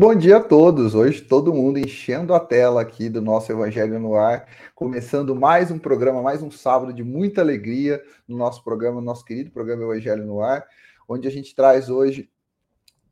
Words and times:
Bom 0.00 0.14
dia 0.14 0.38
a 0.38 0.42
todos. 0.42 0.94
Hoje 0.94 1.20
todo 1.20 1.52
mundo 1.52 1.78
enchendo 1.78 2.32
a 2.32 2.40
tela 2.40 2.80
aqui 2.80 3.10
do 3.10 3.20
nosso 3.20 3.52
Evangelho 3.52 4.00
no 4.00 4.14
Ar, 4.14 4.48
começando 4.74 5.36
mais 5.36 5.70
um 5.70 5.78
programa, 5.78 6.22
mais 6.22 6.42
um 6.42 6.50
sábado 6.50 6.90
de 6.90 7.04
muita 7.04 7.42
alegria 7.42 8.02
no 8.26 8.38
nosso 8.38 8.64
programa, 8.64 8.98
no 8.98 9.04
nosso 9.04 9.22
querido 9.26 9.50
programa 9.50 9.82
Evangelho 9.82 10.24
no 10.24 10.40
Ar, 10.40 10.66
onde 11.06 11.28
a 11.28 11.30
gente 11.30 11.54
traz 11.54 11.90
hoje, 11.90 12.30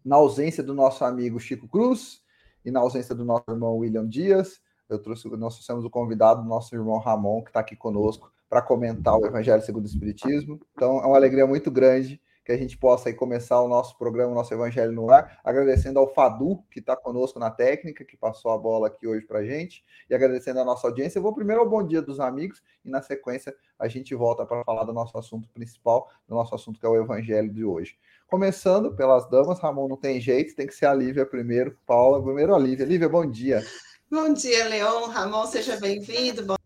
na 0.02 0.17
ausência 0.17 0.62
do 0.62 0.72
nosso 0.72 1.05
amigo 1.05 1.39
Chico 1.39 1.69
Cruz 1.69 2.22
e 2.64 2.70
na 2.70 2.80
ausência 2.80 3.14
do 3.14 3.23
nosso 3.23 3.45
irmão 3.50 3.77
William 3.77 4.08
Dias, 4.08 4.58
eu 4.89 4.98
trouxe, 4.98 5.28
nós 5.36 5.56
trouxemos 5.56 5.84
o 5.84 5.91
convidado, 5.91 6.42
nosso 6.42 6.75
irmão 6.75 6.97
Ramon, 6.97 7.42
que 7.42 7.50
está 7.50 7.61
aqui 7.61 7.77
conosco 7.77 8.33
para 8.48 8.62
comentar 8.62 9.14
o 9.14 9.27
Evangelho 9.27 9.61
segundo 9.61 9.84
o 9.84 9.89
Espiritismo. 9.89 10.58
Então 10.73 11.00
é 11.02 11.06
uma 11.06 11.17
alegria 11.17 11.47
muito 11.47 11.70
grande 11.70 12.19
que 12.49 12.53
a 12.53 12.57
gente 12.57 12.79
possa 12.79 13.11
aí 13.11 13.15
começar 13.15 13.61
o 13.61 13.69
nosso 13.69 13.99
programa, 13.99 14.33
o 14.33 14.35
nosso 14.35 14.55
Evangelho 14.55 14.91
no 14.91 15.11
ar, 15.11 15.39
agradecendo 15.45 15.99
ao 15.99 16.09
Fadu, 16.15 16.65
que 16.71 16.79
está 16.81 16.97
conosco 16.97 17.39
na 17.39 17.51
técnica, 17.51 18.07
que 18.07 18.17
passou 18.17 18.51
a 18.51 18.57
bola 18.57 18.87
aqui 18.87 19.07
hoje 19.07 19.27
para 19.27 19.41
a 19.41 19.45
gente, 19.45 19.85
e 20.09 20.15
agradecendo 20.15 20.59
a 20.59 20.65
nossa 20.65 20.87
audiência. 20.87 21.19
Eu 21.19 21.23
vou 21.23 21.35
primeiro 21.35 21.61
ao 21.61 21.69
bom 21.69 21.87
dia 21.87 22.01
dos 22.01 22.19
amigos, 22.19 22.63
e 22.83 22.89
na 22.89 23.03
sequência 23.03 23.55
a 23.79 23.87
gente 23.87 24.15
volta 24.15 24.47
para 24.47 24.65
falar 24.65 24.85
do 24.85 24.95
nosso 24.95 25.19
assunto 25.19 25.47
principal, 25.51 26.09
do 26.27 26.35
nosso 26.35 26.55
assunto 26.55 26.81
que 26.81 26.87
é 26.87 26.89
o 26.89 26.97
Evangelho 26.97 27.53
de 27.53 27.67
hoje. 27.67 27.99
Começando 28.27 28.97
pelas 28.97 29.29
damas, 29.29 29.61
Ramon 29.61 29.87
não 29.87 29.99
tem 29.99 30.19
jeito, 30.19 30.57
tem 30.57 30.67
que 30.67 30.75
ser 30.75 30.87
a 30.87 30.95
Lívia 30.95 31.27
primeiro, 31.27 31.77
Paula, 31.87 32.23
primeiro 32.23 32.55
a 32.55 32.59
Lívia. 32.59 32.87
Lívia, 32.87 33.11
bom 33.11 33.27
dia. 33.27 33.63
Bom 34.11 34.33
dia, 34.33 34.67
Leon. 34.69 35.09
Ramon, 35.09 35.45
seja 35.45 35.77
bem-vindo. 35.77 36.47
Bom... 36.47 36.57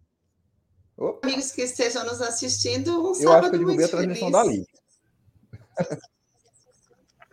Amigos 1.25 1.51
que 1.51 1.63
estejam 1.63 2.05
nos 2.05 2.23
assistindo, 2.23 3.01
um 3.01 3.21
Eu 3.21 3.33
acho 3.33 3.51
que 3.51 3.57
eu 3.57 3.59
derrubei 3.59 3.85
a 3.85 3.89
transmissão 3.89 4.31
feliz. 4.31 4.33
da 4.33 4.45
Lívia. 4.45 4.82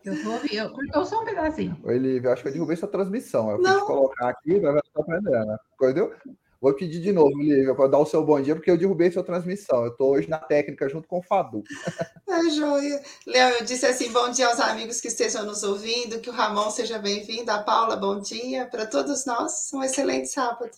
Eu 0.06 0.24
vou 0.24 0.34
ouvir, 0.34 0.56
eu 0.56 0.72
cortou 0.72 1.06
só 1.06 1.22
um 1.22 1.26
pedacinho. 1.26 1.78
Oi, 1.84 1.98
Lívia, 1.98 2.32
acho 2.32 2.42
que 2.42 2.48
eu 2.48 2.54
derrubei 2.54 2.76
sua 2.76 2.88
transmissão. 2.88 3.52
Eu 3.52 3.62
vou 3.62 3.86
colocar 3.86 4.30
aqui, 4.30 4.60
vai 4.60 4.78
estar 4.78 5.02
aprendendo. 5.02 5.60
Entendeu? 5.76 6.16
Vou 6.62 6.74
pedir 6.74 7.00
de 7.00 7.14
novo, 7.14 7.38
Lívia, 7.38 7.74
para 7.74 7.88
dar 7.88 8.00
o 8.00 8.06
seu 8.06 8.26
bom 8.26 8.42
dia, 8.42 8.54
porque 8.54 8.70
eu 8.70 8.78
derrubei 8.78 9.10
sua 9.10 9.24
transmissão. 9.24 9.86
Eu 9.86 9.92
estou 9.92 10.12
hoje 10.12 10.30
na 10.30 10.40
técnica 10.40 10.90
junto 10.90 11.08
com 11.08 11.20
o 11.20 11.24
Fadu. 11.24 11.64
É 12.30 12.50
joia. 12.52 13.02
Léo, 13.26 13.56
eu 13.56 13.66
disse 13.66 13.86
assim: 13.86 14.12
bom 14.12 14.30
dia 14.30 14.48
aos 14.48 14.60
amigos 14.60 15.02
que 15.02 15.08
estejam 15.08 15.46
nos 15.46 15.64
ouvindo, 15.64 16.20
que 16.20 16.30
o 16.30 16.34
Ramon 16.34 16.70
seja 16.70 17.00
bem-vindo, 17.00 17.52
a 17.52 17.60
Paula, 17.60 17.96
bom 17.96 18.20
dia. 18.20 18.66
Para 18.68 18.86
todos 18.86 19.26
nós, 19.26 19.72
um 19.74 19.84
excelente 19.84 20.28
sábado. 20.28 20.70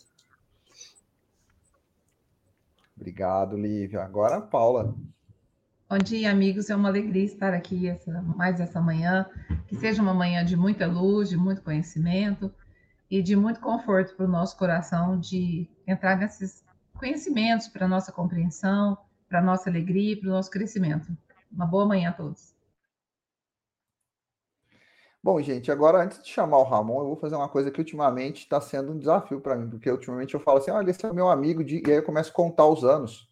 Obrigado, 2.96 3.58
Lívia. 3.58 4.02
Agora, 4.02 4.38
a 4.38 4.42
Paula. 4.42 4.96
Bom 5.92 5.98
dia, 5.98 6.32
amigos. 6.32 6.70
É 6.70 6.76
uma 6.78 6.88
alegria 6.88 7.26
estar 7.26 7.54
aqui 7.54 7.90
essa, 7.90 8.22
mais 8.22 8.62
essa 8.62 8.80
manhã. 8.80 9.30
Que 9.68 9.76
seja 9.76 10.02
uma 10.02 10.14
manhã 10.14 10.42
de 10.46 10.56
muita 10.56 10.88
luz, 10.88 11.28
de 11.28 11.36
muito 11.36 11.62
conhecimento 11.62 12.50
e 13.10 13.22
de 13.22 13.36
muito 13.36 13.60
conforto 13.60 14.16
para 14.16 14.26
o 14.26 14.30
nosso 14.30 14.58
coração 14.58 15.20
de 15.20 15.70
entrar 15.86 16.16
nesses 16.16 16.64
conhecimentos 16.98 17.68
para 17.68 17.88
a 17.88 17.90
nossa 17.90 18.10
compreensão, 18.10 18.98
para 19.28 19.40
a 19.40 19.42
nossa 19.42 19.70
alegria 19.70 20.14
e 20.14 20.16
para 20.16 20.30
o 20.30 20.32
nosso 20.32 20.50
crescimento. 20.50 21.12
Uma 21.52 21.66
boa 21.66 21.86
manhã 21.86 22.12
a 22.12 22.14
todos. 22.14 22.56
Bom, 25.22 25.42
gente, 25.42 25.70
agora 25.70 26.06
antes 26.06 26.24
de 26.24 26.30
chamar 26.30 26.60
o 26.60 26.64
Ramon, 26.64 27.02
eu 27.02 27.08
vou 27.08 27.18
fazer 27.18 27.36
uma 27.36 27.50
coisa 27.50 27.70
que 27.70 27.82
ultimamente 27.82 28.44
está 28.44 28.62
sendo 28.62 28.94
um 28.94 28.98
desafio 28.98 29.42
para 29.42 29.58
mim, 29.58 29.70
porque 29.70 29.92
ultimamente 29.92 30.36
eu 30.36 30.40
falo 30.40 30.60
assim: 30.60 30.72
olha, 30.72 30.90
esse 30.90 31.06
é 31.06 31.12
meu 31.12 31.28
amigo, 31.28 31.66
de... 31.66 31.84
e 31.86 31.92
aí 31.92 31.98
eu 31.98 32.04
começo 32.04 32.32
a 32.32 32.34
contar 32.34 32.66
os 32.66 32.86
anos. 32.86 33.30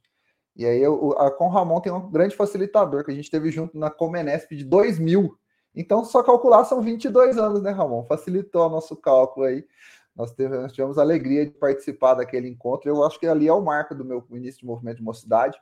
E 0.60 0.66
aí 0.66 0.84
eu, 0.84 1.14
a, 1.18 1.32
com 1.32 1.48
Ramon 1.48 1.80
tem 1.80 1.90
um 1.90 2.12
grande 2.12 2.36
facilitador 2.36 3.06
que 3.06 3.12
a 3.12 3.14
gente 3.16 3.32
teve 3.32 3.50
junto 3.50 3.80
na 3.80 3.90
Comenesp 3.90 4.54
de 4.54 4.66
2000. 4.66 5.34
Então, 5.74 6.04
só 6.04 6.22
calcular 6.22 6.66
são 6.66 6.82
22 6.82 7.38
anos, 7.38 7.62
né, 7.62 7.72
Ramon? 7.72 8.04
Facilitou 8.04 8.68
o 8.68 8.70
nosso 8.70 8.94
cálculo 8.98 9.46
aí. 9.46 9.66
Nós 10.14 10.32
tivemos, 10.32 10.58
nós 10.64 10.74
tivemos 10.74 10.98
a 10.98 11.02
alegria 11.02 11.46
de 11.46 11.54
participar 11.54 12.16
daquele 12.16 12.50
encontro. 12.50 12.90
Eu 12.90 13.06
acho 13.06 13.18
que 13.18 13.26
ali 13.26 13.48
é 13.48 13.54
o 13.54 13.62
marco 13.62 13.96
do 13.96 14.04
meu 14.04 14.22
início 14.32 14.60
de 14.60 14.66
movimento 14.66 14.98
de 14.98 15.04
mocidade. 15.04 15.58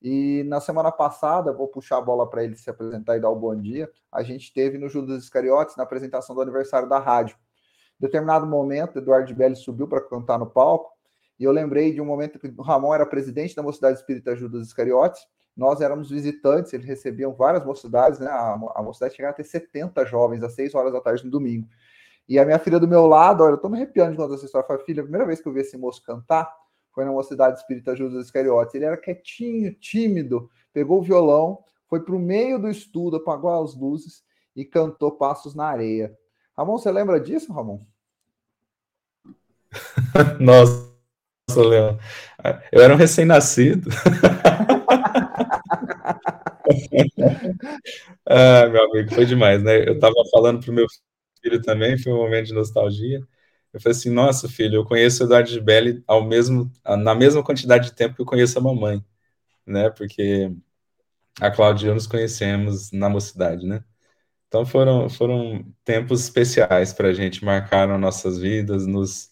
E 0.00 0.44
na 0.46 0.60
semana 0.60 0.92
passada, 0.92 1.52
vou 1.52 1.66
puxar 1.66 1.96
a 1.96 2.00
bola 2.02 2.30
para 2.30 2.44
ele 2.44 2.54
se 2.54 2.70
apresentar 2.70 3.16
e 3.16 3.20
dar 3.20 3.30
o 3.30 3.34
bom 3.34 3.60
dia. 3.60 3.90
A 4.12 4.22
gente 4.22 4.54
teve 4.54 4.78
no 4.78 4.88
Judas 4.88 5.24
Iscariotes, 5.24 5.74
na 5.74 5.82
apresentação 5.82 6.36
do 6.36 6.40
aniversário 6.40 6.88
da 6.88 7.00
rádio. 7.00 7.36
Em 8.00 8.06
determinado 8.06 8.46
momento, 8.46 9.00
Eduardo 9.00 9.34
Belli 9.34 9.56
subiu 9.56 9.88
para 9.88 10.00
cantar 10.02 10.38
no 10.38 10.46
palco 10.46 10.95
e 11.38 11.44
eu 11.44 11.52
lembrei 11.52 11.92
de 11.92 12.00
um 12.00 12.04
momento 12.04 12.38
que 12.38 12.48
o 12.48 12.62
Ramon 12.62 12.94
era 12.94 13.06
presidente 13.06 13.54
da 13.54 13.62
Mocidade 13.62 13.98
Espírita 13.98 14.34
Judas 14.34 14.66
Iscariotes, 14.66 15.20
nós 15.56 15.80
éramos 15.80 16.10
visitantes, 16.10 16.72
eles 16.72 16.86
recebiam 16.86 17.32
várias 17.32 17.64
mocidades, 17.64 18.18
né? 18.18 18.26
A, 18.26 18.58
a 18.74 18.82
mocidade 18.82 19.14
chegava 19.14 19.32
a 19.32 19.36
ter 19.36 19.44
70 19.44 20.04
jovens 20.04 20.42
às 20.42 20.52
6 20.54 20.74
horas 20.74 20.92
da 20.92 21.00
tarde 21.00 21.24
no 21.24 21.30
domingo. 21.30 21.66
E 22.28 22.38
a 22.38 22.44
minha 22.44 22.58
filha 22.58 22.78
do 22.78 22.86
meu 22.86 23.06
lado, 23.06 23.42
olha, 23.42 23.54
eu 23.54 23.58
tô 23.58 23.68
me 23.68 23.76
arrepiando 23.76 24.10
de 24.10 24.16
contar 24.18 24.34
essa 24.34 24.44
história. 24.44 24.66
Falei, 24.66 24.84
filha, 24.84 25.00
a 25.00 25.04
primeira 25.04 25.26
vez 25.26 25.40
que 25.40 25.48
eu 25.48 25.52
vi 25.52 25.60
esse 25.60 25.78
moço 25.78 26.02
cantar 26.02 26.52
foi 26.92 27.04
na 27.04 27.12
Mocidade 27.12 27.58
Espírita 27.58 27.96
Judas 27.96 28.26
Iscariotes. 28.26 28.74
Ele 28.74 28.84
era 28.84 28.96
quietinho, 28.96 29.72
tímido, 29.74 30.50
pegou 30.72 30.98
o 30.98 31.02
violão, 31.02 31.64
foi 31.88 32.04
para 32.04 32.14
o 32.14 32.18
meio 32.18 32.58
do 32.58 32.68
estudo, 32.68 33.16
apagou 33.16 33.62
as 33.62 33.74
luzes 33.74 34.24
e 34.54 34.64
cantou 34.64 35.12
Passos 35.12 35.54
na 35.54 35.66
Areia. 35.66 36.16
Ramon, 36.56 36.78
você 36.78 36.90
lembra 36.90 37.20
disso, 37.20 37.52
Ramon? 37.52 37.80
Nossa, 40.40 40.85
nossa, 41.56 41.62
Leão. 41.62 41.98
Eu 42.70 42.82
era 42.82 42.92
um 42.94 42.96
recém-nascido. 42.96 43.88
ah, 48.26 48.66
meu 48.68 48.84
amigo, 48.84 49.14
foi 49.14 49.24
demais, 49.24 49.62
né? 49.62 49.88
Eu 49.88 49.94
estava 49.94 50.14
falando 50.30 50.60
para 50.62 50.70
o 50.70 50.74
meu 50.74 50.86
filho 51.42 51.62
também, 51.62 51.98
foi 51.98 52.12
um 52.12 52.18
momento 52.18 52.46
de 52.46 52.54
nostalgia. 52.54 53.20
Eu 53.72 53.80
falei 53.80 53.96
assim, 53.96 54.10
nossa, 54.10 54.48
filho, 54.48 54.76
eu 54.76 54.84
conheço 54.84 55.22
o 55.22 55.26
Eduardo 55.26 55.62
Belli 55.62 56.02
ao 56.06 56.24
mesmo, 56.24 56.70
na 56.84 57.14
mesma 57.14 57.42
quantidade 57.42 57.86
de 57.86 57.94
tempo 57.94 58.14
que 58.14 58.22
eu 58.22 58.26
conheço 58.26 58.58
a 58.58 58.62
mamãe, 58.62 59.04
né? 59.66 59.90
Porque 59.90 60.50
a 61.40 61.50
Cláudia 61.50 61.86
e 61.86 61.90
eu 61.90 61.94
nos 61.94 62.06
conhecemos 62.06 62.92
na 62.92 63.08
mocidade, 63.08 63.66
né? 63.66 63.84
Então 64.48 64.64
foram, 64.66 65.08
foram 65.10 65.64
tempos 65.84 66.22
especiais 66.24 66.92
para 66.92 67.08
a 67.08 67.12
gente, 67.12 67.44
marcaram 67.44 67.98
nossas 67.98 68.38
vidas, 68.38 68.86
nos 68.86 69.30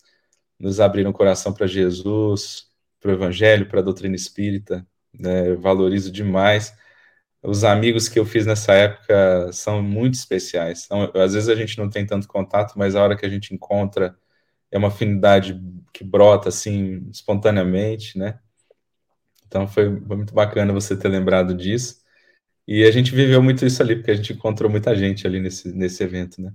nos 0.59 0.81
abriram 0.81 1.11
o 1.11 1.15
coração 1.15 1.53
para 1.53 1.67
Jesus, 1.67 2.67
para 3.01 3.11
o 3.11 3.15
Evangelho, 3.15 3.69
para 3.69 3.81
a 3.81 3.83
doutrina 3.83 4.17
espírita. 4.17 4.87
Né? 5.13 5.51
Eu 5.51 5.61
valorizo 5.61 6.11
demais. 6.11 6.75
Os 7.43 7.65
amigos 7.65 8.09
que 8.09 8.19
eu 8.19 8.25
fiz 8.25 8.47
nessa 8.47 8.73
época 8.73 9.53
são 9.53 9.83
muito 9.83 10.15
especiais. 10.15 10.85
São, 10.85 11.11
às 11.15 11.35
vezes 11.35 11.49
a 11.49 11.55
gente 11.55 11.77
não 11.79 11.91
tem 11.91 12.07
tanto 12.07 12.27
contato, 12.27 12.75
mas 12.79 12.97
a 12.97 13.03
hora 13.03 13.17
que 13.17 13.27
a 13.27 13.29
gente 13.29 13.55
encontra 13.55 14.17
é 14.71 14.79
uma 14.79 14.89
afinidade 14.89 15.61
que 15.93 16.03
brota 16.03 16.49
assim 16.49 17.09
espontaneamente, 17.11 18.19
né? 18.19 18.41
Então 19.47 19.69
foi, 19.69 19.85
foi 20.01 20.17
muito 20.17 20.35
bacana 20.35 20.73
você 20.73 20.97
ter 20.97 21.09
lembrado 21.09 21.55
disso. 21.55 22.03
E 22.67 22.85
a 22.85 22.91
gente 22.91 23.15
viveu 23.15 23.43
muito 23.43 23.65
isso 23.67 23.83
ali, 23.83 23.97
porque 23.97 24.11
a 24.11 24.15
gente 24.15 24.33
encontrou 24.33 24.71
muita 24.71 24.97
gente 24.97 25.27
ali 25.27 25.41
nesse, 25.41 25.73
nesse 25.73 26.03
evento, 26.03 26.41
né? 26.41 26.53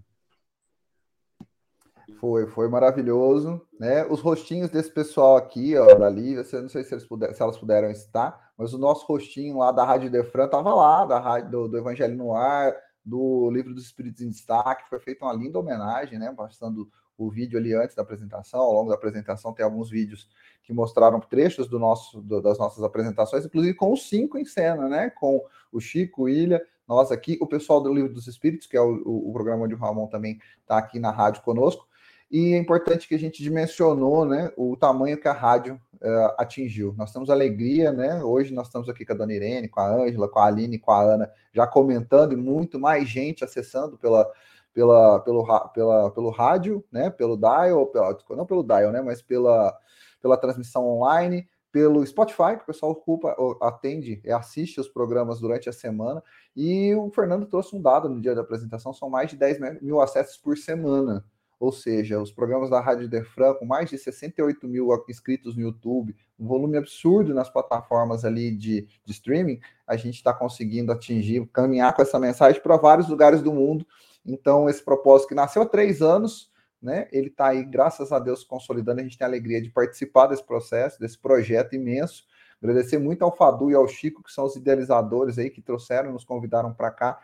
Foi, 2.19 2.45
foi 2.47 2.67
maravilhoso, 2.67 3.61
né? 3.79 4.05
Os 4.05 4.19
rostinhos 4.19 4.69
desse 4.69 4.91
pessoal 4.91 5.37
aqui, 5.37 5.77
ó, 5.77 5.95
da 5.95 6.09
Lívia, 6.09 6.43
não 6.61 6.67
sei 6.67 6.83
se, 6.83 7.07
puder, 7.07 7.33
se 7.33 7.41
elas 7.41 7.57
puderam 7.57 7.89
estar, 7.89 8.51
mas 8.57 8.73
o 8.73 8.77
nosso 8.77 9.05
rostinho 9.05 9.59
lá 9.59 9.71
da 9.71 9.85
Rádio 9.85 10.11
Defran 10.11 10.45
estava 10.45 10.75
lá, 10.75 11.05
da 11.05 11.17
rádio 11.17 11.49
do, 11.49 11.67
do, 11.69 11.77
Evangelho 11.77 12.17
no 12.17 12.35
Ar, 12.35 12.75
do 13.05 13.49
Livro 13.49 13.73
dos 13.73 13.85
Espíritos 13.85 14.21
em 14.21 14.29
Destaque, 14.29 14.89
foi 14.89 14.99
feita 14.99 15.23
uma 15.23 15.33
linda 15.33 15.59
homenagem, 15.59 16.19
né? 16.19 16.33
Passando 16.35 16.89
o 17.17 17.29
vídeo 17.29 17.57
ali 17.57 17.73
antes 17.73 17.95
da 17.95 18.01
apresentação, 18.01 18.59
ao 18.59 18.73
longo 18.73 18.89
da 18.89 18.95
apresentação 18.95 19.53
tem 19.53 19.63
alguns 19.63 19.89
vídeos 19.89 20.27
que 20.63 20.73
mostraram 20.73 21.21
trechos 21.21 21.69
do 21.69 21.79
nosso, 21.79 22.21
do, 22.21 22.41
das 22.41 22.59
nossas 22.59 22.83
apresentações, 22.83 23.45
inclusive 23.45 23.75
com 23.75 23.93
os 23.93 24.09
cinco 24.09 24.37
em 24.37 24.43
cena, 24.43 24.89
né? 24.89 25.09
Com 25.09 25.41
o 25.71 25.79
Chico, 25.79 26.23
o 26.23 26.29
Ilha, 26.29 26.61
nós 26.85 27.13
aqui, 27.13 27.37
o 27.39 27.47
pessoal 27.47 27.79
do 27.79 27.93
Livro 27.93 28.13
dos 28.13 28.27
Espíritos, 28.27 28.67
que 28.67 28.75
é 28.75 28.81
o, 28.81 29.01
o, 29.05 29.29
o 29.29 29.31
programa 29.31 29.63
onde 29.63 29.73
o 29.73 29.77
Ramon 29.77 30.07
também 30.07 30.37
está 30.61 30.77
aqui 30.77 30.99
na 30.99 31.11
rádio 31.11 31.43
conosco, 31.43 31.87
e 32.31 32.53
é 32.53 32.57
importante 32.57 33.07
que 33.07 33.15
a 33.15 33.19
gente 33.19 33.41
dimensionou 33.41 34.23
né, 34.23 34.51
o 34.55 34.77
tamanho 34.77 35.19
que 35.19 35.27
a 35.27 35.33
rádio 35.33 35.81
uh, 35.95 36.33
atingiu. 36.37 36.93
Nós 36.95 37.11
temos 37.11 37.29
alegria, 37.29 37.91
né? 37.91 38.23
Hoje 38.23 38.53
nós 38.53 38.67
estamos 38.67 38.87
aqui 38.87 39.03
com 39.03 39.13
a 39.13 39.15
dona 39.15 39.33
Irene, 39.33 39.67
com 39.67 39.79
a 39.79 39.87
Ângela, 39.87 40.29
com 40.29 40.39
a 40.39 40.45
Aline, 40.45 40.77
com 40.77 40.91
a 40.91 41.01
Ana, 41.01 41.31
já 41.51 41.65
comentando 41.65 42.33
e 42.33 42.35
muito 42.35 42.79
mais 42.79 43.09
gente 43.09 43.43
acessando 43.43 43.97
pela, 43.97 44.29
pela, 44.73 45.19
pelo, 45.21 45.69
pela, 45.69 46.11
pelo 46.11 46.29
rádio, 46.29 46.85
né? 46.91 47.09
Pelo 47.09 47.35
dial, 47.35 47.87
pela, 47.87 48.15
não 48.31 48.45
pelo 48.45 48.63
dial, 48.63 48.91
né? 48.91 49.01
Mas 49.01 49.21
pela, 49.23 49.75
pela 50.21 50.37
transmissão 50.37 50.87
online, 50.87 51.47
pelo 51.71 52.05
Spotify, 52.05 52.57
que 52.57 52.63
o 52.63 52.67
pessoal 52.67 52.91
ocupa, 52.91 53.35
atende 53.61 54.21
e 54.23 54.31
assiste 54.31 54.79
os 54.79 54.87
programas 54.87 55.39
durante 55.39 55.67
a 55.67 55.73
semana. 55.73 56.23
E 56.55 56.93
o 56.95 57.09
Fernando 57.11 57.45
trouxe 57.47 57.75
um 57.75 57.81
dado 57.81 58.07
no 58.07 58.21
dia 58.21 58.35
da 58.35 58.41
apresentação: 58.41 58.93
são 58.93 59.09
mais 59.09 59.31
de 59.31 59.37
10 59.37 59.81
mil 59.81 59.99
acessos 59.99 60.37
por 60.37 60.57
semana. 60.57 61.25
Ou 61.59 61.73
seja, 61.73 62.21
os 62.21 62.31
programas 62.31 62.69
da 62.69 62.79
Rádio 62.79 63.09
Defran, 63.09 63.53
com 63.55 63.65
mais 63.65 63.89
de 63.89 63.97
68 63.97 64.65
mil 64.65 64.87
inscritos 65.09 65.55
no 65.57 65.61
YouTube, 65.61 66.15
um 66.39 66.47
volume 66.47 66.77
absurdo 66.77 67.33
nas 67.33 67.49
plataformas 67.49 68.23
ali 68.23 68.55
de, 68.55 68.87
de 69.03 69.11
streaming, 69.11 69.59
a 69.85 69.97
gente 69.97 70.15
está 70.15 70.33
conseguindo 70.33 70.91
atingir, 70.91 71.45
caminhar 71.47 71.93
com 71.93 72.01
essa 72.01 72.17
mensagem 72.17 72.61
para 72.61 72.77
vários 72.77 73.09
lugares 73.09 73.41
do 73.41 73.51
mundo. 73.51 73.85
Então, 74.25 74.69
esse 74.69 74.83
propósito 74.83 75.29
que 75.29 75.35
nasceu 75.35 75.61
há 75.61 75.65
três 75.65 76.01
anos, 76.01 76.49
né? 76.81 77.09
Ele 77.11 77.27
está 77.27 77.47
aí, 77.47 77.63
graças 77.63 78.13
a 78.13 78.19
Deus, 78.19 78.43
consolidando. 78.43 79.01
A 79.01 79.03
gente 79.03 79.17
tem 79.17 79.25
a 79.25 79.29
alegria 79.29 79.61
de 79.61 79.69
participar 79.69 80.27
desse 80.27 80.43
processo, 80.43 80.97
desse 80.97 81.17
projeto 81.17 81.75
imenso. 81.75 82.23
Agradecer 82.61 82.97
muito 82.97 83.23
ao 83.23 83.35
Fadu 83.35 83.69
e 83.69 83.75
ao 83.75 83.87
Chico, 83.87 84.23
que 84.23 84.31
são 84.31 84.45
os 84.45 84.55
idealizadores 84.55 85.37
aí, 85.37 85.49
que 85.49 85.61
trouxeram, 85.61 86.13
nos 86.13 86.23
convidaram 86.23 86.73
para 86.73 86.89
cá. 86.89 87.19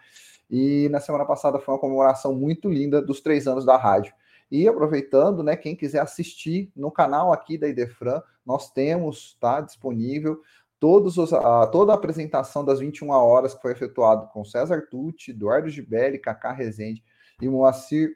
E 0.50 0.90
na 0.90 1.00
semana 1.00 1.26
passada 1.26 1.60
foi 1.60 1.74
uma 1.74 1.80
comemoração 1.80 2.34
muito 2.34 2.70
linda 2.70 3.02
dos 3.02 3.22
três 3.22 3.48
anos 3.48 3.66
da 3.66 3.78
rádio. 3.78 4.14
E 4.52 4.68
aproveitando, 4.68 5.42
né, 5.42 5.56
quem 5.56 5.76
quiser 5.76 6.02
assistir 6.02 6.72
no 6.76 6.92
canal 6.92 7.34
aqui 7.34 7.58
da 7.58 7.68
Idefran, 7.68 8.22
nós 8.46 8.72
temos, 8.72 9.36
tá, 9.40 9.62
disponível 9.62 10.40
todos 10.80 11.18
os, 11.18 11.34
a, 11.34 11.68
toda 11.68 11.92
a 11.92 11.96
apresentação 11.96 12.64
das 12.64 12.80
21 12.80 13.10
horas 13.10 13.54
que 13.56 13.62
foi 13.62 13.72
efetuado 13.72 14.28
com 14.28 14.46
César 14.46 14.88
Tucci, 14.90 15.32
Eduardo 15.32 15.70
Gibelli, 15.70 16.20
Cacá 16.20 16.52
Rezende 16.52 17.04
e 17.42 17.48
Moacir 17.48 18.16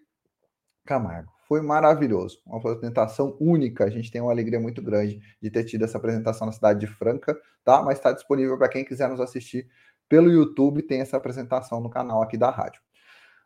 Camargo. 0.86 1.32
Foi 1.48 1.62
maravilhoso, 1.62 2.40
uma 2.46 2.60
apresentação 2.60 3.36
única. 3.40 3.86
A 3.86 3.90
gente 3.90 4.12
tem 4.12 4.22
uma 4.22 4.32
alegria 4.32 4.60
muito 4.60 4.84
grande 4.84 5.20
de 5.42 5.50
ter 5.50 5.64
tido 5.64 5.84
essa 5.84 5.98
apresentação 5.98 6.46
na 6.46 6.54
cidade 6.54 6.80
de 6.80 6.88
Franca, 6.88 7.36
tá? 7.64 7.82
Mas 7.82 7.98
está 7.98 8.12
disponível 8.12 8.56
para 8.56 8.70
quem 8.70 8.86
quiser 8.86 9.10
nos 9.10 9.20
assistir 9.20 9.68
pelo 10.08 10.32
YouTube, 10.32 10.82
tem 10.82 11.02
essa 11.02 11.18
apresentação 11.18 11.80
no 11.80 11.90
canal 11.90 12.22
aqui 12.22 12.38
da 12.38 12.50
rádio. 12.50 12.82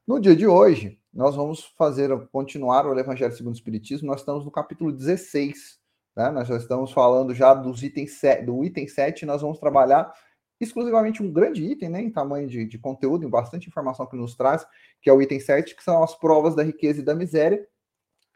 No 0.05 0.19
dia 0.19 0.35
de 0.35 0.45
hoje, 0.45 1.00
nós 1.13 1.33
vamos 1.33 1.63
fazer, 1.77 2.09
continuar 2.27 2.85
o 2.85 3.00
Evangelho 3.00 3.33
segundo 3.33 3.53
o 3.53 3.55
Espiritismo, 3.55 4.05
nós 4.05 4.19
estamos 4.19 4.44
no 4.44 4.51
capítulo 4.51 4.91
16, 4.91 5.79
né? 6.13 6.29
Nós 6.29 6.45
já 6.50 6.57
estamos 6.57 6.91
falando 6.91 7.33
já 7.33 7.53
dos 7.53 7.81
itens 7.83 8.19
do 8.45 8.65
item 8.65 8.85
7, 8.85 9.25
nós 9.25 9.41
vamos 9.41 9.59
trabalhar 9.59 10.13
exclusivamente 10.59 11.23
um 11.23 11.31
grande 11.31 11.63
item, 11.63 11.88
né, 11.88 12.01
em 12.01 12.11
tamanho 12.11 12.50
de, 12.50 12.65
de 12.65 12.77
conteúdo, 12.77 13.25
em 13.25 13.29
bastante 13.29 13.69
informação 13.69 14.05
que 14.05 14.17
nos 14.17 14.35
traz, 14.35 14.67
que 15.01 15.09
é 15.09 15.13
o 15.13 15.21
item 15.21 15.39
7, 15.39 15.73
que 15.73 15.83
são 15.83 16.03
as 16.03 16.13
provas 16.13 16.53
da 16.53 16.63
riqueza 16.63 17.00
e 17.00 17.03
da 17.03 17.15
miséria. 17.15 17.65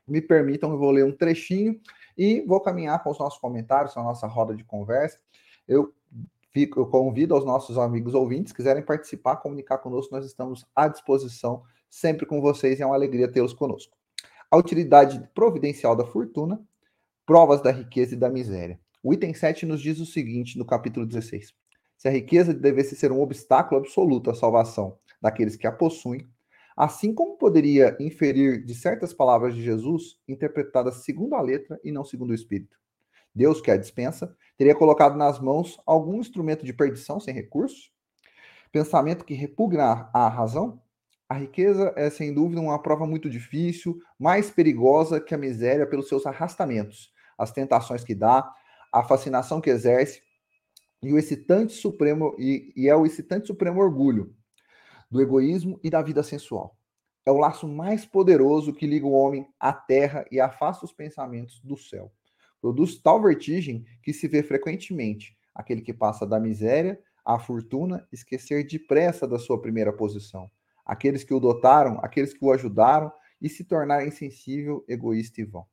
Me 0.07 0.21
permitam, 0.21 0.71
eu 0.71 0.77
vou 0.77 0.91
ler 0.91 1.03
um 1.03 1.11
trechinho 1.11 1.81
e 2.17 2.45
vou 2.47 2.61
caminhar 2.61 3.03
com 3.03 3.09
os 3.11 3.19
nossos 3.19 3.39
comentários, 3.39 3.95
a 3.97 4.03
nossa 4.03 4.25
roda 4.25 4.55
de 4.55 4.63
conversa. 4.63 5.19
Eu 5.67 5.93
fico, 6.57 6.80
eu 6.80 6.88
convido 6.88 7.36
aos 7.36 7.45
nossos 7.45 7.77
amigos 7.77 8.15
ouvintes, 8.15 8.51
quiserem 8.51 8.81
participar, 8.81 9.36
comunicar 9.36 9.77
conosco, 9.77 10.15
nós 10.15 10.25
estamos 10.25 10.65
à 10.75 10.88
disposição 10.88 11.62
sempre 11.88 12.25
com 12.25 12.42
vocês 12.42 12.80
e 12.80 12.81
é 12.81 12.86
uma 12.86 12.95
alegria 12.95 13.31
tê-los 13.31 13.54
conosco. 13.54 13.95
A 14.50 14.57
utilidade 14.57 15.21
providencial 15.36 15.95
da 15.95 16.04
fortuna, 16.04 16.59
provas 17.27 17.62
da 17.62 17.69
riqueza 17.69 18.15
e 18.15 18.18
da 18.18 18.27
miséria. 18.27 18.80
O 19.04 19.13
item 19.13 19.36
7 19.36 19.68
nos 19.68 19.80
diz 19.80 20.00
o 20.00 20.06
seguinte 20.06 20.57
no 20.57 20.65
capítulo 20.65 21.06
16: 21.06 21.54
Se 21.95 22.07
a 22.07 22.12
riqueza 22.12 22.56
devesse 22.56 22.95
ser 22.95 23.12
um 23.12 23.21
obstáculo 23.21 23.80
absoluto 23.80 24.31
à 24.31 24.33
salvação 24.33 24.98
daqueles 25.21 25.56
que 25.56 25.68
a 25.68 25.71
possuem, 25.71 26.27
assim 26.75 27.13
como 27.13 27.38
poderia 27.38 27.95
inferir 28.00 28.65
de 28.65 28.74
certas 28.74 29.13
palavras 29.13 29.53
de 29.53 29.62
Jesus, 29.62 30.18
interpretadas 30.27 31.03
segundo 31.03 31.36
a 31.36 31.42
letra 31.42 31.80
e 31.83 31.92
não 31.92 32.03
segundo 32.03 32.31
o 32.31 32.36
espírito. 32.36 32.75
Deus, 33.38 33.62
que 33.62 33.69
a 33.69 33.78
dispensa, 33.78 34.36
teria 34.57 34.75
colocado 34.75 35.16
nas 35.16 35.39
mãos 35.39 35.80
algum 35.86 36.19
instrumento 36.19 36.66
de 36.66 36.74
perdição 36.74 37.19
sem 37.19 37.34
recurso? 37.34 37.92
Pensamento 38.72 39.24
que 39.24 39.36
repugna 39.36 40.10
à 40.12 40.28
razão? 40.28 40.81
A 41.30 41.36
riqueza 41.36 41.94
é, 41.95 42.10
sem 42.10 42.34
dúvida, 42.34 42.60
uma 42.60 42.81
prova 42.81 43.06
muito 43.06 43.30
difícil, 43.30 44.00
mais 44.18 44.50
perigosa 44.50 45.22
que 45.22 45.36
a 45.36 45.38
miséria 45.38 45.86
pelos 45.86 46.07
seus 46.07 46.25
arrastamentos, 46.25 47.13
as 47.38 47.51
tentações 47.51 48.04
que 48.04 48.16
dá, 48.16 48.50
a 48.92 49.04
fascinação 49.04 49.62
que 49.62 49.69
exerce 49.69 50.22
e 51.04 51.13
o 51.13 51.18
excitante 51.18 51.74
supremo 51.74 52.36
e, 52.39 52.74
e 52.75 52.89
é 52.89 52.95
o 52.95 53.06
excitante 53.06 53.48
supremo 53.48 53.80
orgulho 53.81 54.36
do 55.12 55.22
egoísmo 55.22 55.80
e 55.84 55.89
da 55.89 56.01
vida 56.01 56.24
sensual. 56.24 56.75
É 57.25 57.31
o 57.31 57.38
laço 57.38 57.68
mais 57.68 58.06
poderoso 58.06 58.74
que 58.74 58.88
liga 58.88 59.06
o 59.06 59.12
homem 59.12 59.48
à 59.60 59.72
terra 59.74 60.25
e 60.31 60.39
afasta 60.39 60.86
os 60.86 60.94
pensamentos 60.94 61.60
do 61.62 61.78
céu. 61.78 62.12
Produz 62.62 63.00
tal 63.00 63.21
vertigem 63.21 63.86
que 64.01 64.13
se 64.13 64.27
vê 64.27 64.44
frequentemente 64.44 65.38
aquele 65.54 65.81
que 65.81 65.94
passa 65.94 66.25
da 66.25 66.39
miséria 66.39 67.00
à 67.25 67.39
fortuna 67.39 68.07
esquecer 68.12 68.65
depressa 68.65 69.27
da 69.27 69.38
sua 69.38 69.62
primeira 69.62 69.92
posição 69.92 70.50
aqueles 70.88 71.24
que 71.24 71.33
o 71.33 71.39
dotaram, 71.39 72.00
aqueles 72.01 72.33
que 72.33 72.44
o 72.44 72.51
ajudaram 72.51 73.12
e 73.42 73.50
se 73.50 73.65
tornar 73.65 74.07
insensível, 74.07 74.83
egoísta 74.88 75.42
e 75.42 75.44
vão. 75.44 75.65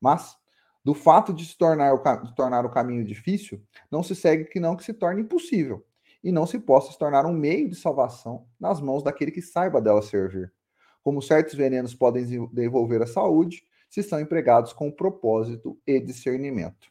Mas, 0.00 0.34
do 0.82 0.94
fato 0.94 1.32
de 1.32 1.44
se 1.44 1.56
tornar 1.56 1.92
o, 1.92 2.24
de 2.24 2.34
tornar 2.34 2.64
o 2.64 2.70
caminho 2.70 3.04
difícil, 3.04 3.62
não 3.90 4.02
se 4.02 4.16
segue 4.16 4.46
que 4.46 4.58
não 4.58 4.74
que 4.74 4.82
se 4.82 4.94
torne 4.94 5.20
impossível, 5.20 5.84
e 6.24 6.32
não 6.32 6.46
se 6.46 6.58
possa 6.58 6.90
se 6.90 6.98
tornar 6.98 7.26
um 7.26 7.32
meio 7.32 7.68
de 7.68 7.76
salvação 7.76 8.46
nas 8.58 8.80
mãos 8.80 9.02
daquele 9.02 9.30
que 9.30 9.42
saiba 9.42 9.80
dela 9.80 10.02
servir. 10.02 10.52
Como 11.02 11.22
certos 11.22 11.54
venenos 11.54 11.94
podem 11.94 12.48
devolver 12.52 13.02
a 13.02 13.06
saúde, 13.06 13.62
se 13.88 14.02
são 14.02 14.20
empregados 14.20 14.72
com 14.72 14.90
propósito 14.90 15.78
e 15.86 16.00
discernimento. 16.00 16.88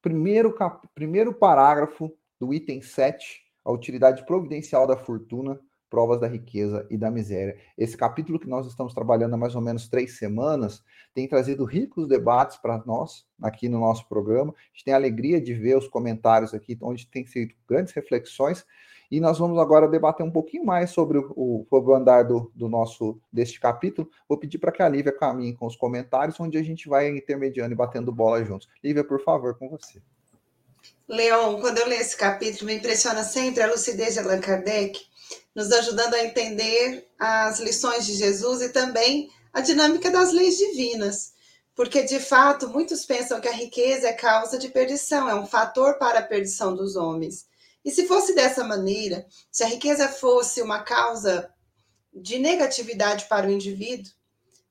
Primeiro, 0.00 0.52
cap... 0.52 0.86
primeiro 0.94 1.32
parágrafo 1.32 2.12
do 2.40 2.52
item 2.52 2.82
7, 2.82 3.42
a 3.64 3.70
utilidade 3.70 4.26
providencial 4.26 4.86
da 4.86 4.96
fortuna, 4.96 5.60
provas 5.92 6.18
da 6.18 6.26
riqueza 6.26 6.86
e 6.90 6.96
da 6.96 7.10
miséria. 7.10 7.56
Esse 7.76 7.98
capítulo 7.98 8.40
que 8.40 8.48
nós 8.48 8.66
estamos 8.66 8.94
trabalhando 8.94 9.34
há 9.34 9.36
mais 9.36 9.54
ou 9.54 9.60
menos 9.60 9.88
três 9.88 10.16
semanas 10.16 10.82
tem 11.12 11.28
trazido 11.28 11.66
ricos 11.66 12.08
debates 12.08 12.56
para 12.56 12.82
nós 12.86 13.26
aqui 13.42 13.68
no 13.68 13.78
nosso 13.78 14.08
programa. 14.08 14.54
A 14.56 14.68
gente 14.72 14.84
tem 14.86 14.94
a 14.94 14.96
alegria 14.96 15.38
de 15.38 15.52
ver 15.52 15.76
os 15.76 15.86
comentários 15.86 16.54
aqui, 16.54 16.78
onde 16.80 17.06
tem 17.06 17.26
sido 17.26 17.54
grandes 17.68 17.92
reflexões. 17.92 18.64
E 19.12 19.20
nós 19.20 19.38
vamos 19.38 19.58
agora 19.58 19.86
debater 19.86 20.24
um 20.24 20.30
pouquinho 20.30 20.64
mais 20.64 20.88
sobre 20.88 21.18
o, 21.18 21.66
sobre 21.68 21.90
o 21.90 21.94
andar 21.94 22.22
do, 22.22 22.50
do 22.54 22.66
nosso 22.66 23.20
deste 23.30 23.60
capítulo. 23.60 24.08
Vou 24.26 24.38
pedir 24.38 24.56
para 24.56 24.72
que 24.72 24.82
a 24.82 24.88
Lívia 24.88 25.12
caminhe 25.12 25.54
com 25.54 25.66
os 25.66 25.76
comentários, 25.76 26.40
onde 26.40 26.56
a 26.56 26.62
gente 26.62 26.88
vai 26.88 27.10
intermediando 27.10 27.74
e 27.74 27.76
batendo 27.76 28.10
bola 28.10 28.42
juntos. 28.42 28.66
Lívia, 28.82 29.04
por 29.04 29.22
favor, 29.22 29.54
com 29.58 29.68
você. 29.68 30.00
Leon, 31.06 31.60
quando 31.60 31.76
eu 31.76 31.86
leio 31.88 32.00
esse 32.00 32.16
capítulo, 32.16 32.64
me 32.70 32.76
impressiona 32.76 33.22
sempre 33.22 33.62
a 33.62 33.66
lucidez 33.66 34.14
de 34.14 34.20
Allan 34.20 34.40
Kardec 34.40 34.98
nos 35.54 35.70
ajudando 35.70 36.14
a 36.14 36.24
entender 36.24 37.06
as 37.18 37.60
lições 37.60 38.06
de 38.06 38.14
Jesus 38.14 38.62
e 38.62 38.70
também 38.70 39.28
a 39.52 39.60
dinâmica 39.60 40.10
das 40.10 40.32
leis 40.32 40.56
divinas. 40.56 41.34
Porque, 41.76 42.02
de 42.02 42.18
fato, 42.18 42.70
muitos 42.70 43.04
pensam 43.04 43.42
que 43.42 43.48
a 43.48 43.52
riqueza 43.52 44.08
é 44.08 44.14
causa 44.14 44.58
de 44.58 44.70
perdição, 44.70 45.28
é 45.28 45.34
um 45.34 45.44
fator 45.44 45.98
para 45.98 46.20
a 46.20 46.22
perdição 46.22 46.74
dos 46.74 46.96
homens. 46.96 47.51
E 47.84 47.90
se 47.90 48.06
fosse 48.06 48.34
dessa 48.34 48.64
maneira, 48.64 49.26
se 49.50 49.64
a 49.64 49.66
riqueza 49.66 50.08
fosse 50.08 50.62
uma 50.62 50.82
causa 50.82 51.52
de 52.12 52.38
negatividade 52.38 53.26
para 53.28 53.46
o 53.46 53.50
indivíduo, 53.50 54.12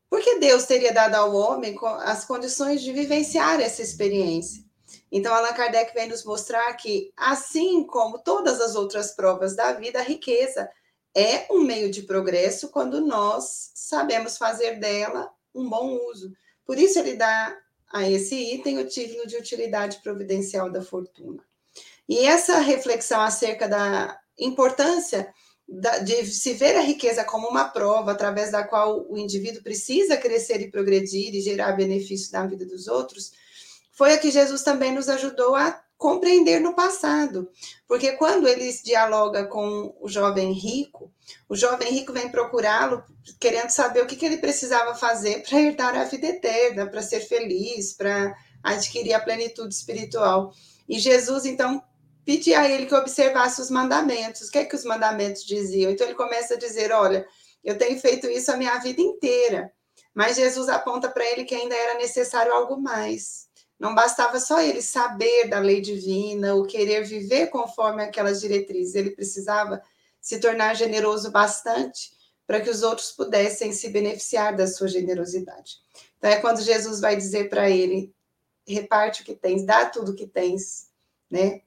por 0.10 0.22
que 0.22 0.40
Deus 0.40 0.66
teria 0.66 0.94
dado 0.94 1.16
ao 1.16 1.34
homem 1.34 1.78
as 2.00 2.26
condições 2.26 2.82
de 2.82 2.92
vivenciar 2.92 3.60
essa 3.62 3.82
experiência? 3.82 4.64
Então, 5.12 5.34
Allan 5.34 5.54
Kardec 5.54 5.94
vem 5.94 6.10
nos 6.10 6.24
mostrar 6.24 6.74
que, 6.74 7.12
assim 7.16 7.86
como 7.86 8.20
todas 8.20 8.60
as 8.60 8.76
outras 8.76 9.12
provas 9.12 9.56
da 9.56 9.74
vida, 9.74 10.00
a 10.00 10.04
riqueza 10.04 10.70
é 11.16 11.48
um 11.52 11.62
meio 11.62 11.92
de 11.92 12.04
progresso 12.04 12.70
quando 12.70 13.02
nós 13.02 13.72
sabemos 13.74 14.38
fazer 14.38 14.80
dela 14.80 15.32
um 15.54 15.70
bom 15.70 15.98
uso. 16.10 16.32
Por 16.66 16.78
isso, 16.78 17.00
ele 17.00 17.16
dá 17.16 17.58
a 17.92 18.10
esse 18.10 18.36
item 18.36 18.80
o 18.80 18.88
título 18.88 19.28
de 19.28 19.36
utilidade 19.36 20.02
providencial 20.02 20.70
da 20.70 20.82
fortuna. 20.82 21.44
E 22.12 22.26
essa 22.26 22.60
reflexão 22.60 23.22
acerca 23.22 23.70
da 23.70 24.20
importância 24.38 25.34
de 26.04 26.26
se 26.26 26.54
ver 26.54 26.76
a 26.76 26.82
riqueza 26.82 27.24
como 27.24 27.48
uma 27.48 27.70
prova 27.70 28.12
através 28.12 28.52
da 28.52 28.66
qual 28.66 29.10
o 29.10 29.18
indivíduo 29.18 29.64
precisa 29.64 30.18
crescer 30.18 30.60
e 30.60 30.70
progredir 30.70 31.34
e 31.34 31.40
gerar 31.40 31.72
benefício 31.72 32.34
na 32.34 32.46
vida 32.46 32.66
dos 32.66 32.90
outros, 32.90 33.32
foi 33.94 34.14
a 34.14 34.18
que 34.18 34.30
Jesus 34.30 34.62
também 34.62 34.94
nos 34.94 35.08
ajudou 35.08 35.56
a 35.56 35.82
compreender 35.98 36.60
no 36.60 36.76
passado. 36.76 37.50
Porque 37.88 38.12
quando 38.18 38.46
ele 38.46 38.70
dialoga 38.84 39.46
com 39.46 39.96
o 40.02 40.10
jovem 40.10 40.52
rico, 40.52 41.14
o 41.48 41.56
jovem 41.56 41.94
rico 41.94 42.12
vem 42.12 42.28
procurá-lo 42.28 43.06
querendo 43.40 43.70
saber 43.70 44.04
o 44.04 44.06
que, 44.06 44.18
que 44.18 44.26
ele 44.26 44.40
precisava 44.40 44.96
fazer 44.96 45.44
para 45.44 45.62
herdar 45.62 45.96
a 45.96 46.04
vida 46.04 46.28
eterna, 46.28 46.88
para 46.88 47.02
ser 47.02 47.22
feliz, 47.22 47.94
para 47.94 48.36
adquirir 48.62 49.14
a 49.14 49.22
plenitude 49.22 49.74
espiritual. 49.74 50.52
E 50.90 51.00
Jesus, 51.00 51.46
então, 51.46 51.82
pedia 52.26 52.62
a 52.62 52.70
ele 52.70 52.86
que 52.86 52.96
observasse 52.96 53.62
os 53.62 53.70
mandamentos. 53.70 54.48
O 54.48 54.52
que 54.52 54.60
é 54.60 54.66
que 54.66 54.76
os 54.76 54.86
mandamentos 54.86 55.44
diziam? 55.44 55.92
Então 55.92 56.08
ele 56.08 56.16
começa 56.16 56.56
a 56.56 56.58
dizer: 56.58 56.92
olha, 56.92 57.28
Eu 57.64 57.78
tenho 57.78 58.00
feito 58.00 58.28
isso 58.28 58.52
a 58.52 58.58
minha 58.58 58.78
vida 58.80 59.02
inteira. 59.02 59.72
Mas 60.14 60.36
Jesus 60.36 60.68
aponta 60.68 61.10
para 61.10 61.26
ele 61.26 61.46
que 61.46 61.56
ainda 61.56 61.76
era 61.76 61.98
necessário 61.98 62.52
algo 62.52 62.78
mais. 62.78 63.48
Não 63.80 63.96
bastava 63.96 64.40
só 64.40 64.62
ele 64.62 64.82
saber 64.82 65.48
da 65.48 65.60
lei 65.60 65.82
divina, 65.82 66.54
o 66.56 66.66
querer 66.66 67.04
viver 67.04 67.48
conforme 67.48 68.04
aquelas 68.04 68.42
diretrizes. 68.42 68.96
Ele 68.96 69.12
precisava 69.12 69.82
se 70.20 70.40
tornar 70.40 70.76
generoso 70.76 71.32
bastante 71.32 72.12
para 72.46 72.60
que 72.60 72.70
os 72.70 72.84
outros 72.84 73.12
pudessem 73.12 73.72
se 73.72 73.90
beneficiar 73.90 74.56
da 74.56 74.68
sua 74.68 74.88
generosidade. 74.88 75.78
Então 76.18 76.30
é 76.30 76.40
quando 76.40 76.62
Jesus 76.62 77.00
vai 77.00 77.16
dizer 77.16 77.50
para 77.50 77.70
ele: 77.70 78.14
reparte 78.68 79.22
o 79.22 79.26
que 79.26 79.34
tens, 79.34 79.66
dá 79.66 79.86
tudo 79.86 80.12
o 80.12 80.16
que 80.16 80.28
tens, 80.28 80.90
né? 81.30 81.62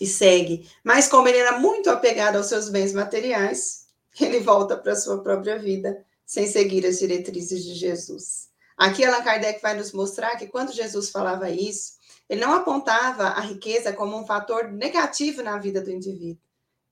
E 0.00 0.06
segue. 0.06 0.68
Mas 0.82 1.08
como 1.08 1.28
ele 1.28 1.38
era 1.38 1.58
muito 1.58 1.88
apegado 1.90 2.36
aos 2.36 2.46
seus 2.46 2.68
bens 2.68 2.92
materiais, 2.92 3.86
ele 4.20 4.40
volta 4.40 4.76
para 4.76 4.92
a 4.92 4.96
sua 4.96 5.22
própria 5.22 5.58
vida 5.58 6.04
sem 6.26 6.46
seguir 6.46 6.86
as 6.86 6.98
diretrizes 6.98 7.64
de 7.64 7.74
Jesus. 7.74 8.48
Aqui 8.76 9.04
Allan 9.04 9.22
Kardec 9.22 9.62
vai 9.62 9.76
nos 9.76 9.92
mostrar 9.92 10.36
que 10.36 10.48
quando 10.48 10.72
Jesus 10.72 11.10
falava 11.10 11.48
isso, 11.48 11.92
ele 12.28 12.40
não 12.40 12.54
apontava 12.54 13.24
a 13.24 13.40
riqueza 13.40 13.92
como 13.92 14.16
um 14.16 14.26
fator 14.26 14.64
negativo 14.72 15.42
na 15.42 15.58
vida 15.58 15.80
do 15.80 15.90
indivíduo. 15.90 16.42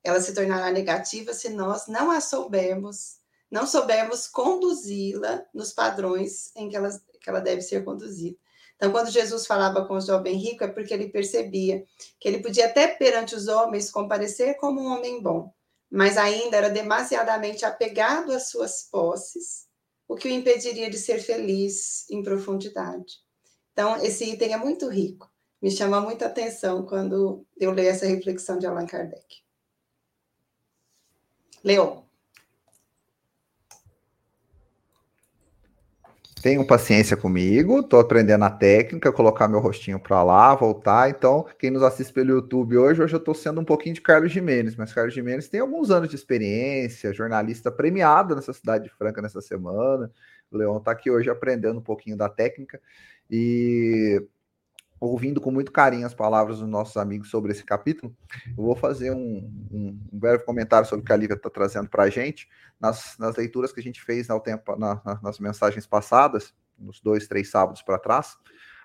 Ela 0.05 0.21
se 0.21 0.35
tornará 0.35 0.71
negativa 0.71 1.33
se 1.33 1.49
nós 1.49 1.87
não 1.87 2.11
a 2.11 2.21
soubermos, 2.21 3.19
não 3.51 3.67
soubermos 3.67 4.27
conduzi-la 4.27 5.45
nos 5.55 5.73
padrões 5.73 6.53
em 6.55 6.69
que 6.69 6.77
ela, 6.77 6.91
que 7.21 7.29
ela 7.29 7.41
deve 7.41 7.63
ser 7.63 7.85
conduzida. 7.85 8.37
Então, 8.83 8.91
quando 8.91 9.13
Jesus 9.13 9.47
falava 9.47 9.87
com 9.87 9.95
o 9.95 10.01
jovem 10.01 10.35
rico, 10.35 10.65
é 10.65 10.67
porque 10.67 10.93
ele 10.93 11.09
percebia 11.09 11.85
que 12.19 12.27
ele 12.27 12.43
podia 12.43 12.67
até 12.67 12.89
perante 12.89 13.33
os 13.33 13.47
homens 13.47 13.89
comparecer 13.89 14.57
como 14.57 14.81
um 14.81 14.87
homem 14.87 15.23
bom, 15.23 15.55
mas 15.89 16.19
ainda 16.19 16.57
era 16.57 16.69
demasiadamente 16.69 17.65
apegado 17.65 18.33
às 18.33 18.51
suas 18.51 18.89
posses, 18.91 19.69
o 20.09 20.17
que 20.17 20.27
o 20.27 20.33
impediria 20.33 20.91
de 20.91 20.99
ser 20.99 21.21
feliz 21.21 22.11
em 22.11 22.25
profundidade. 22.25 23.21
Então, 23.73 24.03
esse 24.03 24.25
item 24.25 24.53
é 24.53 24.57
muito 24.57 24.89
rico. 24.89 25.31
Me 25.63 25.71
chama 25.71 26.01
muita 26.01 26.27
atenção 26.27 26.85
quando 26.85 27.47
eu 27.57 27.71
leio 27.71 27.89
essa 27.89 28.07
reflexão 28.07 28.59
de 28.59 28.67
Allan 28.67 28.87
Kardec. 28.87 29.45
Leon. 31.63 32.03
Tenham 36.43 36.67
paciência 36.67 37.17
comigo, 37.17 37.79
estou 37.79 38.01
aprendendo 38.01 38.45
a 38.45 38.51
técnica, 38.51 39.13
colocar 39.13 39.47
meu 39.47 39.61
rostinho 39.61 40.01
para 40.01 40.25
lá, 40.25 40.53
voltar. 40.57 41.09
Então, 41.09 41.47
quem 41.57 41.71
nos 41.71 41.85
assiste 41.85 42.13
pelo 42.13 42.31
YouTube 42.31 42.77
hoje, 42.77 43.01
hoje 43.01 43.15
eu 43.15 43.19
estou 43.19 43.33
sendo 43.33 43.61
um 43.61 43.65
pouquinho 43.65 43.95
de 43.95 44.01
Carlos 44.01 44.33
Jimenez, 44.33 44.75
mas 44.75 44.93
Carlos 44.93 45.15
Jimenez 45.15 45.49
tem 45.49 45.61
alguns 45.61 45.93
anos 45.93 46.09
de 46.09 46.17
experiência, 46.17 47.13
jornalista 47.13 47.71
premiado 47.71 48.35
nessa 48.35 48.53
cidade 48.53 48.85
de 48.85 48.91
Franca 48.91 49.23
nessa 49.23 49.41
semana. 49.41 50.11
O 50.51 50.57
Leon 50.57 50.79
está 50.79 50.91
aqui 50.91 51.13
hoje 51.13 51.31
aprendendo 51.31 51.79
um 51.79 51.83
pouquinho 51.83 52.17
da 52.17 52.29
técnica 52.29 52.81
e 53.31 54.21
ouvindo 55.07 55.41
com 55.41 55.51
muito 55.51 55.73
carinho 55.73 56.07
as 56.07 56.15
palavras 56.15 56.61
dos 56.61 56.69
nossos 56.69 56.97
amigos 56.97 57.29
sobre 57.29 57.51
esse 57.51 57.65
capítulo. 57.65 58.15
Eu 58.47 58.65
vou 58.65 58.77
fazer 58.77 59.11
um, 59.11 59.51
um, 59.71 60.01
um 60.13 60.19
breve 60.19 60.45
comentário 60.45 60.89
sobre 60.89 61.03
o 61.03 61.07
que 61.07 61.13
a 61.13 61.17
Lívia 61.17 61.35
está 61.35 61.51
trazendo 61.51 61.89
para 61.89 62.05
a 62.05 62.11
gente 62.11 62.49
nas, 62.81 63.17
nas 63.19 63.35
leituras 63.35 63.73
que 63.73 63.81
a 63.81 63.83
gente 63.83 64.01
fez 64.01 64.31
ao 64.31 64.41
tempo, 64.41 64.77
na, 64.77 65.01
nas 65.21 65.41
mensagens 65.41 65.87
passadas, 65.87 66.55
nos 66.79 67.01
dois, 67.01 67.27
três 67.27 67.51
sábados 67.51 67.83
para 67.83 67.99
trás, 67.99 68.37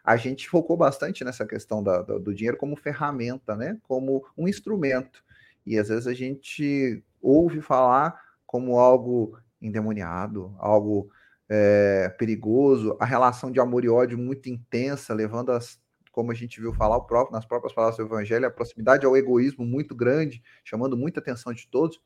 a 0.04 0.16
gente 0.16 0.50
focou 0.50 0.76
bastante 0.76 1.24
nessa 1.24 1.46
questão 1.46 1.84
da, 1.84 2.02
da, 2.02 2.18
do 2.18 2.34
dinheiro 2.34 2.58
como 2.58 2.76
ferramenta, 2.76 3.56
né? 3.56 3.78
Como 3.84 4.26
um 4.36 4.48
instrumento. 4.48 5.24
E 5.66 5.78
às 5.78 5.90
vezes 5.90 6.08
a 6.08 6.14
gente 6.14 7.04
ouve 7.22 7.62
falar 7.62 8.20
como 8.46 8.80
algo 8.80 9.38
endemoniado, 9.62 10.56
algo 10.58 11.10
é, 11.50 12.10
perigoso, 12.18 12.98
a 13.00 13.06
relação 13.06 13.52
de 13.52 13.60
amor 13.60 13.84
e 13.84 13.90
ódio 13.90 14.18
muito 14.18 14.50
intensa, 14.50 15.14
levando 15.14 15.52
as, 15.52 15.80
como 16.18 16.32
a 16.32 16.34
gente 16.34 16.60
viu 16.60 16.74
falar 16.74 17.00
próprio, 17.02 17.32
nas 17.36 17.46
próprias 17.46 17.72
palavras 17.72 17.96
do 17.96 18.04
Evangelho, 18.04 18.48
a 18.48 18.50
proximidade 18.50 19.06
ao 19.06 19.16
egoísmo 19.16 19.64
muito 19.64 19.94
grande, 19.94 20.42
chamando 20.64 20.98
muita 20.98 21.20
atenção 21.20 21.54
de 21.54 21.68
todos. 21.68 22.02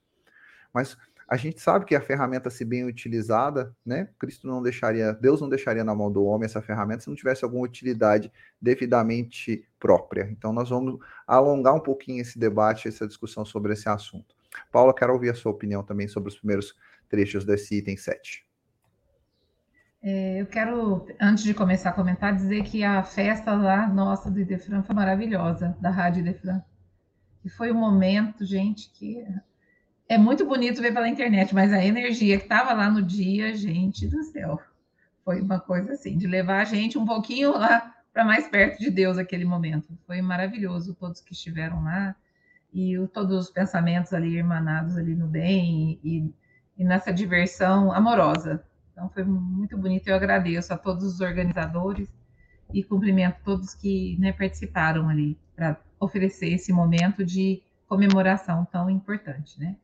Mas 0.73 0.97
a 1.25 1.37
gente 1.37 1.61
sabe 1.61 1.85
que 1.85 1.95
a 1.95 2.01
ferramenta, 2.01 2.49
se 2.49 2.65
bem 2.65 2.83
utilizada, 2.83 3.73
né? 3.85 4.09
Cristo 4.19 4.47
não 4.47 4.61
deixaria, 4.61 5.13
Deus 5.13 5.39
não 5.39 5.47
deixaria 5.47 5.85
na 5.85 5.95
mão 5.95 6.11
do 6.11 6.25
homem 6.25 6.43
essa 6.43 6.61
ferramenta 6.61 7.03
se 7.03 7.07
não 7.07 7.15
tivesse 7.15 7.45
alguma 7.45 7.63
utilidade 7.63 8.29
devidamente 8.61 9.65
própria. 9.79 10.27
Então, 10.29 10.51
nós 10.51 10.69
vamos 10.69 10.99
alongar 11.25 11.73
um 11.73 11.79
pouquinho 11.79 12.21
esse 12.21 12.37
debate, 12.37 12.89
essa 12.89 13.07
discussão 13.07 13.45
sobre 13.45 13.71
esse 13.71 13.87
assunto. 13.87 14.35
Paula, 14.73 14.93
quero 14.93 15.13
ouvir 15.13 15.29
a 15.29 15.35
sua 15.35 15.53
opinião 15.53 15.83
também 15.83 16.09
sobre 16.09 16.27
os 16.27 16.37
primeiros 16.37 16.75
trechos 17.07 17.45
desse 17.45 17.75
item 17.77 17.95
7. 17.95 18.50
É, 20.03 20.41
eu 20.41 20.47
quero, 20.47 21.05
antes 21.19 21.43
de 21.43 21.53
começar 21.53 21.91
a 21.91 21.93
comentar, 21.93 22.35
dizer 22.35 22.63
que 22.63 22.83
a 22.83 23.03
festa 23.03 23.53
lá, 23.53 23.87
nossa, 23.87 24.31
do 24.31 24.39
Idefran 24.39 24.81
foi 24.81 24.95
maravilhosa, 24.95 25.77
da 25.79 25.91
Rádio 25.91 26.21
Idefran. 26.21 26.61
E 27.45 27.49
foi 27.49 27.71
um 27.71 27.79
momento, 27.79 28.43
gente, 28.43 28.89
que 28.91 29.23
é 30.09 30.17
muito 30.17 30.45
bonito 30.45 30.81
ver 30.81 30.93
pela 30.93 31.07
internet, 31.07 31.53
mas 31.53 31.71
a 31.71 31.83
energia 31.83 32.37
que 32.37 32.43
estava 32.43 32.73
lá 32.73 32.89
no 32.89 33.01
dia, 33.01 33.55
gente 33.55 34.07
do 34.07 34.23
céu, 34.23 34.59
foi 35.23 35.39
uma 35.39 35.59
coisa 35.59 35.93
assim, 35.93 36.17
de 36.17 36.27
levar 36.27 36.61
a 36.61 36.65
gente 36.65 36.97
um 36.97 37.05
pouquinho 37.05 37.51
lá 37.51 37.95
para 38.11 38.25
mais 38.25 38.47
perto 38.47 38.79
de 38.79 38.89
Deus 38.89 39.17
aquele 39.17 39.45
momento. 39.45 39.97
Foi 40.07 40.21
maravilhoso 40.21 40.95
todos 40.95 41.21
que 41.21 41.33
estiveram 41.33 41.83
lá 41.83 42.15
e 42.73 42.97
o, 42.97 43.07
todos 43.07 43.37
os 43.37 43.49
pensamentos 43.51 44.13
ali 44.13 44.37
emanados 44.37 44.97
ali 44.97 45.15
no 45.15 45.27
bem 45.27 45.99
e, 46.03 46.33
e 46.77 46.83
nessa 46.83 47.13
diversão 47.13 47.91
amorosa. 47.91 48.63
Então 48.91 49.09
foi 49.09 49.23
muito 49.23 49.77
bonito. 49.77 50.07
Eu 50.07 50.15
agradeço 50.15 50.73
a 50.73 50.77
todos 50.77 51.03
os 51.03 51.21
organizadores 51.21 52.09
e 52.73 52.83
cumprimento 52.83 53.37
todos 53.43 53.73
que 53.73 54.17
né, 54.19 54.31
participaram 54.31 55.09
ali 55.09 55.37
para 55.55 55.77
oferecer 55.99 56.53
esse 56.53 56.71
momento 56.71 57.23
de 57.23 57.61
comemoração 57.87 58.65
tão 58.65 58.89
importante, 58.89 59.59
né? 59.59 59.75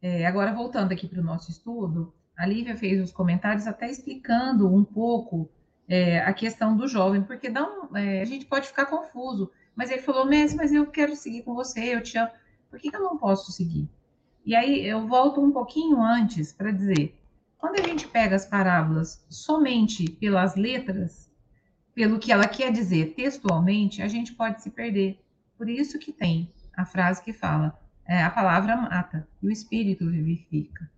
É, 0.00 0.26
agora, 0.26 0.52
voltando 0.52 0.92
aqui 0.92 1.08
para 1.08 1.20
o 1.20 1.24
nosso 1.24 1.50
estudo, 1.50 2.14
a 2.36 2.46
Lívia 2.46 2.76
fez 2.76 3.02
os 3.02 3.10
comentários 3.10 3.66
até 3.66 3.90
explicando 3.90 4.72
um 4.72 4.84
pouco 4.84 5.50
é, 5.88 6.20
a 6.20 6.32
questão 6.32 6.76
do 6.76 6.86
jovem, 6.86 7.22
porque 7.22 7.48
não, 7.48 7.96
é, 7.96 8.20
a 8.20 8.24
gente 8.24 8.46
pode 8.46 8.68
ficar 8.68 8.86
confuso. 8.86 9.50
Mas 9.74 9.90
ele 9.90 10.02
falou, 10.02 10.26
Messi, 10.26 10.54
mas 10.54 10.72
eu 10.72 10.86
quero 10.86 11.16
seguir 11.16 11.42
com 11.42 11.54
você, 11.54 11.94
eu 11.94 12.02
te 12.02 12.16
amo. 12.18 12.30
Por 12.70 12.78
que, 12.78 12.90
que 12.90 12.96
eu 12.96 13.02
não 13.02 13.16
posso 13.16 13.50
seguir? 13.50 13.88
E 14.44 14.54
aí 14.54 14.86
eu 14.86 15.06
volto 15.08 15.40
um 15.40 15.50
pouquinho 15.50 16.02
antes 16.02 16.52
para 16.52 16.70
dizer, 16.70 17.18
quando 17.58 17.80
a 17.80 17.82
gente 17.82 18.06
pega 18.06 18.36
as 18.36 18.46
parábolas 18.46 19.24
somente 19.28 20.08
pelas 20.12 20.54
letras, 20.54 21.28
pelo 21.92 22.20
que 22.20 22.30
ela 22.30 22.46
quer 22.46 22.72
dizer 22.72 23.14
textualmente, 23.14 24.00
a 24.00 24.06
gente 24.06 24.32
pode 24.32 24.62
se 24.62 24.70
perder. 24.70 25.20
Por 25.56 25.68
isso 25.68 25.98
que 25.98 26.12
tem 26.12 26.52
a 26.76 26.86
frase 26.86 27.22
que 27.22 27.32
fala: 27.32 27.76
é, 28.06 28.22
a 28.22 28.30
palavra 28.30 28.76
mata 28.76 29.28
e 29.42 29.48
o 29.48 29.50
espírito 29.50 30.08
vivifica. 30.08 30.88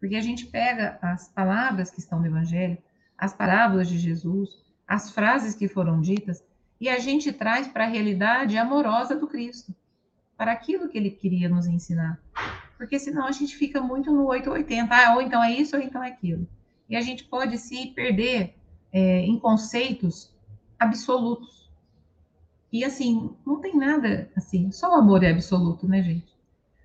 Porque 0.00 0.16
a 0.16 0.22
gente 0.22 0.46
pega 0.46 0.98
as 1.02 1.28
palavras 1.28 1.90
que 1.90 2.00
estão 2.00 2.18
no 2.18 2.26
Evangelho, 2.26 2.78
as 3.18 3.34
parábolas 3.34 3.86
de 3.86 3.98
Jesus, 3.98 4.48
as 4.88 5.10
frases 5.10 5.54
que 5.54 5.68
foram 5.68 6.00
ditas, 6.00 6.42
e 6.80 6.88
a 6.88 6.98
gente 6.98 7.30
traz 7.30 7.68
para 7.68 7.84
a 7.84 7.88
realidade 7.88 8.56
amorosa 8.56 9.14
do 9.14 9.28
Cristo, 9.28 9.74
para 10.38 10.52
aquilo 10.52 10.88
que 10.88 10.96
ele 10.96 11.10
queria 11.10 11.50
nos 11.50 11.66
ensinar. 11.66 12.18
Porque 12.80 12.98
senão 12.98 13.26
a 13.26 13.30
gente 13.30 13.54
fica 13.54 13.78
muito 13.78 14.10
no 14.10 14.24
880, 14.24 14.94
ah, 14.94 15.14
ou 15.14 15.20
então 15.20 15.44
é 15.44 15.52
isso, 15.52 15.76
ou 15.76 15.82
então 15.82 16.02
é 16.02 16.08
aquilo. 16.08 16.48
E 16.88 16.96
a 16.96 17.02
gente 17.02 17.24
pode 17.24 17.58
se 17.58 17.88
perder 17.88 18.54
é, 18.90 19.20
em 19.20 19.38
conceitos 19.38 20.34
absolutos. 20.78 21.70
E 22.72 22.82
assim, 22.82 23.36
não 23.46 23.60
tem 23.60 23.76
nada 23.76 24.30
assim, 24.34 24.72
só 24.72 24.92
o 24.92 24.94
amor 24.94 25.22
é 25.22 25.30
absoluto, 25.30 25.86
né, 25.86 26.02
gente? 26.02 26.34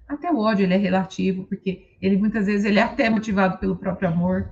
Até 0.06 0.30
o 0.30 0.38
ódio 0.38 0.66
ele 0.66 0.74
é 0.74 0.78
relativo, 0.78 1.46
porque 1.46 1.96
ele 2.02 2.18
muitas 2.18 2.46
vezes 2.46 2.66
ele 2.66 2.80
é 2.80 2.84
até 2.84 3.10
motivado 3.10 3.58
pelo 3.58 3.78
próprio 3.78 4.10
amor. 4.10 4.52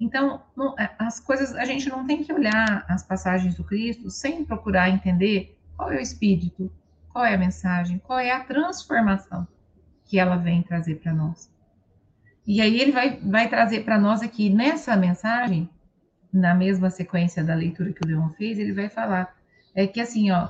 Então, 0.00 0.42
não, 0.56 0.76
é, 0.76 0.92
as 0.98 1.20
coisas, 1.20 1.54
a 1.54 1.64
gente 1.64 1.88
não 1.88 2.04
tem 2.04 2.24
que 2.24 2.32
olhar 2.32 2.84
as 2.88 3.04
passagens 3.04 3.54
do 3.54 3.62
Cristo 3.62 4.10
sem 4.10 4.44
procurar 4.44 4.90
entender 4.90 5.56
qual 5.76 5.92
é 5.92 5.98
o 5.98 6.02
espírito, 6.02 6.68
qual 7.12 7.24
é 7.24 7.34
a 7.34 7.38
mensagem, 7.38 8.00
qual 8.00 8.18
é 8.18 8.32
a 8.32 8.40
transformação 8.40 9.46
que 10.06 10.18
ela 10.18 10.36
vem 10.36 10.62
trazer 10.62 10.96
para 10.96 11.12
nós. 11.12 11.50
E 12.46 12.60
aí 12.60 12.80
ele 12.80 12.92
vai, 12.92 13.18
vai 13.18 13.48
trazer 13.48 13.84
para 13.84 13.98
nós 13.98 14.22
aqui 14.22 14.48
nessa 14.48 14.96
mensagem, 14.96 15.68
na 16.32 16.54
mesma 16.54 16.90
sequência 16.90 17.42
da 17.42 17.54
leitura 17.54 17.92
que 17.92 18.04
o 18.04 18.06
Leon 18.06 18.30
fez, 18.30 18.58
ele 18.58 18.72
vai 18.72 18.88
falar 18.88 19.34
é 19.74 19.86
que 19.86 20.00
assim, 20.00 20.30
ó, 20.30 20.48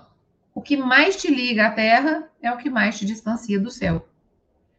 o 0.55 0.63
que 0.63 0.77
mais 0.77 1.17
te 1.17 1.29
liga 1.29 1.67
à 1.67 1.71
terra 1.73 2.31
é 2.41 2.53
o 2.53 2.57
que 2.57 2.71
mais 2.71 2.97
te 2.97 3.05
distancia 3.05 3.59
do 3.59 3.71
céu. 3.71 4.09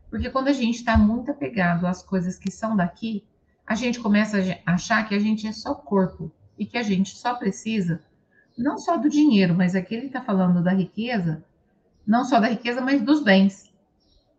Porque 0.10 0.29
quando 0.29 0.48
a 0.48 0.53
gente 0.53 0.75
está 0.75 0.98
muito 0.98 1.31
apegado 1.31 1.86
às 1.86 2.01
coisas 2.01 2.39
que 2.39 2.50
são 2.50 2.75
daqui, 2.75 3.25
a 3.65 3.75
gente 3.75 4.00
começa 4.00 4.38
a 4.65 4.74
achar 4.74 5.07
que 5.07 5.13
a 5.13 5.19
gente 5.19 5.46
é 5.46 5.51
só 5.51 5.75
corpo 5.75 6.31
e 6.57 6.65
que 6.65 6.77
a 6.77 6.84
gente 6.84 7.10
só 7.10 7.36
precisa 7.36 8.01
não 8.57 8.77
só 8.77 8.98
do 8.98 9.10
dinheiro, 9.10 9.53
mas 9.53 9.75
aqui 9.75 9.93
ele 9.93 10.07
está 10.07 10.22
falando 10.22 10.63
da 10.63 10.72
riqueza, 10.72 11.43
não 12.05 12.24
só 12.24 12.39
da 12.39 12.48
riqueza, 12.48 12.81
mas 12.81 13.01
dos 13.01 13.22
bens. 13.22 13.66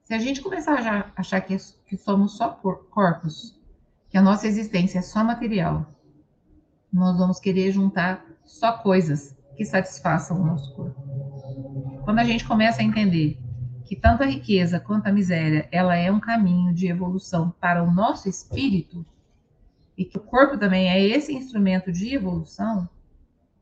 Se 0.08 0.14
a 0.14 0.18
gente 0.18 0.40
começar 0.40 0.80
a 0.88 1.12
achar 1.14 1.38
que, 1.42 1.54
que 1.86 1.94
somos 1.98 2.38
só 2.38 2.48
corpos, 2.48 3.54
que 4.08 4.16
a 4.16 4.22
nossa 4.22 4.46
existência 4.46 5.00
é 5.00 5.02
só 5.02 5.22
material, 5.22 5.84
nós 6.90 7.18
vamos 7.18 7.38
querer 7.38 7.70
juntar 7.72 8.24
só 8.42 8.72
coisas 8.78 9.36
que 9.54 9.66
satisfaçam 9.66 10.40
o 10.40 10.46
nosso 10.46 10.74
corpo. 10.74 10.98
Quando 12.04 12.20
a 12.20 12.24
gente 12.24 12.46
começa 12.46 12.80
a 12.80 12.84
entender 12.86 13.38
que 13.84 13.94
tanto 13.94 14.22
a 14.22 14.26
riqueza 14.26 14.80
quanto 14.80 15.08
a 15.08 15.12
miséria, 15.12 15.68
ela 15.70 15.94
é 15.94 16.10
um 16.10 16.20
caminho 16.20 16.72
de 16.72 16.86
evolução 16.86 17.54
para 17.60 17.84
o 17.84 17.92
nosso 17.92 18.30
espírito, 18.30 19.04
e 19.94 20.06
que 20.06 20.16
o 20.16 20.22
corpo 20.22 20.56
também 20.56 20.88
é 20.88 21.06
esse 21.06 21.34
instrumento 21.34 21.92
de 21.92 22.14
evolução, 22.14 22.88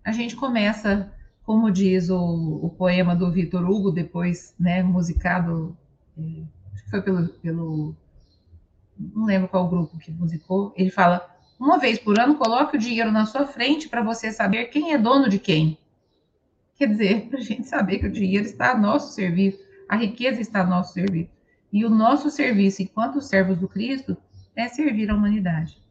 a 0.05 0.13
gente 0.13 0.37
começa, 0.37 1.13
como 1.43 1.73
diz 1.73 2.09
o, 2.09 2.61
o 2.63 2.71
poema 2.71 3.17
do 3.17 3.33
Vitor 3.33 3.69
Hugo, 3.69 3.91
depois 3.91 4.55
né, 4.57 4.81
musicado, 4.81 5.77
é, 5.77 5.86
acho 6.73 6.85
que 6.85 6.91
foi 6.91 7.03
pelo, 7.03 7.29
pelo. 7.29 7.95
Não 8.99 9.25
lembro 9.25 9.49
qual 9.49 9.69
grupo 9.69 9.99
que 9.99 10.11
musicou. 10.11 10.73
Ele 10.77 10.91
fala: 10.91 11.29
uma 11.59 11.79
vez 11.79 11.99
por 11.99 12.19
ano, 12.19 12.37
coloque 12.37 12.77
o 12.77 12.81
dinheiro 12.81 13.11
na 13.11 13.27
sua 13.27 13.47
frente 13.47 13.89
para 13.89 14.03
você 14.03 14.31
saber 14.33 14.67
quem 14.67 14.93
é 14.93 14.99
dono 14.99 15.29
de 15.29 15.39
quem. 15.39 15.79
Quer 16.77 16.89
dizer, 16.89 17.29
para 17.31 17.39
a 17.39 17.43
gente 17.43 17.67
saber 17.67 17.99
que 17.99 18.07
o 18.07 18.13
dinheiro 18.13 18.45
está 18.45 18.73
a 18.73 18.79
nosso 18.79 19.15
serviço, 19.15 19.59
a 19.89 19.97
riqueza 19.97 20.41
está 20.41 20.61
a 20.61 20.67
nosso 20.67 20.93
serviço. 20.93 21.31
E 21.73 21.85
o 21.85 21.91
nosso 21.91 22.31
serviço, 22.31 22.83
enquanto 22.83 23.21
servos 23.21 23.59
do 23.59 23.69
Cristo, 23.69 24.17
é 24.55 24.69
servir 24.69 25.11
a 25.11 25.15
humanidade. 25.15 25.83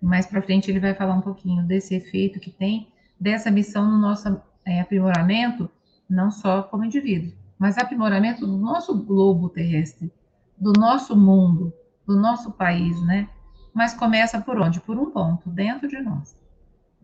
Mais 0.00 0.26
para 0.26 0.42
frente 0.42 0.70
ele 0.70 0.80
vai 0.80 0.94
falar 0.94 1.14
um 1.14 1.20
pouquinho 1.20 1.62
desse 1.64 1.94
efeito 1.94 2.40
que 2.40 2.50
tem 2.50 2.88
dessa 3.18 3.50
missão 3.50 3.88
no 3.88 3.98
nosso 3.98 4.40
é, 4.64 4.80
aprimoramento, 4.80 5.70
não 6.08 6.30
só 6.30 6.62
como 6.62 6.84
indivíduo, 6.84 7.32
mas 7.60 7.76
aprimoramento 7.76 8.46
do 8.46 8.56
nosso 8.56 8.96
globo 9.04 9.50
terrestre, 9.50 10.10
do 10.58 10.72
nosso 10.72 11.14
mundo, 11.14 11.70
do 12.06 12.16
nosso 12.16 12.50
país, 12.52 12.98
né? 13.02 13.28
Mas 13.74 13.92
começa 13.92 14.40
por 14.40 14.58
onde? 14.58 14.80
Por 14.80 14.96
um 14.96 15.10
ponto, 15.10 15.50
dentro 15.50 15.86
de 15.86 16.00
nós. 16.00 16.34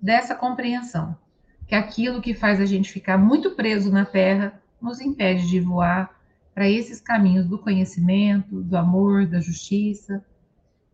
Dessa 0.01 0.35
compreensão, 0.35 1.15
que 1.67 1.75
aquilo 1.75 2.23
que 2.23 2.33
faz 2.33 2.59
a 2.59 2.65
gente 2.65 2.91
ficar 2.91 3.19
muito 3.19 3.51
preso 3.51 3.93
na 3.93 4.07
Terra 4.07 4.59
nos 4.81 4.99
impede 4.99 5.47
de 5.47 5.61
voar 5.61 6.11
para 6.55 6.67
esses 6.67 7.03
caminhos 7.03 7.47
do 7.47 7.59
conhecimento, 7.59 8.63
do 8.63 8.79
amor, 8.79 9.27
da 9.27 9.41
justiça, 9.41 10.25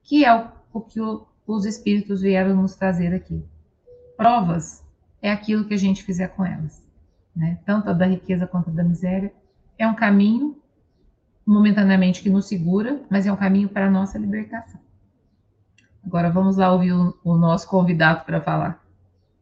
que 0.02 0.24
é 0.24 0.34
o, 0.34 0.48
o 0.72 0.80
que 0.80 1.00
o, 1.00 1.24
os 1.46 1.64
espíritos 1.64 2.22
vieram 2.22 2.56
nos 2.56 2.74
trazer 2.74 3.14
aqui. 3.14 3.44
Provas 4.16 4.84
é 5.22 5.30
aquilo 5.30 5.64
que 5.64 5.74
a 5.74 5.78
gente 5.78 6.02
fizer 6.02 6.28
com 6.28 6.44
elas, 6.44 6.84
né? 7.34 7.60
Tanto 7.64 7.90
a 7.90 7.92
da 7.92 8.06
riqueza 8.06 8.44
quanto 8.44 8.70
a 8.70 8.72
da 8.72 8.82
miséria 8.82 9.32
é 9.78 9.86
um 9.86 9.94
caminho 9.94 10.56
momentaneamente 11.46 12.22
que 12.22 12.30
nos 12.30 12.46
segura, 12.46 13.00
mas 13.10 13.26
é 13.26 13.32
um 13.32 13.36
caminho 13.36 13.68
para 13.68 13.86
a 13.86 13.90
nossa 13.90 14.18
libertação. 14.18 14.80
Agora 16.04 16.30
vamos 16.30 16.56
lá 16.56 16.72
ouvir 16.72 16.92
o, 16.92 17.16
o 17.24 17.36
nosso 17.36 17.68
convidado 17.68 18.24
para 18.24 18.40
falar. 18.40 18.82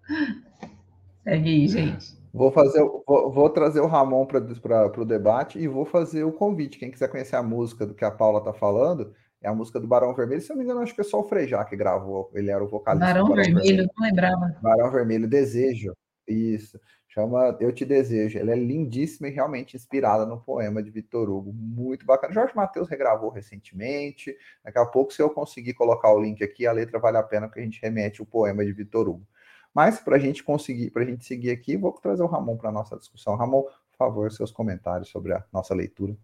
Segue 1.24 1.48
aí, 1.48 1.68
gente. 1.68 2.18
Vou 2.32 2.52
fazer, 2.52 2.80
vou, 3.06 3.30
vou 3.32 3.50
trazer 3.50 3.80
o 3.80 3.86
Ramon 3.86 4.24
para 4.24 4.40
o 4.40 5.04
debate 5.04 5.58
e 5.58 5.66
vou 5.66 5.84
fazer 5.84 6.24
o 6.24 6.32
convite. 6.32 6.78
Quem 6.78 6.90
quiser 6.90 7.08
conhecer 7.08 7.36
a 7.36 7.42
música 7.42 7.86
do 7.86 7.94
que 7.94 8.04
a 8.04 8.10
Paula 8.10 8.38
está 8.38 8.52
falando, 8.52 9.12
é 9.42 9.48
a 9.48 9.54
música 9.54 9.80
do 9.80 9.88
Barão 9.88 10.14
Vermelho. 10.14 10.40
Se 10.40 10.52
eu 10.52 10.56
não 10.56 10.62
me 10.62 10.64
engano, 10.64 10.82
acho 10.82 10.94
que 10.94 11.00
é 11.00 11.04
só 11.04 11.20
o 11.20 11.24
Frejá 11.24 11.64
que 11.64 11.76
gravou. 11.76 12.30
Ele 12.34 12.50
era 12.50 12.62
o 12.62 12.68
vocalista. 12.68 13.06
Barão, 13.06 13.28
Barão 13.28 13.42
Vermelho, 13.42 13.64
Vermelho, 13.64 13.90
não 13.96 14.06
lembrava. 14.06 14.56
Barão 14.62 14.90
Vermelho, 14.90 15.28
Desejo. 15.28 15.92
Isso. 16.28 16.78
Chama 17.12 17.56
Eu 17.58 17.72
Te 17.72 17.84
Desejo. 17.84 18.38
Ela 18.38 18.52
é 18.52 18.56
lindíssima 18.56 19.26
e 19.26 19.32
realmente 19.32 19.76
inspirada 19.76 20.24
no 20.24 20.40
poema 20.40 20.80
de 20.80 20.90
Vitor 20.90 21.28
Hugo. 21.28 21.52
Muito 21.52 22.06
bacana. 22.06 22.32
Jorge 22.32 22.54
Matheus 22.54 22.88
regravou 22.88 23.30
recentemente. 23.30 24.36
Daqui 24.64 24.78
a 24.78 24.86
pouco, 24.86 25.12
se 25.12 25.20
eu 25.20 25.28
conseguir 25.28 25.74
colocar 25.74 26.12
o 26.12 26.20
link 26.20 26.42
aqui, 26.42 26.68
a 26.68 26.72
letra 26.72 27.00
vale 27.00 27.16
a 27.16 27.22
pena, 27.22 27.48
porque 27.48 27.58
a 27.58 27.64
gente 27.64 27.82
remete 27.82 28.22
o 28.22 28.26
poema 28.26 28.64
de 28.64 28.72
Vitor 28.72 29.08
Hugo. 29.08 29.26
Mas 29.74 29.98
para 29.98 30.16
a 30.16 30.18
gente 30.20 30.44
conseguir, 30.44 30.90
para 30.90 31.02
a 31.02 31.04
gente 31.04 31.24
seguir 31.24 31.50
aqui, 31.50 31.76
vou 31.76 31.92
trazer 31.92 32.22
o 32.22 32.28
Ramon 32.28 32.56
para 32.56 32.68
a 32.68 32.72
nossa 32.72 32.96
discussão. 32.96 33.34
Ramon, 33.34 33.62
por 33.62 33.96
favor, 33.98 34.30
seus 34.30 34.52
comentários 34.52 35.08
sobre 35.08 35.32
a 35.32 35.44
nossa 35.52 35.74
leitura. 35.74 36.16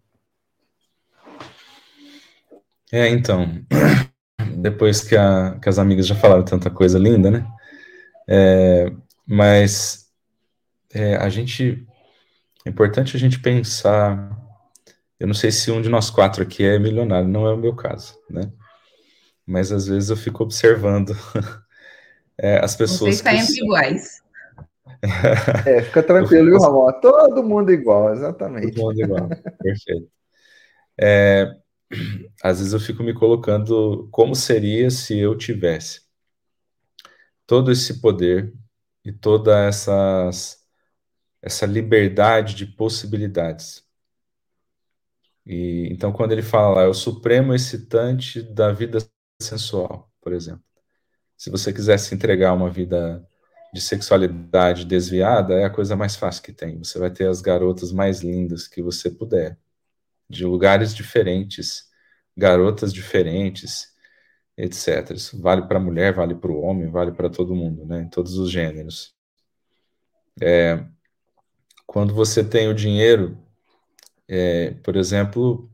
É, 2.93 3.09
então, 3.09 3.45
depois 4.57 5.03
que, 5.03 5.17
a, 5.17 5.59
que 5.61 5.67
as 5.67 5.79
amigas 5.79 6.07
já 6.07 6.15
falaram 6.15 6.45
tanta 6.45 6.69
coisa 6.69 6.97
linda, 6.97 7.29
né? 7.29 7.45
É, 8.25 8.89
mas 9.25 10.06
é, 10.93 11.15
a 11.15 11.29
gente. 11.29 11.85
É 12.65 12.69
importante 12.69 13.15
a 13.15 13.19
gente 13.19 13.39
pensar. 13.39 14.35
Eu 15.19 15.27
não 15.27 15.33
sei 15.33 15.51
se 15.51 15.71
um 15.71 15.81
de 15.81 15.89
nós 15.89 16.09
quatro 16.09 16.43
aqui 16.43 16.63
é 16.63 16.77
milionário, 16.77 17.27
não 17.27 17.47
é 17.47 17.53
o 17.53 17.57
meu 17.57 17.75
caso, 17.75 18.19
né? 18.29 18.51
Mas 19.45 19.71
às 19.71 19.87
vezes 19.87 20.09
eu 20.09 20.17
fico 20.17 20.43
observando 20.43 21.15
é, 22.37 22.63
as 22.63 22.75
pessoas. 22.75 23.15
Vocês 23.15 23.47
saem 23.47 23.65
iguais. 23.65 24.21
É, 25.65 25.81
fica 25.83 26.03
tranquilo, 26.03 26.49
viu, 26.49 26.59
Ramon? 26.59 26.91
Todo 26.99 27.43
mundo 27.43 27.71
igual, 27.71 28.13
exatamente. 28.13 28.73
Todo 28.73 28.85
mundo 28.85 29.01
igual, 29.01 29.29
perfeito. 29.61 30.09
É, 30.99 31.55
às 32.43 32.57
vezes 32.59 32.73
eu 32.73 32.79
fico 32.79 33.03
me 33.03 33.13
colocando 33.13 34.07
como 34.11 34.35
seria 34.35 34.89
se 34.89 35.17
eu 35.17 35.37
tivesse 35.37 36.01
todo 37.45 37.71
esse 37.71 38.01
poder 38.01 38.53
e 39.05 39.11
toda 39.11 39.65
essas, 39.65 40.57
essa 41.41 41.65
liberdade 41.65 42.55
de 42.55 42.65
possibilidades. 42.65 43.85
E, 45.45 45.87
então, 45.91 46.11
quando 46.11 46.33
ele 46.33 46.41
fala, 46.41 46.83
é 46.83 46.87
o 46.87 46.93
supremo 46.93 47.53
excitante 47.53 48.41
da 48.41 48.71
vida 48.71 48.99
sensual, 49.41 50.11
por 50.21 50.33
exemplo. 50.33 50.63
Se 51.37 51.49
você 51.49 51.71
quisesse 51.71 52.13
entregar 52.15 52.53
uma 52.53 52.69
vida 52.69 53.25
de 53.73 53.81
sexualidade 53.81 54.85
desviada, 54.85 55.53
é 55.55 55.65
a 55.65 55.69
coisa 55.69 55.95
mais 55.95 56.15
fácil 56.15 56.43
que 56.43 56.53
tem. 56.53 56.77
Você 56.79 56.99
vai 56.99 57.11
ter 57.11 57.27
as 57.27 57.41
garotas 57.41 57.91
mais 57.91 58.21
lindas 58.21 58.67
que 58.67 58.81
você 58.81 59.09
puder 59.09 59.57
de 60.29 60.45
lugares 60.45 60.93
diferentes, 60.95 61.89
garotas 62.35 62.93
diferentes, 62.93 63.95
etc. 64.57 65.11
Isso 65.15 65.41
vale 65.41 65.63
para 65.67 65.77
a 65.77 65.81
mulher, 65.81 66.13
vale 66.13 66.35
para 66.35 66.51
o 66.51 66.61
homem, 66.61 66.89
vale 66.89 67.11
para 67.11 67.29
todo 67.29 67.55
mundo, 67.55 67.85
né? 67.85 68.01
Em 68.01 68.09
todos 68.09 68.37
os 68.37 68.51
gêneros. 68.51 69.15
É, 70.41 70.83
quando 71.87 72.13
você 72.13 72.43
tem 72.43 72.67
o 72.69 72.75
dinheiro, 72.75 73.37
é, 74.27 74.71
por 74.83 74.95
exemplo, 74.95 75.71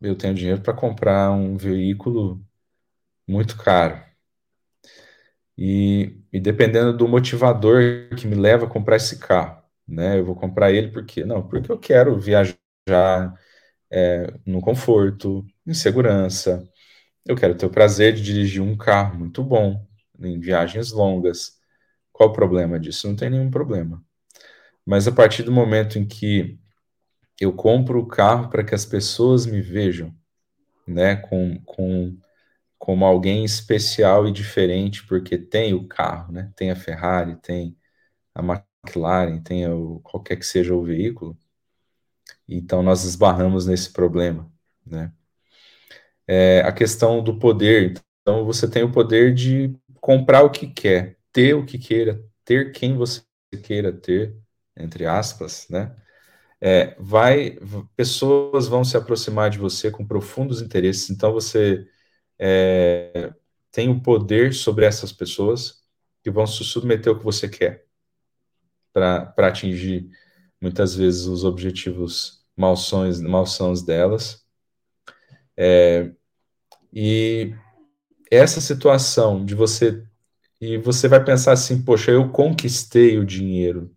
eu 0.00 0.16
tenho 0.16 0.34
dinheiro 0.34 0.60
para 0.62 0.74
comprar 0.74 1.30
um 1.32 1.56
veículo 1.56 2.40
muito 3.26 3.56
caro. 3.58 4.02
E, 5.56 6.16
e, 6.32 6.38
dependendo 6.40 6.96
do 6.96 7.08
motivador 7.08 7.82
que 8.16 8.26
me 8.26 8.36
leva 8.36 8.66
a 8.66 8.68
comprar 8.68 8.96
esse 8.96 9.18
carro, 9.18 9.60
né? 9.86 10.18
Eu 10.18 10.24
vou 10.24 10.36
comprar 10.36 10.70
ele 10.72 10.88
porque 10.92 11.24
não, 11.24 11.42
porque 11.46 11.70
eu 11.70 11.78
quero 11.78 12.18
viajar 12.18 12.56
é, 13.90 14.32
no 14.46 14.60
conforto, 14.60 15.44
em 15.66 15.74
segurança. 15.74 16.64
Eu 17.26 17.36
quero 17.36 17.56
ter 17.56 17.66
o 17.66 17.70
prazer 17.70 18.14
de 18.14 18.22
dirigir 18.22 18.62
um 18.62 18.76
carro 18.76 19.18
muito 19.18 19.42
bom 19.44 19.86
em 20.20 20.40
viagens 20.40 20.92
longas. 20.92 21.58
Qual 22.12 22.30
o 22.30 22.32
problema 22.32 22.80
disso? 22.80 23.08
Não 23.08 23.16
tem 23.16 23.30
nenhum 23.30 23.50
problema. 23.50 24.04
Mas 24.88 25.06
a 25.06 25.12
partir 25.12 25.42
do 25.42 25.52
momento 25.52 25.98
em 25.98 26.06
que 26.06 26.58
eu 27.38 27.52
compro 27.52 28.00
o 28.00 28.08
carro 28.08 28.48
para 28.48 28.64
que 28.64 28.74
as 28.74 28.86
pessoas 28.86 29.44
me 29.44 29.60
vejam, 29.60 30.16
né, 30.86 31.16
com, 31.16 31.60
com 31.66 32.18
como 32.78 33.04
alguém 33.04 33.44
especial 33.44 34.26
e 34.26 34.32
diferente, 34.32 35.06
porque 35.06 35.36
tem 35.36 35.74
o 35.74 35.86
carro, 35.86 36.32
né, 36.32 36.50
tem 36.56 36.70
a 36.70 36.76
Ferrari, 36.76 37.36
tem 37.36 37.76
a 38.34 38.42
McLaren, 38.42 39.42
tem 39.42 39.68
o, 39.68 40.00
qualquer 40.00 40.36
que 40.36 40.46
seja 40.46 40.74
o 40.74 40.82
veículo, 40.82 41.36
então, 42.48 42.82
nós 42.82 43.04
esbarramos 43.04 43.66
nesse 43.66 43.92
problema, 43.92 44.50
né? 44.86 45.12
É, 46.26 46.60
a 46.60 46.72
questão 46.72 47.22
do 47.22 47.38
poder. 47.38 47.94
Então, 48.22 48.44
você 48.44 48.68
tem 48.68 48.82
o 48.82 48.92
poder 48.92 49.34
de 49.34 49.74
comprar 50.00 50.42
o 50.42 50.50
que 50.50 50.66
quer, 50.66 51.18
ter 51.30 51.54
o 51.54 51.66
que 51.66 51.78
queira, 51.78 52.24
ter 52.44 52.72
quem 52.72 52.96
você 52.96 53.22
queira 53.62 53.92
ter, 53.92 54.34
entre 54.78 55.06
aspas, 55.06 55.66
né? 55.68 55.94
É, 56.60 56.96
vai, 56.98 57.58
pessoas 57.96 58.66
vão 58.66 58.84
se 58.84 58.96
aproximar 58.96 59.50
de 59.50 59.58
você 59.58 59.90
com 59.90 60.06
profundos 60.06 60.60
interesses. 60.60 61.08
Então, 61.10 61.32
você 61.32 61.86
é, 62.38 63.32
tem 63.70 63.88
o 63.88 64.00
poder 64.00 64.52
sobre 64.54 64.84
essas 64.84 65.12
pessoas 65.12 65.82
que 66.22 66.30
vão 66.30 66.46
se 66.46 66.64
submeter 66.64 67.12
ao 67.12 67.18
que 67.18 67.24
você 67.24 67.48
quer 67.48 67.86
para 68.92 69.32
atingir 69.38 70.10
muitas 70.60 70.94
vezes 70.94 71.26
os 71.26 71.44
objetivos 71.44 72.44
malsões, 72.56 73.20
malsãos 73.20 73.82
delas. 73.82 74.44
É, 75.56 76.10
e 76.92 77.54
essa 78.30 78.60
situação 78.60 79.44
de 79.44 79.54
você 79.54 80.04
e 80.60 80.76
você 80.76 81.06
vai 81.06 81.24
pensar 81.24 81.52
assim, 81.52 81.82
poxa, 81.82 82.10
eu 82.10 82.30
conquistei 82.30 83.16
o 83.16 83.24
dinheiro. 83.24 83.94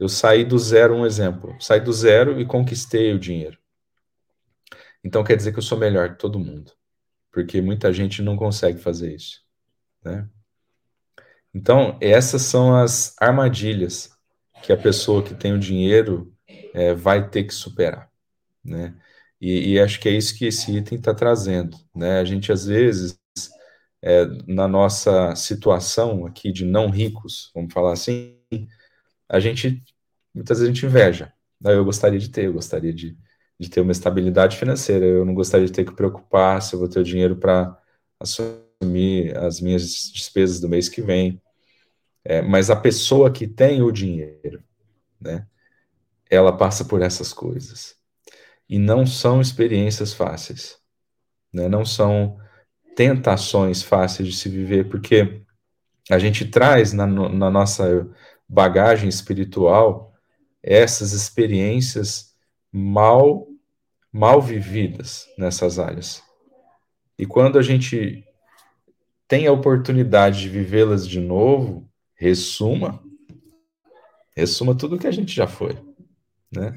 Eu 0.00 0.08
saí 0.08 0.44
do 0.46 0.58
zero, 0.58 0.94
um 0.94 1.04
exemplo. 1.04 1.54
Saí 1.60 1.78
do 1.78 1.92
zero 1.92 2.40
e 2.40 2.46
conquistei 2.46 3.12
o 3.12 3.18
dinheiro. 3.18 3.58
Então 5.04 5.22
quer 5.22 5.36
dizer 5.36 5.52
que 5.52 5.58
eu 5.58 5.62
sou 5.62 5.76
melhor 5.78 6.10
que 6.10 6.18
todo 6.18 6.38
mundo, 6.38 6.72
porque 7.30 7.60
muita 7.60 7.92
gente 7.92 8.22
não 8.22 8.36
consegue 8.36 8.78
fazer 8.78 9.14
isso, 9.14 9.42
né? 10.02 10.26
Então 11.54 11.98
essas 12.00 12.42
são 12.42 12.74
as 12.74 13.14
armadilhas 13.18 14.10
que 14.62 14.72
a 14.72 14.76
pessoa 14.76 15.22
que 15.22 15.34
tem 15.34 15.52
o 15.52 15.58
dinheiro 15.58 16.34
é, 16.74 16.94
vai 16.94 17.28
ter 17.28 17.44
que 17.44 17.54
superar, 17.54 18.10
né? 18.64 18.94
E, 19.40 19.72
e, 19.72 19.80
acho 19.80 19.98
que 20.00 20.08
é 20.08 20.12
isso 20.12 20.36
que 20.36 20.44
esse 20.46 20.70
item 20.76 20.98
está 20.98 21.14
trazendo, 21.14 21.76
né? 21.94 22.20
A 22.20 22.24
gente 22.24 22.52
às 22.52 22.66
vezes 22.66 23.18
é, 24.02 24.26
na 24.46 24.68
nossa 24.68 25.34
situação 25.34 26.26
aqui 26.26 26.52
de 26.52 26.64
não 26.64 26.90
ricos, 26.90 27.50
vamos 27.54 27.72
falar 27.72 27.92
assim, 27.92 28.36
a 29.30 29.40
gente 29.40 29.82
muitas 30.34 30.58
vezes 30.58 30.70
a 30.70 30.74
gente 30.74 30.86
inveja. 30.86 31.32
Eu 31.62 31.84
gostaria 31.84 32.18
de 32.18 32.30
ter, 32.30 32.46
eu 32.46 32.52
gostaria 32.52 32.92
de, 32.92 33.16
de 33.58 33.68
ter 33.68 33.80
uma 33.80 33.92
estabilidade 33.92 34.56
financeira. 34.56 35.04
Eu 35.04 35.24
não 35.24 35.34
gostaria 35.34 35.66
de 35.66 35.72
ter 35.72 35.84
que 35.84 35.94
preocupar 35.94 36.62
se 36.62 36.74
eu 36.74 36.78
vou 36.78 36.88
ter 36.88 37.00
o 37.00 37.04
dinheiro 37.04 37.36
para 37.36 37.76
assumir 38.18 39.36
as 39.36 39.60
minhas 39.60 40.10
despesas 40.12 40.60
do 40.60 40.68
mês 40.68 40.88
que 40.88 41.02
vem. 41.02 41.40
É, 42.24 42.42
mas 42.42 42.70
a 42.70 42.76
pessoa 42.76 43.30
que 43.30 43.46
tem 43.46 43.82
o 43.82 43.92
dinheiro, 43.92 44.62
né, 45.20 45.46
ela 46.30 46.56
passa 46.56 46.84
por 46.84 47.02
essas 47.02 47.32
coisas. 47.32 47.96
E 48.68 48.78
não 48.78 49.04
são 49.06 49.40
experiências 49.40 50.12
fáceis. 50.12 50.78
Né, 51.52 51.68
não 51.68 51.84
são 51.84 52.38
tentações 52.94 53.82
fáceis 53.82 54.28
de 54.28 54.36
se 54.36 54.48
viver, 54.48 54.88
porque 54.88 55.42
a 56.10 56.18
gente 56.18 56.44
traz 56.44 56.92
na, 56.92 57.06
na 57.06 57.50
nossa 57.50 58.08
bagagem 58.48 59.08
espiritual 59.08 60.09
essas 60.62 61.12
experiências 61.12 62.34
mal 62.72 63.46
mal 64.12 64.42
vividas 64.42 65.28
nessas 65.38 65.78
áreas. 65.78 66.22
E 67.16 67.24
quando 67.24 67.58
a 67.58 67.62
gente 67.62 68.24
tem 69.28 69.46
a 69.46 69.52
oportunidade 69.52 70.40
de 70.40 70.48
vivê-las 70.48 71.06
de 71.06 71.20
novo, 71.20 71.88
ressuma, 72.14 73.00
ressuma 74.34 74.76
tudo 74.76 74.98
que 74.98 75.06
a 75.06 75.12
gente 75.12 75.34
já 75.34 75.46
foi, 75.46 75.78
né? 76.50 76.72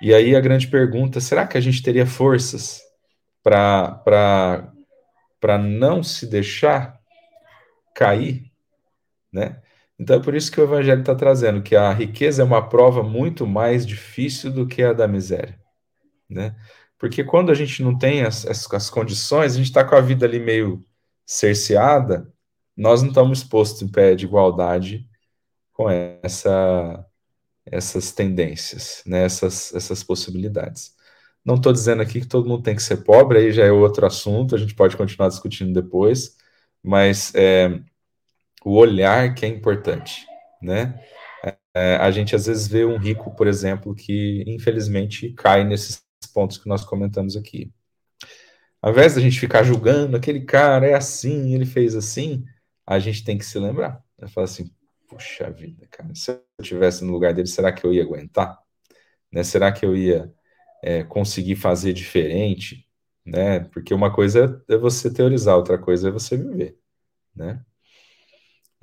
E 0.00 0.12
aí 0.14 0.34
a 0.34 0.40
grande 0.40 0.68
pergunta, 0.68 1.20
será 1.20 1.46
que 1.46 1.58
a 1.58 1.60
gente 1.60 1.82
teria 1.82 2.06
forças 2.06 2.80
para 3.42 4.72
para 5.40 5.58
não 5.58 6.02
se 6.02 6.26
deixar 6.26 6.98
cair, 7.94 8.50
né? 9.30 9.62
Então 9.98 10.16
é 10.16 10.20
por 10.22 10.34
isso 10.34 10.50
que 10.50 10.60
o 10.60 10.64
evangelho 10.64 11.00
está 11.00 11.14
trazendo 11.14 11.62
que 11.62 11.76
a 11.76 11.92
riqueza 11.92 12.42
é 12.42 12.44
uma 12.44 12.68
prova 12.68 13.02
muito 13.02 13.46
mais 13.46 13.86
difícil 13.86 14.50
do 14.52 14.66
que 14.66 14.82
a 14.82 14.92
da 14.92 15.06
miséria 15.08 15.58
né? 16.28 16.56
Porque 16.98 17.24
quando 17.24 17.50
a 17.50 17.54
gente 17.54 17.82
não 17.82 17.96
tem 17.96 18.22
as, 18.22 18.46
as, 18.46 18.70
as 18.72 18.90
condições, 18.90 19.54
a 19.54 19.56
gente 19.56 19.66
está 19.66 19.84
com 19.84 19.94
a 19.94 20.00
vida 20.00 20.26
ali 20.26 20.38
meio 20.40 20.84
cerceada, 21.26 22.32
nós 22.76 23.02
não 23.02 23.10
estamos 23.10 23.38
expostos 23.38 23.82
em 23.82 23.88
pé 23.88 24.14
de 24.14 24.26
igualdade 24.26 25.08
com 25.72 25.88
essa, 25.90 27.06
essas 27.66 28.12
tendências, 28.12 29.02
né? 29.06 29.24
essas, 29.24 29.74
essas 29.74 30.02
possibilidades. 30.02 30.94
Não 31.44 31.56
estou 31.56 31.72
dizendo 31.72 32.02
aqui 32.02 32.20
que 32.20 32.28
todo 32.28 32.48
mundo 32.48 32.62
tem 32.62 32.76
que 32.76 32.82
ser 32.82 32.98
pobre, 33.04 33.38
aí 33.38 33.52
já 33.52 33.64
é 33.64 33.72
outro 33.72 34.06
assunto, 34.06 34.54
a 34.54 34.58
gente 34.58 34.74
pode 34.74 34.96
continuar 34.96 35.28
discutindo 35.28 35.72
depois, 35.72 36.36
mas 36.82 37.34
é, 37.34 37.80
o 38.64 38.76
olhar 38.76 39.34
que 39.34 39.44
é 39.44 39.48
importante, 39.48 40.26
né? 40.60 40.98
É, 41.74 41.96
a 41.96 42.10
gente 42.10 42.34
às 42.34 42.46
vezes 42.46 42.66
vê 42.68 42.84
um 42.84 42.96
rico, 42.96 43.34
por 43.34 43.46
exemplo, 43.46 43.94
que 43.94 44.44
infelizmente 44.46 45.32
cai 45.32 45.64
nesses 45.64 46.04
pontos 46.32 46.56
que 46.56 46.68
nós 46.68 46.84
comentamos 46.84 47.36
aqui. 47.36 47.72
Ao 48.80 48.90
invés 48.90 49.14
da 49.14 49.20
gente 49.20 49.40
ficar 49.40 49.62
julgando, 49.64 50.16
aquele 50.16 50.42
cara 50.42 50.86
é 50.86 50.94
assim, 50.94 51.54
ele 51.54 51.66
fez 51.66 51.94
assim, 51.96 52.44
a 52.86 52.98
gente 52.98 53.24
tem 53.24 53.36
que 53.38 53.44
se 53.44 53.58
lembrar. 53.58 54.02
Né? 54.18 54.28
Falar 54.28 54.44
assim, 54.44 54.70
puxa 55.08 55.50
vida, 55.50 55.86
cara, 55.90 56.14
se 56.14 56.30
eu 56.30 56.40
estivesse 56.60 57.04
no 57.04 57.12
lugar 57.12 57.34
dele, 57.34 57.48
será 57.48 57.72
que 57.72 57.84
eu 57.84 57.92
ia 57.92 58.02
aguentar? 58.02 58.58
Né? 59.32 59.42
Será 59.42 59.72
que 59.72 59.84
eu 59.84 59.96
ia 59.96 60.32
é, 60.82 61.02
conseguir 61.02 61.56
fazer 61.56 61.92
diferente? 61.92 62.86
Né? 63.24 63.60
Porque 63.60 63.94
uma 63.94 64.12
coisa 64.12 64.62
é 64.68 64.76
você 64.76 65.12
teorizar, 65.12 65.56
outra 65.56 65.78
coisa 65.78 66.08
é 66.08 66.12
você 66.12 66.36
viver, 66.36 66.78
né? 67.34 67.64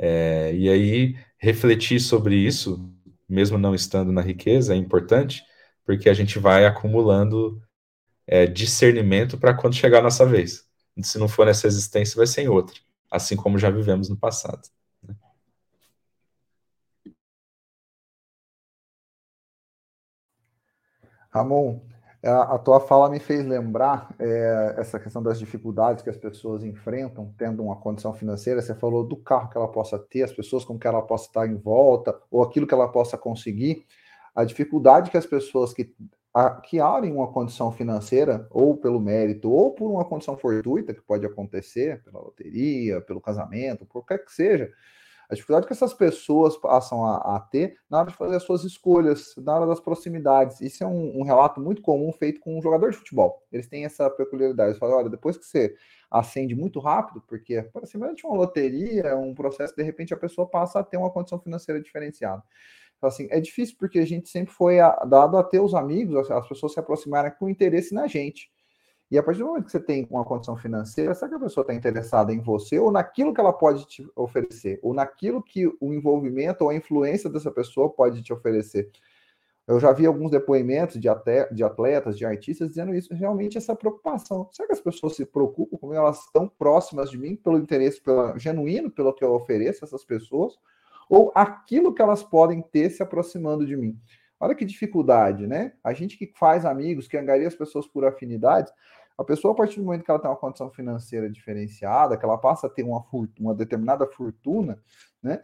É, 0.04 0.52
e 0.56 0.68
aí, 0.68 1.16
refletir 1.38 2.00
sobre 2.00 2.36
isso, 2.36 2.92
mesmo 3.30 3.58
não 3.60 3.76
estando 3.76 4.12
na 4.12 4.22
riqueza, 4.22 4.74
é 4.74 4.78
importante, 4.78 5.44
porque 5.86 6.10
a 6.10 6.14
gente 6.14 6.40
vai 6.40 6.66
acumulando 6.66 7.62
é, 8.28 8.48
discernimento 8.48 9.38
para 9.38 9.54
quando 9.56 9.76
chegar 9.76 10.00
a 10.00 10.04
nossa 10.04 10.26
vez. 10.26 10.68
Se 11.04 11.20
não 11.20 11.28
for 11.28 11.46
nessa 11.46 11.68
existência, 11.68 12.18
vai 12.18 12.28
ser 12.28 12.44
em 12.44 12.48
outra, 12.50 12.76
assim 13.12 13.36
como 13.36 13.60
já 13.60 13.70
vivemos 13.70 14.10
no 14.10 14.18
passado. 14.18 14.62
Né? 15.04 15.16
Ramon, 21.34 21.82
a, 22.24 22.58
tua 22.60 22.80
fala 22.80 23.10
me 23.10 23.20
fez 23.20 23.44
lembrar 23.46 24.14
é, 24.20 24.76
essa 24.78 25.00
questão 25.00 25.24
das 25.24 25.40
dificuldades 25.40 26.04
que 26.04 26.10
as 26.10 26.18
pessoas 26.18 26.64
enfrentam 26.64 27.34
tendo 27.36 27.64
uma 27.64 27.76
condição 27.76 28.14
financeira. 28.14 28.62
Você 28.62 28.76
falou 28.76 29.04
do 29.04 29.16
carro 29.16 29.50
que 29.50 29.58
ela 29.58 29.68
possa 29.68 29.98
ter, 29.98 30.24
as 30.24 30.32
pessoas 30.32 30.64
com 30.64 30.78
que 30.78 30.86
ela 30.86 31.02
possa 31.02 31.26
estar 31.28 31.48
em 31.48 31.58
volta, 31.58 32.16
ou 32.30 32.44
aquilo 32.44 32.68
que 32.68 32.74
ela 32.74 32.88
possa 32.88 33.18
conseguir 33.18 33.86
a 34.36 34.44
dificuldade 34.44 35.10
que 35.10 35.18
as 35.18 35.26
pessoas 35.26 35.74
que, 35.74 35.94
que 36.64 36.80
abrem 36.80 37.12
uma 37.12 37.32
condição 37.32 37.72
financeira, 37.72 38.48
ou 38.52 38.78
pelo 38.78 39.00
mérito, 39.00 39.52
ou 39.52 39.72
por 39.74 39.90
uma 39.90 40.06
condição 40.06 40.38
fortuita, 40.38 40.94
que 40.94 41.02
pode 41.02 41.26
acontecer, 41.26 42.04
pela 42.04 42.20
loteria, 42.20 43.02
pelo 43.02 43.20
casamento, 43.20 43.86
por 43.86 43.94
qualquer 43.94 44.24
que 44.24 44.32
seja, 44.32 44.72
a 45.32 45.34
dificuldade 45.34 45.66
que 45.66 45.72
essas 45.72 45.94
pessoas 45.94 46.58
passam 46.58 47.06
a, 47.06 47.38
a, 47.38 47.40
ter 47.40 47.78
na 47.90 48.00
hora 48.00 48.12
de 48.12 48.18
fazer 48.18 48.36
as 48.36 48.44
suas 48.44 48.66
escolhas, 48.66 49.34
na 49.38 49.56
hora 49.56 49.66
das 49.66 49.80
proximidades. 49.80 50.60
Isso 50.60 50.84
é 50.84 50.88
um, 50.88 51.22
um, 51.22 51.24
relato 51.24 51.62
muito 51.62 51.82
comum 51.82 52.12
feito 52.12 52.42
com 52.42 52.60
um 52.60 52.62
jogador 52.62 52.92
de 52.92 52.98
futebol. 52.98 53.42
Eles 53.50 53.66
têm 53.66 53.86
essa 53.86 54.10
peculiaridade. 54.10 54.72
Eles 54.72 54.78
falam, 54.78 54.98
olha, 54.98 55.10
depois 55.10 55.38
que 55.38 55.46
você 55.46 55.74
acende 56.12 56.54
muito 56.54 56.82
rápido, 56.82 57.24
porque 57.26 57.66
simplesmente 57.86 58.26
uma 58.26 58.36
loteria, 58.36 59.04
é 59.04 59.16
um 59.16 59.34
processo, 59.34 59.74
de 59.74 59.84
repente 59.84 60.14
a 60.14 60.18
pessoa 60.18 60.46
passa 60.46 60.80
a 60.82 60.84
ter 60.84 60.98
uma 60.98 61.10
condição 61.10 61.40
financeira 61.40 61.82
diferenciada. 61.82 62.44
Então, 62.98 63.08
assim, 63.08 63.28
é 63.32 63.40
difícil 63.40 63.78
porque 63.80 64.00
a 64.00 64.06
gente 64.06 64.28
sempre 64.28 64.54
foi 64.54 64.82
a, 64.82 64.92
dado 65.06 65.38
a 65.38 65.44
ter 65.46 65.62
os 65.62 65.74
amigos, 65.74 66.30
as 66.30 66.48
pessoas 66.50 66.74
se 66.74 66.80
aproximarem 66.80 67.32
com 67.40 67.50
interesse 67.50 67.96
na 67.96 68.06
gente. 68.06 68.52
E 69.12 69.18
a 69.18 69.24
partir 69.24 69.40
do 69.40 69.48
momento 69.48 69.66
que 69.66 69.72
você 69.72 69.80
tem 69.80 70.08
uma 70.10 70.24
condição 70.24 70.56
financeira, 70.56 71.14
será 71.14 71.30
que 71.30 71.36
a 71.36 71.40
pessoa 71.40 71.64
está 71.64 71.74
interessada 71.74 72.34
em 72.34 72.40
você 72.40 72.80
ou 72.80 72.92
naquilo 72.92 73.34
que 73.34 73.42
ela 73.42 73.52
pode 73.52 73.86
te 73.86 74.10
oferecer? 74.16 74.80
Ou 74.82 74.94
naquilo 74.94 75.44
que 75.44 75.68
o 75.68 75.94
envolvimento 75.94 76.64
ou 76.64 76.70
a 76.70 76.76
influência 76.76 77.30
dessa 77.30 77.52
pessoa 77.52 77.90
pode 77.90 78.22
te 78.24 78.32
oferecer? 78.32 78.90
Eu 79.68 79.80
já 79.80 79.92
vi 79.92 80.06
alguns 80.06 80.32
depoimentos 80.32 81.00
de, 81.00 81.08
atletas, 81.10 82.18
de 82.18 82.26
artistas, 82.26 82.70
dizendo 82.70 82.96
isso, 82.96 83.14
realmente 83.14 83.58
essa 83.58 83.76
preocupação. 83.76 84.50
Será 84.52 84.68
que 84.68 84.74
as 84.74 84.82
pessoas 84.82 85.16
se 85.16 85.26
preocupam 85.26 85.78
como 85.78 85.94
elas 85.94 86.20
estão 86.26 86.48
próximas 86.48 87.12
de 87.12 87.18
mim, 87.18 87.36
pelo 87.36 87.58
interesse 87.58 88.02
pela, 88.02 88.38
genuíno 88.40 88.90
pelo 88.90 89.14
que 89.14 89.24
eu 89.24 89.34
ofereço 89.34 89.84
a 89.84 89.86
essas 89.86 90.06
pessoas? 90.06 90.58
ou 91.12 91.30
aquilo 91.36 91.94
que 91.94 92.02
elas 92.02 92.24
podem 92.24 92.62
ter 92.62 92.90
se 92.90 93.04
aproximando 93.04 93.66
de 93.66 93.76
mim. 93.76 94.00
Olha 94.40 94.56
que 94.56 94.64
dificuldade, 94.64 95.46
né? 95.46 95.74
A 95.84 95.92
gente 95.92 96.18
que 96.18 96.32
faz 96.38 96.64
amigos, 96.64 97.06
que 97.06 97.18
angaria 97.18 97.50
as 97.50 97.54
pessoas 97.54 97.86
por 97.86 98.06
afinidades, 98.06 98.72
a 99.22 99.26
pessoa, 99.26 99.54
a 99.54 99.56
partir 99.56 99.80
do 99.80 99.86
momento 99.86 100.04
que 100.04 100.12
ela 100.12 100.20
tem 100.20 100.30
uma 100.30 100.38
condição 100.38 100.70
financeira 100.70 101.30
diferenciada, 101.30 102.18
que 102.18 102.26
ela 102.26 102.38
passa 102.38 102.68
a 102.68 102.70
ter 102.70 102.84
uma, 102.84 103.06
uma 103.40 103.56
determinada 103.56 104.06
fortuna, 104.08 104.82
né? 105.22 105.44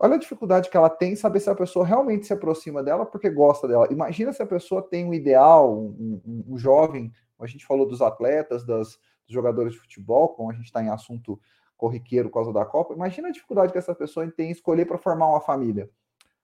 Olha 0.00 0.14
a 0.14 0.18
dificuldade 0.18 0.70
que 0.70 0.76
ela 0.76 0.88
tem 0.88 1.14
em 1.14 1.16
saber 1.16 1.40
se 1.40 1.50
a 1.50 1.54
pessoa 1.56 1.84
realmente 1.84 2.24
se 2.24 2.32
aproxima 2.32 2.84
dela 2.84 3.04
porque 3.04 3.28
gosta 3.28 3.66
dela. 3.66 3.88
Imagina 3.90 4.32
se 4.32 4.40
a 4.40 4.46
pessoa 4.46 4.80
tem 4.80 5.04
um 5.04 5.12
ideal, 5.12 5.76
um, 5.76 6.22
um, 6.24 6.44
um 6.54 6.58
jovem, 6.58 7.12
a 7.40 7.46
gente 7.46 7.66
falou 7.66 7.84
dos 7.84 8.00
atletas, 8.00 8.64
das, 8.64 8.90
dos 9.26 9.34
jogadores 9.34 9.72
de 9.72 9.80
futebol, 9.80 10.28
como 10.28 10.50
a 10.50 10.54
gente 10.54 10.66
está 10.66 10.82
em 10.82 10.88
assunto 10.88 11.40
corriqueiro 11.76 12.28
por 12.28 12.34
causa 12.34 12.52
da 12.52 12.64
Copa, 12.64 12.94
imagina 12.94 13.28
a 13.28 13.32
dificuldade 13.32 13.72
que 13.72 13.78
essa 13.78 13.94
pessoa 13.94 14.28
tem 14.30 14.48
em 14.48 14.52
escolher 14.52 14.84
para 14.84 14.98
formar 14.98 15.28
uma 15.28 15.40
família. 15.40 15.88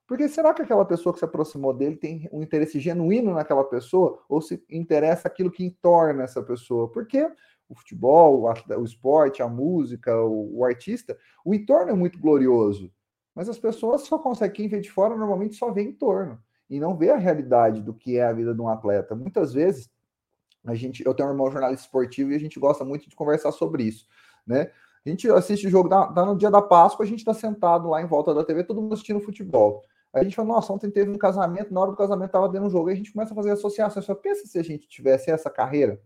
Porque 0.07 0.29
será 0.29 0.53
que 0.53 0.63
aquela 0.63 0.85
pessoa 0.85 1.13
que 1.13 1.19
se 1.19 1.25
aproximou 1.25 1.73
dele 1.73 1.97
tem 1.97 2.29
um 2.31 2.43
interesse 2.43 2.79
genuíno 2.79 3.33
naquela 3.33 3.65
pessoa 3.65 4.23
ou 4.29 4.41
se 4.41 4.63
interessa 4.71 5.29
aquilo 5.29 5.51
que 5.51 5.65
entorna 5.65 6.25
essa 6.25 6.43
pessoa? 6.43 6.91
Porque 6.91 7.27
o 7.69 7.75
futebol, 7.75 8.43
o, 8.43 8.85
esporte, 8.85 9.43
a 9.43 9.49
música, 9.49 10.15
o, 10.21 10.59
o, 10.59 10.65
artista, 10.65 11.17
o 11.45 11.55
entorno 11.55 11.91
é 11.91 11.95
muito 11.95 12.19
glorioso. 12.19 12.93
Mas 13.35 13.49
as 13.49 13.59
pessoas 13.59 14.03
só 14.03 14.19
conseguem, 14.19 14.69
vê 14.69 14.81
de 14.81 14.91
fora, 14.91 15.17
normalmente 15.17 15.57
só 15.57 15.71
vê 15.73 15.83
entorno 15.83 16.39
e 16.69 16.79
não 16.79 16.97
vê 16.97 17.11
a 17.11 17.17
realidade 17.17 17.81
do 17.81 17.95
que 17.95 18.19
é 18.19 18.25
a 18.25 18.33
vida 18.33 18.55
de 18.55 18.61
um 18.61 18.69
atleta. 18.69 19.15
Muitas 19.15 19.53
vezes, 19.53 19.91
a 20.65 20.75
gente, 20.75 21.05
eu 21.05 21.15
tenho 21.15 21.29
um 21.29 21.33
irmão 21.33 21.51
jornalista 21.51 21.87
esportivo 21.87 22.33
e 22.33 22.37
a 22.37 22.39
gente 22.39 22.61
gosta 22.61 22.85
muito 22.85 23.09
de 23.09 23.17
conversar 23.17 23.53
sobre 23.53 23.85
isso, 23.85 24.07
né? 24.47 24.71
A 25.05 25.09
gente 25.11 25.31
assiste 25.31 25.67
o 25.67 25.71
jogo, 25.71 25.89
dá 25.89 26.25
no 26.25 26.37
dia 26.37 26.51
da 26.51 26.63
Páscoa, 26.63 27.05
a 27.05 27.09
gente 27.09 27.19
está 27.19 27.35
sentado 27.35 27.91
lá 27.91 28.01
em 28.01 28.07
volta 28.07 28.33
da 28.33 28.43
TV, 28.43 28.65
todo 28.65 28.81
mundo 28.81 28.95
assistindo 28.95 29.21
futebol. 29.21 29.83
A 30.15 30.23
gente 30.23 30.37
fala, 30.37 30.49
nossa, 30.49 30.73
ontem 30.73 30.91
teve 30.91 31.11
um 31.11 31.19
casamento, 31.19 31.75
na 31.75 31.81
hora 31.81 31.91
do 31.91 31.97
casamento 31.97 32.27
estava 32.27 32.49
dando 32.49 32.67
um 32.67 32.71
jogo, 32.71 32.89
aí 32.89 32.95
a 32.95 32.97
gente 32.97 33.13
começa 33.13 33.33
a 33.33 33.35
fazer 33.35 33.51
associações. 33.51 34.05
Só 34.05 34.15
pensa 34.15 34.47
se 34.47 34.59
a 34.59 34.63
gente 34.63 34.87
tivesse 34.87 35.29
essa 35.29 35.51
carreira, 35.51 36.01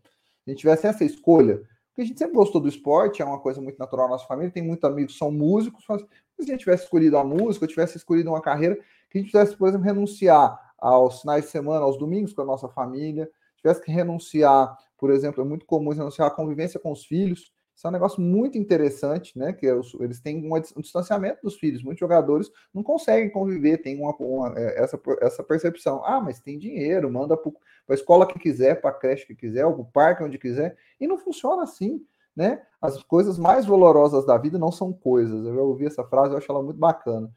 a 0.47 0.51
gente 0.51 0.61
tivesse 0.61 0.87
essa 0.87 1.05
escolha, 1.05 1.59
porque 1.89 2.01
a 2.01 2.05
gente 2.05 2.19
sempre 2.19 2.35
gostou 2.35 2.59
do 2.59 2.69
esporte, 2.69 3.21
é 3.21 3.25
uma 3.25 3.39
coisa 3.39 3.61
muito 3.61 3.79
natural 3.79 4.07
na 4.07 4.13
nossa 4.13 4.27
família, 4.27 4.51
tem 4.51 4.63
muitos 4.63 4.89
amigos 4.89 5.13
que 5.13 5.19
são 5.19 5.31
músicos, 5.31 5.85
mas 5.89 6.01
se 6.01 6.07
a 6.41 6.45
gente 6.45 6.61
tivesse 6.61 6.85
escolhido 6.85 7.19
a 7.19 7.25
música, 7.25 7.67
tivesse 7.67 7.99
escolhido 7.99 8.31
uma 8.31 8.41
carreira, 8.41 8.77
que 9.11 9.19
a 9.19 9.21
gente 9.21 9.31
tivesse, 9.31 9.55
por 9.55 9.69
exemplo, 9.69 9.85
renunciar 9.85 10.59
aos 10.79 11.21
finais 11.21 11.45
de 11.45 11.51
semana, 11.51 11.85
aos 11.85 11.99
domingos 11.99 12.33
com 12.33 12.41
a 12.41 12.47
nossa 12.47 12.69
família, 12.69 13.31
tivesse 13.57 13.83
que 13.83 13.91
renunciar, 13.91 14.75
por 14.97 15.11
exemplo, 15.11 15.43
é 15.43 15.47
muito 15.47 15.67
comum 15.67 15.91
renunciar 15.91 16.29
à 16.29 16.31
convivência 16.31 16.81
com 16.81 16.93
os 16.93 17.05
filhos, 17.05 17.53
isso 17.79 17.87
é 17.87 17.91
um 17.91 17.93
negócio 17.93 18.21
muito 18.21 18.59
interessante, 18.59 19.39
né? 19.39 19.53
Que 19.53 19.69
é 19.69 19.81
eles 20.01 20.21
têm 20.21 20.51
um 20.53 20.81
distanciamento 20.81 21.43
dos 21.45 21.55
filhos. 21.55 21.81
Muitos 21.81 22.01
jogadores 22.01 22.51
não 22.75 22.83
conseguem 22.83 23.31
conviver, 23.31 23.79
tem 23.79 23.97
uma, 23.97 24.13
uma 24.17 24.53
é, 24.59 24.83
essa, 24.83 25.01
essa 25.21 25.45
percepção. 25.45 26.03
Ah, 26.05 26.21
mas 26.21 26.41
tem 26.41 26.59
dinheiro, 26.59 27.09
manda 27.09 27.37
para 27.37 27.53
a 27.89 27.95
escola 27.95 28.27
que 28.27 28.37
quiser, 28.37 28.81
para 28.81 28.91
a 28.91 28.93
creche 28.93 29.27
que 29.27 29.37
quiser, 29.37 29.63
para 29.63 29.81
o 29.81 29.85
parque 29.85 30.25
onde 30.25 30.39
quiser. 30.39 30.77
E 31.01 31.07
não 31.07 31.17
funciona 31.17 31.63
assim, 31.63 32.05
né? 32.35 32.61
As 32.83 33.01
coisas 33.05 33.39
mais 33.39 33.65
valorosas 33.65 34.27
da 34.27 34.37
vida 34.37 34.59
não 34.59 34.73
são 34.73 34.93
coisas. 34.93 35.47
Eu 35.47 35.55
já 35.55 35.63
ouvi 35.63 35.87
essa 35.87 36.03
frase, 36.03 36.33
eu 36.33 36.39
acho 36.39 36.51
ela 36.51 36.65
muito 36.65 36.81
bacana. 36.81 37.31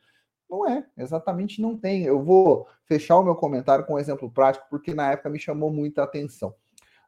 Não 0.49 0.67
é, 0.67 0.83
exatamente 0.97 1.61
não 1.61 1.77
tem. 1.77 2.05
Eu 2.05 2.19
vou 2.23 2.65
fechar 2.85 3.19
o 3.19 3.23
meu 3.23 3.35
comentário 3.35 3.85
com 3.85 3.93
um 3.93 3.99
exemplo 3.99 4.27
prático, 4.31 4.65
porque 4.71 4.91
na 4.91 5.11
época 5.11 5.29
me 5.29 5.37
chamou 5.37 5.69
muita 5.69 6.01
atenção. 6.01 6.55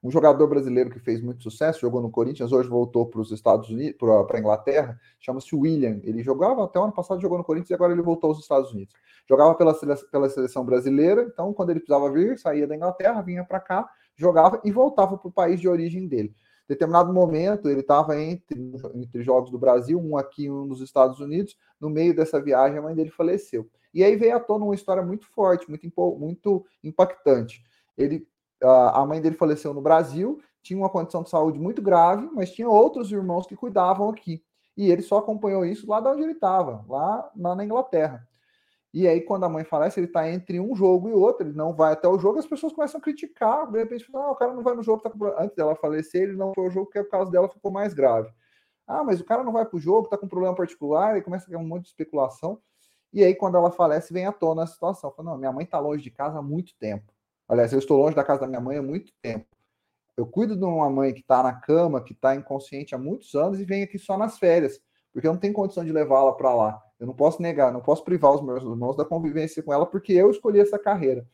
Um 0.04 0.12
jogador 0.12 0.46
brasileiro 0.48 0.90
que 0.90 1.00
fez 1.00 1.22
muito 1.22 1.42
sucesso, 1.42 1.80
jogou 1.80 2.02
no 2.02 2.12
Corinthians, 2.12 2.52
hoje 2.52 2.68
voltou 2.68 3.06
para 3.06 3.22
os 3.22 3.32
Estados 3.32 3.70
Unidos, 3.70 3.98
para 3.98 4.38
a 4.38 4.40
Inglaterra, 4.40 5.00
chama-se 5.18 5.56
William. 5.56 6.02
Ele 6.04 6.22
jogava 6.22 6.66
até 6.66 6.78
o 6.78 6.84
ano 6.84 6.92
passado, 6.92 7.22
jogou 7.22 7.38
no 7.38 7.44
Corinthians 7.44 7.70
e 7.70 7.74
agora 7.74 7.94
ele 7.94 8.02
voltou 8.02 8.30
aos 8.30 8.40
Estados 8.40 8.74
Unidos. 8.74 8.94
Jogava 9.30 9.56
pela, 9.56 9.74
pela 10.12 10.30
seleção 10.30 10.66
brasileira, 10.66 11.24
então 11.32 11.54
quando 11.54 11.70
ele 11.70 11.80
precisava 11.80 12.12
vir, 12.12 12.38
saía 12.38 12.68
da 12.68 12.76
Inglaterra, 12.76 13.22
vinha 13.22 13.46
para 13.46 13.62
cá, 13.62 13.90
jogava 14.14 14.60
e 14.66 14.72
voltava 14.72 15.18
para 15.18 15.30
o 15.30 15.32
país 15.32 15.62
de 15.62 15.70
origem 15.70 16.06
dele. 16.06 16.36
Em 16.66 16.74
determinado 16.74 17.14
momento, 17.14 17.70
ele 17.70 17.80
estava 17.80 18.20
entre, 18.20 18.74
entre 18.96 19.22
jogos 19.22 19.52
do 19.52 19.58
Brasil, 19.58 19.98
um 19.98 20.18
aqui 20.18 20.46
e 20.46 20.52
um 20.52 20.66
nos 20.66 20.82
Estados 20.82 21.22
Unidos. 21.22 21.58
No 21.80 21.90
meio 21.90 22.14
dessa 22.14 22.42
viagem, 22.42 22.78
a 22.78 22.82
mãe 22.82 22.94
dele 22.94 23.10
faleceu. 23.10 23.70
E 23.94 24.04
aí 24.04 24.18
veio 24.18 24.36
à 24.36 24.40
tona 24.40 24.66
uma 24.66 24.76
história 24.76 25.04
muito 25.04 25.26
forte, 25.28 25.70
muito, 25.70 25.90
muito 26.18 26.66
impactante. 26.84 27.64
Ele 27.98 28.28
a 28.64 29.06
mãe 29.06 29.22
dele 29.22 29.36
faleceu 29.36 29.74
no 29.74 29.82
Brasil, 29.82 30.40
tinha 30.62 30.80
uma 30.80 30.90
condição 30.90 31.24
de 31.24 31.30
saúde 31.30 31.60
muito 31.60 31.82
grave, 31.82 32.30
mas 32.34 32.52
tinha 32.52 32.70
outros 32.70 33.12
irmãos 33.12 33.46
que 33.46 33.56
cuidavam 33.56 34.10
aqui. 34.10 34.44
E 34.76 34.92
ele 34.92 35.02
só 35.02 35.18
acompanhou 35.18 35.66
isso 35.66 35.88
lá 35.88 36.00
de 36.00 36.08
onde 36.08 36.24
ele 36.24 36.32
estava, 36.32 36.84
lá, 36.88 37.30
na 37.36 37.64
Inglaterra. 37.64 38.28
E 38.94 39.08
aí, 39.08 39.22
quando 39.22 39.44
a 39.44 39.50
mãe 39.50 39.64
falece, 39.64 40.00
ele 40.00 40.08
está 40.08 40.30
entre 40.30 40.60
um 40.60 40.76
jogo 40.76 41.10
e 41.10 41.14
outro, 41.14 41.48
ele 41.48 41.56
não 41.56 41.74
vai 41.74 41.94
até 41.94 42.08
o 42.08 42.20
jogo, 42.20 42.38
as 42.38 42.46
pessoas 42.46 42.74
começam 42.74 43.00
a 43.00 43.02
criticar, 43.02 43.70
de 43.72 43.80
repente, 43.80 44.06
ah, 44.14 44.32
o 44.32 44.36
cara 44.36 44.54
não 44.54 44.62
vai 44.62 44.76
no 44.76 44.84
jogo, 44.84 45.02
tá 45.02 45.10
com... 45.10 45.26
antes 45.38 45.56
dela 45.56 45.76
falecer, 45.76 46.24
ele 46.24 46.38
não 46.38 46.54
foi 46.54 46.66
ao 46.66 46.72
jogo 46.72 46.86
porque 46.86 47.00
o 47.00 47.10
caso 47.10 47.32
dela 47.32 47.50
ficou 47.50 47.72
mais 47.72 47.94
grave. 47.94 48.32
Ah, 48.86 49.04
mas 49.04 49.20
o 49.20 49.26
cara 49.26 49.44
não 49.44 49.52
vai 49.52 49.66
para 49.66 49.78
o 49.78 49.80
jogo, 49.80 50.04
está 50.04 50.18
com 50.18 50.28
problema 50.28 50.56
particular, 50.56 51.18
e 51.18 51.22
começa 51.22 51.46
a 51.46 51.50
ter 51.50 51.56
um 51.56 51.68
monte 51.68 51.84
de 51.84 51.90
especulação. 51.90 52.60
E 53.12 53.24
aí, 53.24 53.34
quando 53.34 53.58
ela 53.58 53.72
falece, 53.72 54.14
vem 54.14 54.26
à 54.26 54.32
tona 54.32 54.64
a 54.64 54.68
situação. 54.68 55.12
Fala, 55.12 55.32
não, 55.32 55.38
minha 55.38 55.52
mãe 55.52 55.66
está 55.66 55.80
longe 55.80 56.04
de 56.04 56.12
casa 56.12 56.40
há 56.40 56.42
muito 56.42 56.76
tempo. 56.78 57.12
Aliás, 57.48 57.74
eu 57.74 57.80
estou 57.80 57.98
longe 57.98 58.16
da 58.16 58.24
casa 58.24 58.42
da 58.42 58.48
minha 58.48 58.62
mãe 58.62 58.78
há 58.78 58.82
muito 58.82 59.12
tempo. 59.22 59.46
Eu 60.16 60.26
cuido 60.26 60.56
de 60.56 60.64
uma 60.64 60.90
mãe 60.90 61.14
que 61.14 61.22
está 61.22 61.42
na 61.42 61.54
cama, 61.54 62.04
que 62.04 62.14
está 62.14 62.36
inconsciente 62.36 62.94
há 62.94 62.98
muitos 62.98 63.34
anos 63.36 63.60
e 63.60 63.66
vem 63.66 63.84
aqui 63.84 63.98
só 63.98 64.18
nas 64.18 64.38
férias, 64.38 64.80
porque 65.12 65.28
eu 65.28 65.34
não 65.34 65.40
tenho 65.40 65.54
condição 65.54 65.84
de 65.84 65.92
levá-la 65.92 66.34
para 66.34 66.54
lá. 66.54 66.82
Eu 67.00 67.08
não 67.08 67.16
posso 67.16 67.42
negar, 67.42 67.74
não 67.74 67.82
posso 67.82 68.04
privar 68.04 68.34
os 68.34 68.42
meus 68.42 68.64
irmãos 68.64 68.96
da 68.96 69.04
convivência 69.04 69.62
com 69.64 69.74
ela, 69.74 69.86
porque 69.86 70.14
eu 70.14 70.30
escolhi 70.30 70.60
essa 70.60 70.78
carreira. 70.78 71.28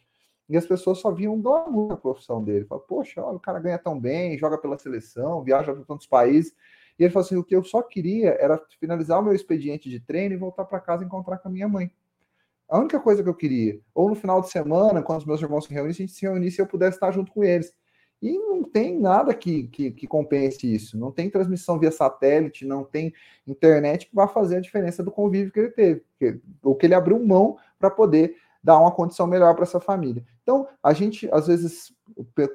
E 0.49 0.57
as 0.57 0.65
pessoas 0.65 0.97
só 0.97 1.11
viam 1.11 1.39
glamour 1.39 1.89
na 1.89 1.97
profissão 1.97 2.43
dele. 2.43 2.65
Fala, 2.65 2.81
poxa, 2.81 3.21
olha, 3.21 3.37
o 3.37 3.39
cara 3.39 3.59
ganha 3.59 3.77
tão 3.77 3.99
bem, 3.99 4.37
joga 4.37 4.57
pela 4.57 4.77
seleção, 4.77 5.43
viaja 5.43 5.73
para 5.73 5.83
tantos 5.83 6.07
países. 6.07 6.55
E 6.97 7.03
ele 7.03 7.13
falou 7.13 7.25
assim: 7.25 7.35
o 7.37 7.43
que 7.43 7.55
eu 7.55 7.63
só 7.63 7.83
queria 7.83 8.31
era 8.39 8.59
finalizar 8.79 9.19
o 9.19 9.23
meu 9.23 9.33
expediente 9.33 9.89
de 9.89 9.99
treino 9.99 10.33
e 10.33 10.37
voltar 10.37 10.65
para 10.65 10.79
casa 10.79 11.03
e 11.03 11.05
encontrar 11.05 11.37
com 11.37 11.47
a 11.47 11.51
minha 11.51 11.67
mãe. 11.67 11.91
A 12.69 12.77
única 12.77 12.99
coisa 12.99 13.23
que 13.23 13.29
eu 13.29 13.33
queria, 13.33 13.79
ou 13.95 14.09
no 14.09 14.15
final 14.15 14.41
de 14.41 14.49
semana, 14.49 15.01
quando 15.01 15.19
os 15.19 15.25
meus 15.25 15.41
irmãos 15.41 15.65
se 15.65 15.73
reunissem, 15.73 16.03
a 16.03 16.07
gente 16.07 16.17
se 16.17 16.25
reunisse 16.25 16.59
e 16.59 16.61
eu 16.61 16.67
pudesse 16.67 16.97
estar 16.97 17.11
junto 17.11 17.31
com 17.31 17.43
eles. 17.43 17.73
E 18.21 18.37
não 18.37 18.63
tem 18.63 18.99
nada 18.99 19.33
que, 19.33 19.63
que, 19.63 19.91
que, 19.91 20.05
compense 20.05 20.71
isso. 20.71 20.97
Não 20.97 21.11
tem 21.11 21.29
transmissão 21.29 21.79
via 21.79 21.91
satélite, 21.91 22.65
não 22.65 22.83
tem 22.83 23.13
internet 23.47 24.07
que 24.07 24.15
vá 24.15 24.27
fazer 24.27 24.57
a 24.57 24.61
diferença 24.61 25.01
do 25.01 25.09
convívio 25.09 25.51
que 25.51 25.59
ele 25.59 25.71
teve, 25.71 26.03
que, 26.19 26.39
ou 26.61 26.75
que 26.75 26.85
ele 26.85 26.93
abriu 26.93 27.17
mão 27.25 27.57
para 27.79 27.89
poder 27.89 28.35
dar 28.61 28.77
uma 28.77 28.91
condição 28.91 29.25
melhor 29.25 29.55
para 29.55 29.63
essa 29.63 29.79
família. 29.79 30.23
Então, 30.43 30.67
a 30.83 30.93
gente, 30.93 31.29
às 31.31 31.47
vezes, 31.47 31.93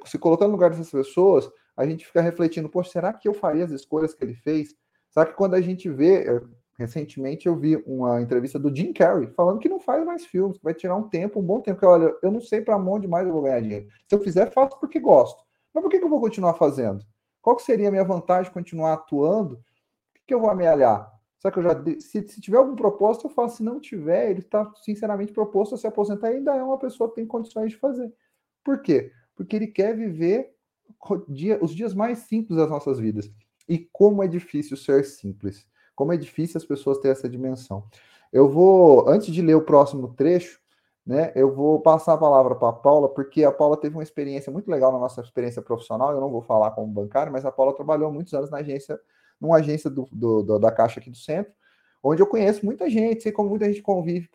se 0.05 0.19
colocando 0.19 0.49
no 0.49 0.55
lugar 0.55 0.71
dessas 0.71 0.91
pessoas, 0.91 1.51
a 1.77 1.87
gente 1.87 2.07
fica 2.07 2.21
refletindo, 2.21 2.69
poxa, 2.69 2.91
será 2.91 3.13
que 3.13 3.27
eu 3.27 3.35
faria 3.35 3.65
as 3.65 3.71
escolhas 3.71 4.15
que 4.15 4.23
ele 4.23 4.35
fez? 4.35 4.77
Será 5.11 5.27
que 5.27 5.33
quando 5.33 5.55
a 5.55 5.61
gente 5.61 5.89
vê, 5.89 6.41
Recentemente 6.77 7.47
eu 7.47 7.57
vi 7.57 7.77
uma 7.87 8.21
entrevista 8.21 8.59
do 8.59 8.75
Jim 8.75 8.93
Carrey 8.93 9.29
falando 9.29 9.61
que 9.61 9.69
não 9.69 9.79
faz 9.79 10.05
mais 10.05 10.27
filmes, 10.27 10.59
que 10.59 10.65
vai 10.65 10.75
tirar 10.75 10.97
um 10.97 11.09
tempo, 11.09 11.39
um 11.39 11.43
bom 11.43 11.61
tempo. 11.61 11.79
Que 11.79 11.87
olha, 11.87 12.13
eu 12.23 12.33
não 12.33 12.41
sei 12.41 12.61
para 12.61 12.77
onde 12.77 13.07
mais 13.07 13.27
eu 13.27 13.33
vou 13.33 13.43
ganhar 13.43 13.61
dinheiro. 13.61 13.87
Se 14.09 14.15
eu 14.15 14.21
fizer, 14.21 14.51
faço 14.53 14.79
porque 14.81 14.99
gosto. 14.99 15.45
Mas 15.73 15.83
por 15.83 15.91
que, 15.91 15.99
que 15.99 16.05
eu 16.05 16.09
vou 16.09 16.21
continuar 16.21 16.55
fazendo? 16.55 17.05
Qual 17.41 17.59
seria 17.59 17.89
a 17.89 17.91
minha 17.91 18.05
vantagem 18.05 18.45
de 18.45 18.51
continuar 18.51 18.95
atuando? 18.95 19.55
O 19.55 20.15
que, 20.15 20.23
que 20.27 20.35
eu 20.35 20.41
vou 20.41 20.51
amealhar? 20.51 21.13
Será 21.39 21.53
que 21.53 21.59
eu 21.59 21.63
já. 21.63 21.85
Se, 22.01 22.27
se 22.27 22.41
tiver 22.41 22.57
algum 22.57 22.75
propósito, 22.75 23.27
eu 23.27 23.31
faço. 23.31 23.59
Se 23.59 23.63
não 23.63 23.79
tiver, 23.79 24.31
ele 24.31 24.41
está 24.41 24.73
sinceramente 24.83 25.33
proposto 25.33 25.75
a 25.75 25.79
se 25.79 25.87
aposentar 25.87 26.33
e 26.33 26.37
ainda 26.37 26.57
é 26.57 26.63
uma 26.63 26.79
pessoa 26.79 27.09
que 27.09 27.17
tem 27.17 27.27
condições 27.27 27.71
de 27.71 27.77
fazer. 27.77 28.13
Por 28.65 28.83
quê? 28.83 29.13
Porque 29.37 29.55
ele 29.55 29.67
quer 29.67 29.95
viver 29.95 30.55
os 31.61 31.75
dias 31.75 31.95
mais 31.95 32.21
simples 32.21 32.57
das 32.57 32.71
nossas 32.71 32.99
vidas. 32.99 33.31
E 33.69 33.79
como 33.93 34.23
é 34.23 34.27
difícil 34.27 34.77
ser 34.77 35.05
simples. 35.05 35.67
Como 35.95 36.13
é 36.13 36.17
difícil 36.17 36.59
as 36.59 36.65
pessoas 36.65 36.99
terem 36.99 37.13
essa 37.13 37.29
dimensão. 37.29 37.85
Eu 38.33 38.49
vou, 38.49 39.09
antes 39.09 39.33
de 39.33 39.41
ler 39.41 39.55
o 39.55 39.63
próximo 39.63 40.09
trecho, 40.15 40.61
né, 41.07 41.33
eu 41.35 41.55
vou 41.55 41.81
passar 41.81 42.15
a 42.15 42.19
palavra 42.19 42.55
para 42.55 42.71
a 42.71 42.73
Paula, 42.73 43.09
porque 43.09 43.45
a 43.45 43.53
Paula 43.53 43.77
teve 43.77 43.95
uma 43.97 44.03
experiência 44.03 44.51
muito 44.51 44.71
legal 44.71 44.91
na 44.91 44.99
nossa 44.99 45.21
experiência 45.21 45.63
profissional. 45.63 46.13
Eu 46.13 46.21
não 46.21 46.31
vou 46.31 46.43
falar 46.43 46.71
como 46.73 46.93
bancário, 46.93 47.33
mas 47.33 47.45
a 47.45 47.53
Paula 47.53 47.75
trabalhou 47.75 48.11
muitos 48.11 48.33
anos 48.35 48.51
na 48.51 48.59
agência, 48.59 48.99
numa 49.41 49.57
agência 49.57 49.91
do, 49.91 50.09
do, 50.11 50.43
do, 50.43 50.59
da 50.59 50.73
Caixa 50.73 51.01
aqui 51.01 51.11
do 51.11 51.17
centro, 51.17 51.53
onde 52.03 52.23
eu 52.23 52.27
conheço 52.27 52.65
muita 52.65 52.89
gente, 52.89 53.23
sei 53.23 53.33
como 53.33 53.51
muita 53.51 53.67
gente 53.67 53.83
convive. 53.83 54.31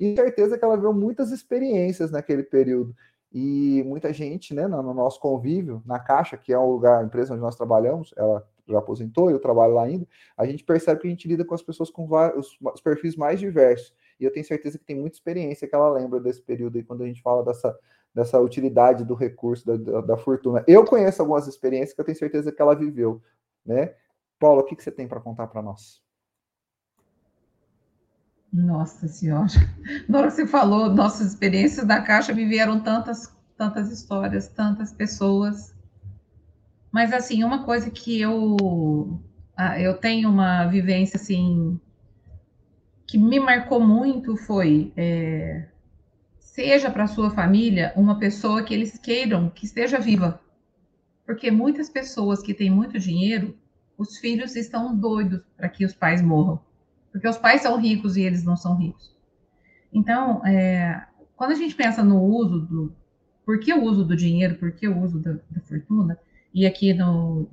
E 0.00 0.16
certeza 0.16 0.58
que 0.58 0.64
ela 0.64 0.76
viu 0.76 0.92
muitas 0.92 1.30
experiências 1.30 2.10
naquele 2.10 2.42
período. 2.42 2.94
E 3.32 3.82
muita 3.84 4.12
gente, 4.12 4.54
né, 4.54 4.66
no 4.66 4.94
nosso 4.94 5.20
convívio, 5.20 5.82
na 5.84 5.98
Caixa, 5.98 6.36
que 6.36 6.52
é 6.52 6.58
o 6.58 6.70
lugar, 6.70 7.00
a 7.00 7.04
empresa 7.04 7.34
onde 7.34 7.42
nós 7.42 7.56
trabalhamos, 7.56 8.14
ela 8.16 8.46
já 8.66 8.78
aposentou, 8.78 9.30
eu 9.30 9.38
trabalho 9.38 9.74
lá 9.74 9.84
ainda, 9.84 10.06
a 10.36 10.46
gente 10.46 10.64
percebe 10.64 11.00
que 11.00 11.06
a 11.06 11.10
gente 11.10 11.28
lida 11.28 11.44
com 11.44 11.54
as 11.54 11.62
pessoas 11.62 11.90
com 11.90 12.06
vários, 12.06 12.58
os 12.60 12.80
perfis 12.80 13.16
mais 13.16 13.38
diversos. 13.38 13.94
E 14.18 14.24
eu 14.24 14.32
tenho 14.32 14.44
certeza 14.44 14.78
que 14.78 14.84
tem 14.84 14.96
muita 14.96 15.16
experiência 15.16 15.68
que 15.68 15.74
ela 15.74 15.90
lembra 15.90 16.20
desse 16.20 16.42
período 16.42 16.76
aí, 16.76 16.84
quando 16.84 17.02
a 17.02 17.06
gente 17.06 17.20
fala 17.20 17.44
dessa, 17.44 17.76
dessa 18.14 18.40
utilidade 18.40 19.04
do 19.04 19.14
recurso, 19.14 19.66
da, 19.66 19.76
da, 19.76 20.00
da 20.00 20.16
fortuna. 20.16 20.64
Eu 20.66 20.84
conheço 20.84 21.20
algumas 21.20 21.46
experiências 21.46 21.92
que 21.92 22.00
eu 22.00 22.04
tenho 22.04 22.18
certeza 22.18 22.52
que 22.52 22.62
ela 22.62 22.74
viveu, 22.74 23.20
né? 23.64 23.94
Paula, 24.38 24.62
o 24.62 24.64
que, 24.64 24.76
que 24.76 24.82
você 24.82 24.90
tem 24.90 25.08
para 25.08 25.20
contar 25.20 25.46
para 25.48 25.62
nós? 25.62 26.02
Nossa 28.52 29.08
Senhora, 29.08 29.48
na 30.08 30.18
hora 30.18 30.28
que 30.28 30.34
você 30.34 30.46
falou, 30.46 30.88
nossas 30.88 31.28
experiências 31.28 31.84
da 31.84 32.00
Caixa 32.00 32.32
me 32.32 32.46
vieram 32.46 32.80
tantas, 32.80 33.34
tantas 33.56 33.90
histórias, 33.90 34.48
tantas 34.48 34.92
pessoas, 34.92 35.74
mas, 36.94 37.12
assim, 37.12 37.42
uma 37.42 37.64
coisa 37.64 37.90
que 37.90 38.20
eu, 38.20 39.18
ah, 39.56 39.80
eu 39.80 39.98
tenho 39.98 40.30
uma 40.30 40.64
vivência, 40.66 41.16
assim, 41.16 41.80
que 43.04 43.18
me 43.18 43.40
marcou 43.40 43.80
muito 43.80 44.36
foi, 44.36 44.92
é, 44.96 45.66
seja 46.38 46.88
para 46.92 47.08
sua 47.08 47.32
família 47.32 47.92
uma 47.96 48.16
pessoa 48.16 48.62
que 48.62 48.72
eles 48.72 48.96
queiram 48.96 49.50
que 49.50 49.66
esteja 49.66 49.98
viva. 49.98 50.40
Porque 51.26 51.50
muitas 51.50 51.90
pessoas 51.90 52.40
que 52.40 52.54
têm 52.54 52.70
muito 52.70 52.96
dinheiro, 52.96 53.58
os 53.98 54.16
filhos 54.18 54.54
estão 54.54 54.96
doidos 54.96 55.40
para 55.56 55.68
que 55.68 55.84
os 55.84 55.94
pais 55.94 56.22
morram. 56.22 56.60
Porque 57.10 57.26
os 57.26 57.36
pais 57.36 57.62
são 57.62 57.76
ricos 57.76 58.16
e 58.16 58.22
eles 58.22 58.44
não 58.44 58.56
são 58.56 58.76
ricos. 58.76 59.12
Então, 59.92 60.46
é, 60.46 61.04
quando 61.34 61.50
a 61.50 61.56
gente 61.56 61.74
pensa 61.74 62.04
no 62.04 62.22
uso 62.22 62.60
do. 62.60 62.92
Por 63.44 63.58
que 63.58 63.74
o 63.74 63.82
uso 63.82 64.04
do 64.04 64.14
dinheiro, 64.14 64.54
por 64.54 64.70
que 64.70 64.86
o 64.86 64.96
uso 65.02 65.18
da, 65.18 65.32
da 65.50 65.60
fortuna? 65.60 66.16
E 66.54 66.64
aqui 66.64 66.94
no, 66.94 67.48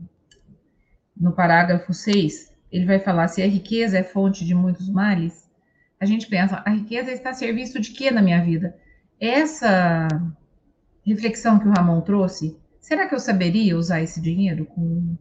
no 1.18 1.32
parágrafo 1.32 1.92
6, 1.92 2.54
ele 2.72 2.86
vai 2.86 3.00
falar 3.00 3.28
se 3.28 3.42
a 3.42 3.48
riqueza 3.48 3.98
é 3.98 4.04
fonte 4.04 4.46
de 4.46 4.54
muitos 4.54 4.88
males. 4.88 5.50
A 6.00 6.06
gente 6.06 6.28
pensa, 6.28 6.62
a 6.64 6.70
riqueza 6.70 7.12
está 7.12 7.32
a 7.32 7.34
serviço 7.34 7.80
de 7.80 7.92
quê 7.92 8.12
na 8.12 8.22
minha 8.22 8.44
vida? 8.44 8.78
Essa 9.20 10.08
reflexão 11.04 11.58
que 11.58 11.68
o 11.68 11.72
Ramon 11.72 12.02
trouxe, 12.02 12.56
será 12.80 13.08
que 13.08 13.16
eu 13.16 13.20
saberia 13.20 13.76
usar 13.76 14.02
esse 14.02 14.22
dinheiro 14.22 14.66
com, 14.66 15.18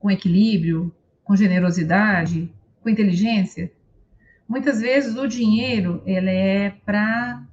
com 0.00 0.10
equilíbrio, 0.10 0.92
com 1.22 1.36
generosidade, 1.36 2.52
com 2.80 2.88
inteligência? 2.88 3.72
Muitas 4.48 4.80
vezes 4.80 5.16
o 5.16 5.28
dinheiro 5.28 6.02
ele 6.04 6.30
é 6.30 6.70
para 6.84 7.46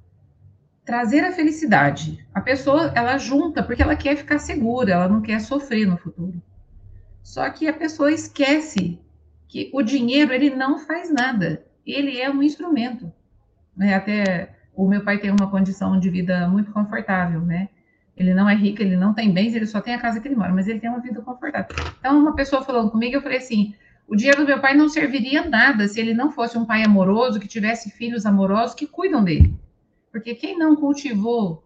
trazer 0.88 1.22
a 1.22 1.32
felicidade. 1.32 2.26
A 2.32 2.40
pessoa, 2.40 2.90
ela 2.94 3.18
junta 3.18 3.62
porque 3.62 3.82
ela 3.82 3.94
quer 3.94 4.16
ficar 4.16 4.38
segura, 4.38 4.92
ela 4.92 5.06
não 5.06 5.20
quer 5.20 5.38
sofrer 5.38 5.86
no 5.86 5.98
futuro. 5.98 6.42
Só 7.22 7.50
que 7.50 7.68
a 7.68 7.74
pessoa 7.74 8.10
esquece 8.10 8.98
que 9.46 9.70
o 9.74 9.82
dinheiro, 9.82 10.32
ele 10.32 10.48
não 10.48 10.78
faz 10.78 11.12
nada. 11.12 11.62
Ele 11.84 12.18
é 12.18 12.30
um 12.30 12.42
instrumento. 12.42 13.12
Né? 13.76 13.94
Até 13.94 14.56
o 14.74 14.88
meu 14.88 15.04
pai 15.04 15.18
tem 15.18 15.30
uma 15.30 15.50
condição 15.50 16.00
de 16.00 16.08
vida 16.08 16.48
muito 16.48 16.72
confortável, 16.72 17.42
né? 17.42 17.68
Ele 18.16 18.32
não 18.32 18.48
é 18.48 18.54
rico, 18.54 18.80
ele 18.80 18.96
não 18.96 19.12
tem 19.12 19.30
bens, 19.30 19.54
ele 19.54 19.66
só 19.66 19.82
tem 19.82 19.94
a 19.94 20.00
casa 20.00 20.20
que 20.20 20.26
ele 20.26 20.36
mora, 20.36 20.54
mas 20.54 20.68
ele 20.68 20.80
tem 20.80 20.88
uma 20.88 21.00
vida 21.00 21.20
confortável. 21.20 21.76
Então, 22.00 22.18
uma 22.18 22.34
pessoa 22.34 22.62
falando 22.62 22.90
comigo, 22.90 23.14
eu 23.14 23.22
falei 23.22 23.36
assim: 23.36 23.74
o 24.06 24.16
dinheiro 24.16 24.40
do 24.40 24.46
meu 24.46 24.58
pai 24.58 24.74
não 24.74 24.88
serviria 24.88 25.46
nada 25.46 25.86
se 25.86 26.00
ele 26.00 26.14
não 26.14 26.32
fosse 26.32 26.56
um 26.56 26.64
pai 26.64 26.82
amoroso, 26.82 27.38
que 27.38 27.46
tivesse 27.46 27.90
filhos 27.90 28.24
amorosos 28.24 28.74
que 28.74 28.86
cuidam 28.86 29.22
dele. 29.22 29.54
Porque 30.10 30.34
quem 30.34 30.58
não 30.58 30.74
cultivou 30.74 31.64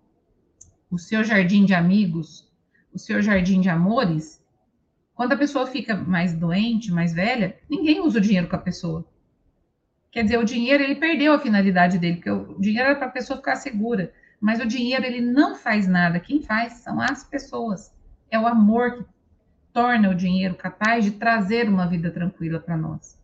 o 0.90 0.98
seu 0.98 1.24
jardim 1.24 1.64
de 1.64 1.74
amigos, 1.74 2.50
o 2.92 2.98
seu 2.98 3.22
jardim 3.22 3.60
de 3.60 3.68
amores, 3.68 4.42
quando 5.14 5.32
a 5.32 5.36
pessoa 5.36 5.66
fica 5.66 5.94
mais 5.94 6.34
doente, 6.34 6.92
mais 6.92 7.14
velha, 7.14 7.56
ninguém 7.68 8.00
usa 8.00 8.18
o 8.18 8.20
dinheiro 8.22 8.48
com 8.48 8.56
a 8.56 8.58
pessoa. 8.58 9.04
Quer 10.10 10.24
dizer, 10.24 10.38
o 10.38 10.44
dinheiro 10.44 10.82
ele 10.82 10.96
perdeu 10.96 11.32
a 11.32 11.38
finalidade 11.38 11.98
dele, 11.98 12.16
porque 12.16 12.30
o 12.30 12.60
dinheiro 12.60 12.90
era 12.90 12.98
para 12.98 13.06
a 13.06 13.10
pessoa 13.10 13.38
ficar 13.38 13.56
segura, 13.56 14.12
mas 14.40 14.60
o 14.60 14.66
dinheiro 14.66 15.04
ele 15.04 15.20
não 15.20 15.54
faz 15.54 15.86
nada. 15.86 16.20
Quem 16.20 16.42
faz 16.42 16.74
são 16.74 17.00
as 17.00 17.24
pessoas. 17.24 17.94
É 18.30 18.38
o 18.38 18.46
amor 18.46 18.96
que 18.96 19.04
torna 19.72 20.10
o 20.10 20.14
dinheiro 20.14 20.54
capaz 20.54 21.04
de 21.04 21.12
trazer 21.12 21.68
uma 21.68 21.86
vida 21.86 22.10
tranquila 22.10 22.60
para 22.60 22.76
nós. 22.76 23.18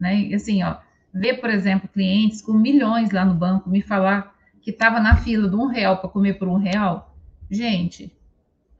Né? 0.00 0.20
E 0.20 0.34
assim, 0.34 0.62
ó, 0.62 0.78
ver, 1.12 1.34
por 1.34 1.50
exemplo, 1.50 1.88
clientes 1.88 2.40
com 2.40 2.52
milhões 2.52 3.10
lá 3.10 3.24
no 3.24 3.34
banco 3.34 3.68
me 3.68 3.82
falar 3.82 4.31
que 4.62 4.70
estava 4.70 5.00
na 5.00 5.16
fila 5.16 5.48
de 5.48 5.56
um 5.56 5.66
real 5.66 5.98
para 5.98 6.08
comer 6.08 6.34
por 6.34 6.48
um 6.48 6.56
real, 6.56 7.14
gente, 7.50 8.16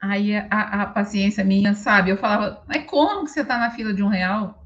aí 0.01 0.35
a, 0.35 0.81
a, 0.81 0.85
paciência 0.87 1.43
minha, 1.43 1.75
sabe? 1.75 2.09
Eu 2.09 2.17
falava, 2.17 2.63
mas 2.67 2.85
como 2.85 3.25
que 3.25 3.31
você 3.31 3.41
está 3.41 3.57
na 3.57 3.69
fila 3.69 3.93
de 3.93 4.01
um 4.01 4.07
real? 4.07 4.65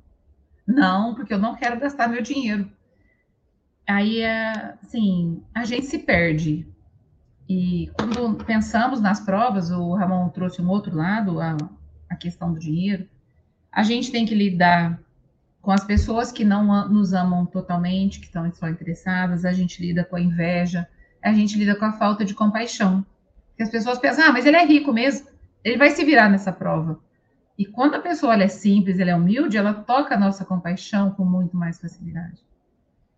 Não, 0.66 1.16
porque 1.16 1.34
eu 1.34 1.40
não 1.40 1.56
quero 1.56 1.80
gastar 1.80 2.08
meu 2.08 2.22
dinheiro. 2.22 2.70
Aí, 3.88 4.24
assim, 4.84 5.42
a 5.56 5.66
gente 5.66 5.86
se 5.86 6.00
perde. 6.00 6.68
E 7.50 7.90
quando 7.98 8.44
pensamos 8.44 9.00
nas 9.00 9.20
provas, 9.20 9.72
o 9.72 9.94
Ramon 9.94 10.30
trouxe 10.30 10.62
um 10.62 10.70
outro 10.70 10.96
lado, 10.96 11.40
a, 11.40 11.56
a 12.10 12.16
questão 12.16 12.54
do 12.54 12.60
dinheiro, 12.60 13.08
a 13.72 13.84
gente 13.84 14.12
tem 14.12 14.26
que 14.26 14.36
lidar 14.36 15.00
com 15.62 15.72
as 15.72 15.84
pessoas 15.84 16.32
que 16.32 16.44
não 16.44 16.90
nos 16.90 17.14
amam 17.14 17.46
totalmente, 17.46 18.20
que 18.20 18.26
estão 18.26 18.52
só 18.54 18.70
interessadas, 18.70 19.46
a 19.46 19.54
gente 19.54 19.82
lida 19.82 20.04
com 20.04 20.16
a 20.16 20.22
inveja, 20.22 20.88
a 21.22 21.34
gente 21.34 21.58
lida 21.58 21.76
com 21.76 21.86
a 21.86 21.94
falta 21.94 22.24
de 22.24 22.34
compaixão. 22.34 23.06
Porque 23.50 23.64
as 23.64 23.70
pessoas 23.70 24.00
pensam, 24.00 24.26
ah, 24.26 24.32
mas 24.32 24.46
ele 24.46 24.58
é 24.58 24.66
rico 24.66 24.94
mesmo, 24.94 25.28
ele 25.64 25.78
vai 25.78 25.90
se 25.90 26.04
virar 26.06 26.30
nessa 26.30 26.52
prova. 26.52 27.00
E 27.58 27.66
quando 27.66 27.96
a 27.96 28.00
pessoa 28.00 28.36
é 28.36 28.48
simples, 28.48 29.00
ela 29.00 29.12
é 29.12 29.16
humilde, 29.16 29.58
ela 29.58 29.74
toca 29.74 30.16
a 30.16 30.20
nossa 30.20 30.46
compaixão 30.46 31.10
com 31.12 31.26
muito 31.26 31.58
mais 31.58 31.80
facilidade. 31.80 32.46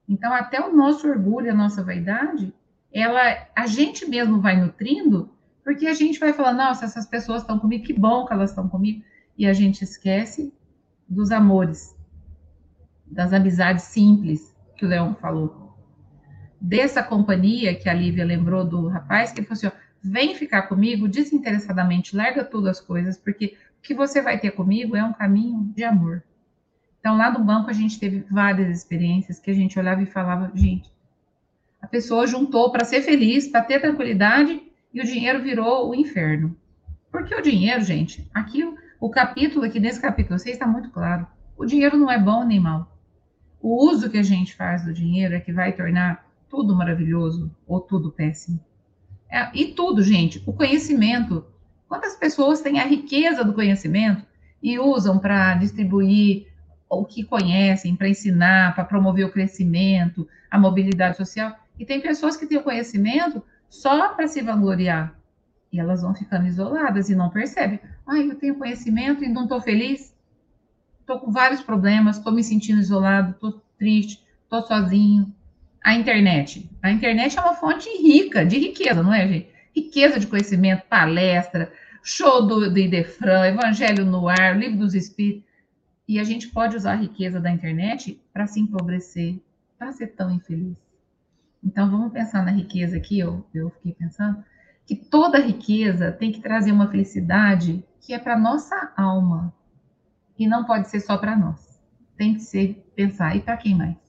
Então, 0.07 0.33
até 0.33 0.61
o 0.61 0.73
nosso 0.73 1.07
orgulho, 1.07 1.51
a 1.51 1.55
nossa 1.55 1.83
vaidade, 1.83 2.53
ela, 2.91 3.47
a 3.55 3.67
gente 3.67 4.05
mesmo 4.07 4.39
vai 4.39 4.59
nutrindo, 4.59 5.29
porque 5.63 5.85
a 5.85 5.93
gente 5.93 6.19
vai 6.19 6.31
falar, 6.31 6.53
nossa, 6.53 6.85
essas 6.85 7.05
pessoas 7.05 7.41
estão 7.41 7.59
comigo, 7.59 7.83
que 7.83 7.93
bom 7.93 8.25
que 8.25 8.33
elas 8.33 8.51
estão 8.51 8.67
comigo, 8.67 9.03
e 9.37 9.45
a 9.45 9.53
gente 9.53 9.83
esquece 9.83 10.53
dos 11.07 11.31
amores, 11.31 11.95
das 13.05 13.33
amizades 13.33 13.83
simples 13.83 14.55
que 14.77 14.85
o 14.85 14.89
Leão 14.89 15.13
falou 15.15 15.68
dessa 16.59 17.01
companhia 17.01 17.75
que 17.75 17.87
a 17.87 17.93
Lívia 17.93 18.25
lembrou 18.25 18.65
do 18.65 18.87
rapaz, 18.87 19.31
que 19.31 19.39
ele 19.39 19.47
falou 19.47 19.57
assim: 19.57 19.67
ó, 19.67 19.71
vem 20.01 20.35
ficar 20.35 20.63
comigo 20.63 21.07
desinteressadamente, 21.07 22.15
larga 22.15 22.43
todas 22.43 22.77
as 22.77 22.81
coisas, 22.85 23.17
porque 23.17 23.57
o 23.77 23.81
que 23.81 23.93
você 23.93 24.21
vai 24.21 24.39
ter 24.39 24.51
comigo 24.51 24.95
é 24.95 25.03
um 25.03 25.13
caminho 25.13 25.71
de 25.75 25.83
amor. 25.83 26.23
Então, 26.99 27.15
lá 27.15 27.31
no 27.31 27.43
banco, 27.43 27.69
a 27.69 27.73
gente 27.73 27.99
teve 27.99 28.25
várias 28.29 28.69
experiências 28.77 29.39
que 29.39 29.49
a 29.49 29.53
gente 29.53 29.79
olhava 29.79 30.01
e 30.01 30.05
falava: 30.05 30.51
gente, 30.53 30.91
a 31.81 31.87
pessoa 31.87 32.27
juntou 32.27 32.71
para 32.71 32.85
ser 32.85 33.01
feliz, 33.01 33.47
para 33.47 33.63
ter 33.63 33.79
tranquilidade, 33.79 34.61
e 34.93 35.01
o 35.01 35.05
dinheiro 35.05 35.41
virou 35.41 35.89
o 35.89 35.95
inferno. 35.95 36.55
Porque 37.11 37.33
o 37.33 37.41
dinheiro, 37.41 37.81
gente, 37.81 38.29
aqui 38.33 38.63
o, 38.99 39.09
capítulo, 39.09 39.65
aqui 39.65 39.79
nesse 39.79 40.01
capítulo 40.01 40.37
6 40.37 40.55
está 40.55 40.67
muito 40.67 40.89
claro: 40.89 41.25
o 41.57 41.65
dinheiro 41.65 41.97
não 41.97 42.11
é 42.11 42.19
bom 42.19 42.43
nem 42.43 42.59
mal. 42.59 42.95
O 43.61 43.89
uso 43.89 44.09
que 44.09 44.17
a 44.17 44.23
gente 44.23 44.55
faz 44.55 44.83
do 44.83 44.93
dinheiro 44.93 45.33
é 45.33 45.39
que 45.39 45.51
vai 45.51 45.73
tornar 45.73 46.28
tudo 46.49 46.75
maravilhoso 46.75 47.55
ou 47.67 47.79
tudo 47.79 48.11
péssimo. 48.11 48.59
É, 49.29 49.49
e 49.53 49.67
tudo, 49.73 50.01
gente, 50.01 50.41
o 50.45 50.51
conhecimento. 50.51 51.45
Quantas 51.87 52.15
pessoas 52.15 52.61
têm 52.61 52.79
a 52.79 52.85
riqueza 52.85 53.43
do 53.43 53.53
conhecimento 53.53 54.25
e 54.61 54.77
usam 54.77 55.19
para 55.19 55.55
distribuir 55.55 56.47
o 56.89 57.05
que 57.05 57.23
conhecem, 57.23 57.95
para 57.95 58.09
ensinar, 58.09 58.75
para 58.75 58.83
promover 58.83 59.25
o 59.25 59.31
crescimento, 59.31 60.27
a 60.49 60.59
mobilidade 60.59 61.17
social? 61.17 61.55
E 61.77 61.85
tem 61.85 62.01
pessoas 62.01 62.35
que 62.35 62.45
têm 62.45 62.57
o 62.57 62.63
conhecimento 62.63 63.41
só 63.69 64.13
para 64.13 64.27
se 64.27 64.41
vangloriar. 64.41 65.15
E 65.71 65.79
elas 65.79 66.01
vão 66.01 66.15
ficando 66.15 66.47
isoladas 66.47 67.09
e 67.09 67.15
não 67.15 67.29
percebem. 67.29 67.79
Ai, 68.05 68.29
eu 68.29 68.35
tenho 68.35 68.55
conhecimento 68.55 69.23
e 69.23 69.29
não 69.29 69.43
estou 69.43 69.61
feliz. 69.61 70.15
Estou 70.99 71.19
com 71.19 71.31
vários 71.31 71.61
problemas, 71.61 72.17
estou 72.17 72.33
me 72.33 72.43
sentindo 72.43 72.79
isolado, 72.79 73.31
estou 73.31 73.61
triste, 73.77 74.23
estou 74.43 74.61
sozinho 74.63 75.33
a 75.83 75.95
internet. 75.95 76.69
A 76.81 76.91
internet 76.91 77.37
é 77.37 77.41
uma 77.41 77.53
fonte 77.53 77.89
rica, 78.01 78.45
de 78.45 78.57
riqueza, 78.57 79.01
não 79.01 79.13
é, 79.13 79.27
gente? 79.27 79.49
Riqueza 79.75 80.19
de 80.19 80.27
conhecimento, 80.27 80.83
palestra, 80.87 81.71
show 82.03 82.45
do, 82.45 82.71
do 82.71 82.77
Idefran, 82.79 83.47
Evangelho 83.47 84.05
no 84.05 84.27
Ar, 84.27 84.57
Livro 84.57 84.79
dos 84.79 84.93
Espíritos. 84.93 85.47
E 86.07 86.19
a 86.19 86.23
gente 86.23 86.47
pode 86.49 86.75
usar 86.75 86.93
a 86.93 86.95
riqueza 86.95 87.39
da 87.39 87.51
internet 87.51 88.19
para 88.33 88.47
se 88.47 88.59
empobrecer, 88.59 89.39
para 89.77 89.91
ser 89.91 90.07
tão 90.07 90.31
infeliz. 90.31 90.75
Então, 91.63 91.89
vamos 91.89 92.11
pensar 92.11 92.43
na 92.43 92.51
riqueza 92.51 92.97
aqui, 92.97 93.19
eu, 93.19 93.45
eu 93.53 93.69
fiquei 93.69 93.93
pensando, 93.93 94.43
que 94.85 94.95
toda 94.95 95.39
riqueza 95.39 96.11
tem 96.11 96.31
que 96.31 96.41
trazer 96.41 96.71
uma 96.71 96.89
felicidade 96.89 97.83
que 98.01 98.13
é 98.13 98.17
para 98.17 98.39
nossa 98.39 98.91
alma. 98.97 99.53
E 100.37 100.47
não 100.47 100.65
pode 100.65 100.89
ser 100.89 101.01
só 101.01 101.17
para 101.17 101.35
nós. 101.35 101.79
Tem 102.17 102.33
que 102.33 102.39
ser 102.39 102.83
pensar, 102.95 103.35
e 103.35 103.41
para 103.41 103.57
quem 103.57 103.75
mais? 103.75 104.08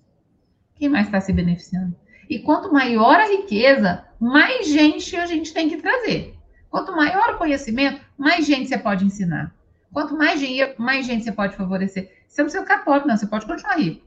Quem 0.81 0.88
mais 0.88 1.07
está 1.07 1.21
se 1.21 1.31
beneficiando? 1.31 1.95
E 2.29 2.38
quanto 2.38 2.73
maior 2.73 3.21
a 3.21 3.29
riqueza, 3.29 4.03
mais 4.19 4.66
gente 4.66 5.14
a 5.14 5.27
gente 5.27 5.53
tem 5.53 5.69
que 5.69 5.77
trazer. 5.77 6.35
Quanto 6.71 6.97
maior 6.97 7.35
o 7.35 7.37
conhecimento, 7.38 8.01
mais 8.16 8.47
gente 8.47 8.66
você 8.66 8.79
pode 8.79 9.05
ensinar. 9.05 9.55
Quanto 9.93 10.16
mais 10.16 10.40
dinheiro, 10.40 10.73
mais 10.79 11.05
gente 11.05 11.23
você 11.25 11.33
pode 11.33 11.55
favorecer. 11.55 12.11
Você 12.27 12.40
não 12.40 12.47
precisa 12.47 12.62
ficar 12.62 12.83
pobre, 12.83 13.07
não, 13.07 13.16
você 13.16 13.27
pode 13.27 13.45
continuar 13.45 13.77
rico. 13.77 14.07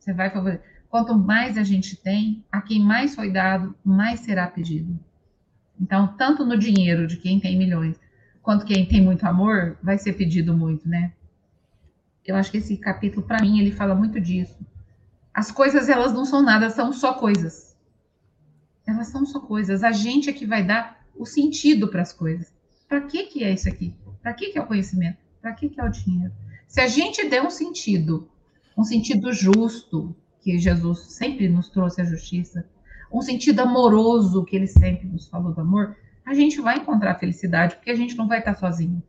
Você 0.00 0.12
vai 0.12 0.28
favorecer. 0.28 0.64
Quanto 0.88 1.16
mais 1.16 1.56
a 1.56 1.62
gente 1.62 1.94
tem, 1.94 2.44
a 2.50 2.60
quem 2.60 2.80
mais 2.80 3.14
foi 3.14 3.30
dado, 3.30 3.72
mais 3.84 4.20
será 4.20 4.48
pedido. 4.48 4.98
Então, 5.80 6.08
tanto 6.18 6.44
no 6.44 6.58
dinheiro 6.58 7.06
de 7.06 7.16
quem 7.16 7.38
tem 7.38 7.56
milhões, 7.56 7.96
quanto 8.42 8.66
quem 8.66 8.84
tem 8.86 9.00
muito 9.00 9.24
amor, 9.24 9.78
vai 9.80 9.98
ser 9.98 10.14
pedido 10.14 10.52
muito, 10.52 10.88
né? 10.88 11.12
Eu 12.26 12.34
acho 12.34 12.50
que 12.50 12.56
esse 12.56 12.76
capítulo, 12.76 13.24
para 13.24 13.40
mim, 13.40 13.60
ele 13.60 13.70
fala 13.70 13.94
muito 13.94 14.20
disso. 14.20 14.58
As 15.34 15.50
coisas, 15.50 15.88
elas 15.88 16.12
não 16.12 16.24
são 16.24 16.42
nada, 16.42 16.70
são 16.70 16.92
só 16.92 17.14
coisas. 17.14 17.76
Elas 18.86 19.08
são 19.08 19.24
só 19.24 19.40
coisas. 19.40 19.82
A 19.82 19.92
gente 19.92 20.28
é 20.28 20.32
que 20.32 20.46
vai 20.46 20.62
dar 20.62 21.04
o 21.16 21.24
sentido 21.24 21.88
para 21.88 22.02
as 22.02 22.12
coisas. 22.12 22.52
Para 22.88 23.00
que, 23.02 23.24
que 23.24 23.44
é 23.44 23.52
isso 23.52 23.68
aqui? 23.68 23.96
Para 24.20 24.34
que, 24.34 24.50
que 24.50 24.58
é 24.58 24.62
o 24.62 24.66
conhecimento? 24.66 25.18
Para 25.40 25.52
que, 25.52 25.68
que 25.68 25.80
é 25.80 25.84
o 25.84 25.88
dinheiro? 25.88 26.32
Se 26.68 26.80
a 26.80 26.86
gente 26.86 27.26
der 27.28 27.42
um 27.42 27.50
sentido, 27.50 28.28
um 28.76 28.84
sentido 28.84 29.32
justo, 29.32 30.14
que 30.40 30.58
Jesus 30.58 31.12
sempre 31.12 31.48
nos 31.48 31.68
trouxe 31.68 32.00
a 32.00 32.04
justiça, 32.04 32.68
um 33.12 33.20
sentido 33.20 33.60
amoroso, 33.60 34.44
que 34.44 34.56
ele 34.56 34.66
sempre 34.66 35.06
nos 35.06 35.28
falou 35.28 35.52
do 35.52 35.60
amor, 35.60 35.96
a 36.24 36.34
gente 36.34 36.60
vai 36.60 36.78
encontrar 36.78 37.18
felicidade, 37.18 37.76
porque 37.76 37.90
a 37.90 37.96
gente 37.96 38.16
não 38.16 38.28
vai 38.28 38.38
estar 38.38 38.56
sozinho. 38.56 39.02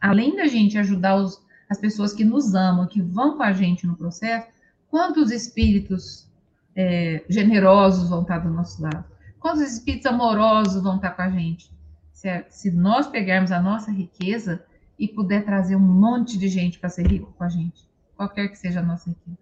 Além 0.00 0.36
da 0.36 0.46
gente 0.46 0.78
ajudar 0.78 1.16
os, 1.16 1.40
as 1.68 1.78
pessoas 1.78 2.12
que 2.12 2.24
nos 2.24 2.54
amam, 2.54 2.86
que 2.86 3.00
vão 3.00 3.36
com 3.36 3.42
a 3.42 3.52
gente 3.52 3.86
no 3.86 3.96
processo, 3.96 4.48
Quantos 4.92 5.30
espíritos 5.30 6.30
é, 6.76 7.24
generosos 7.26 8.10
vão 8.10 8.20
estar 8.20 8.40
do 8.40 8.50
nosso 8.50 8.82
lado? 8.82 9.06
Quantos 9.40 9.62
espíritos 9.62 10.04
amorosos 10.04 10.82
vão 10.82 10.96
estar 10.96 11.12
com 11.12 11.22
a 11.22 11.30
gente? 11.30 11.72
Se, 12.12 12.44
se 12.50 12.70
nós 12.70 13.06
pegarmos 13.06 13.50
a 13.52 13.58
nossa 13.58 13.90
riqueza 13.90 14.62
e 14.98 15.08
puder 15.08 15.46
trazer 15.46 15.76
um 15.76 15.80
monte 15.80 16.38
de 16.38 16.46
gente 16.46 16.78
para 16.78 16.90
ser 16.90 17.06
rico 17.06 17.32
com 17.32 17.42
a 17.42 17.48
gente, 17.48 17.88
qualquer 18.14 18.48
que 18.48 18.58
seja 18.58 18.80
a 18.80 18.82
nossa 18.82 19.08
riqueza. 19.08 19.38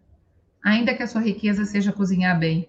Ainda 0.63 0.95
que 0.95 1.03
a 1.03 1.09
sua 1.09 1.21
riqueza 1.21 1.65
seja 1.65 1.93
cozinhar 1.93 2.39
bem, 2.39 2.69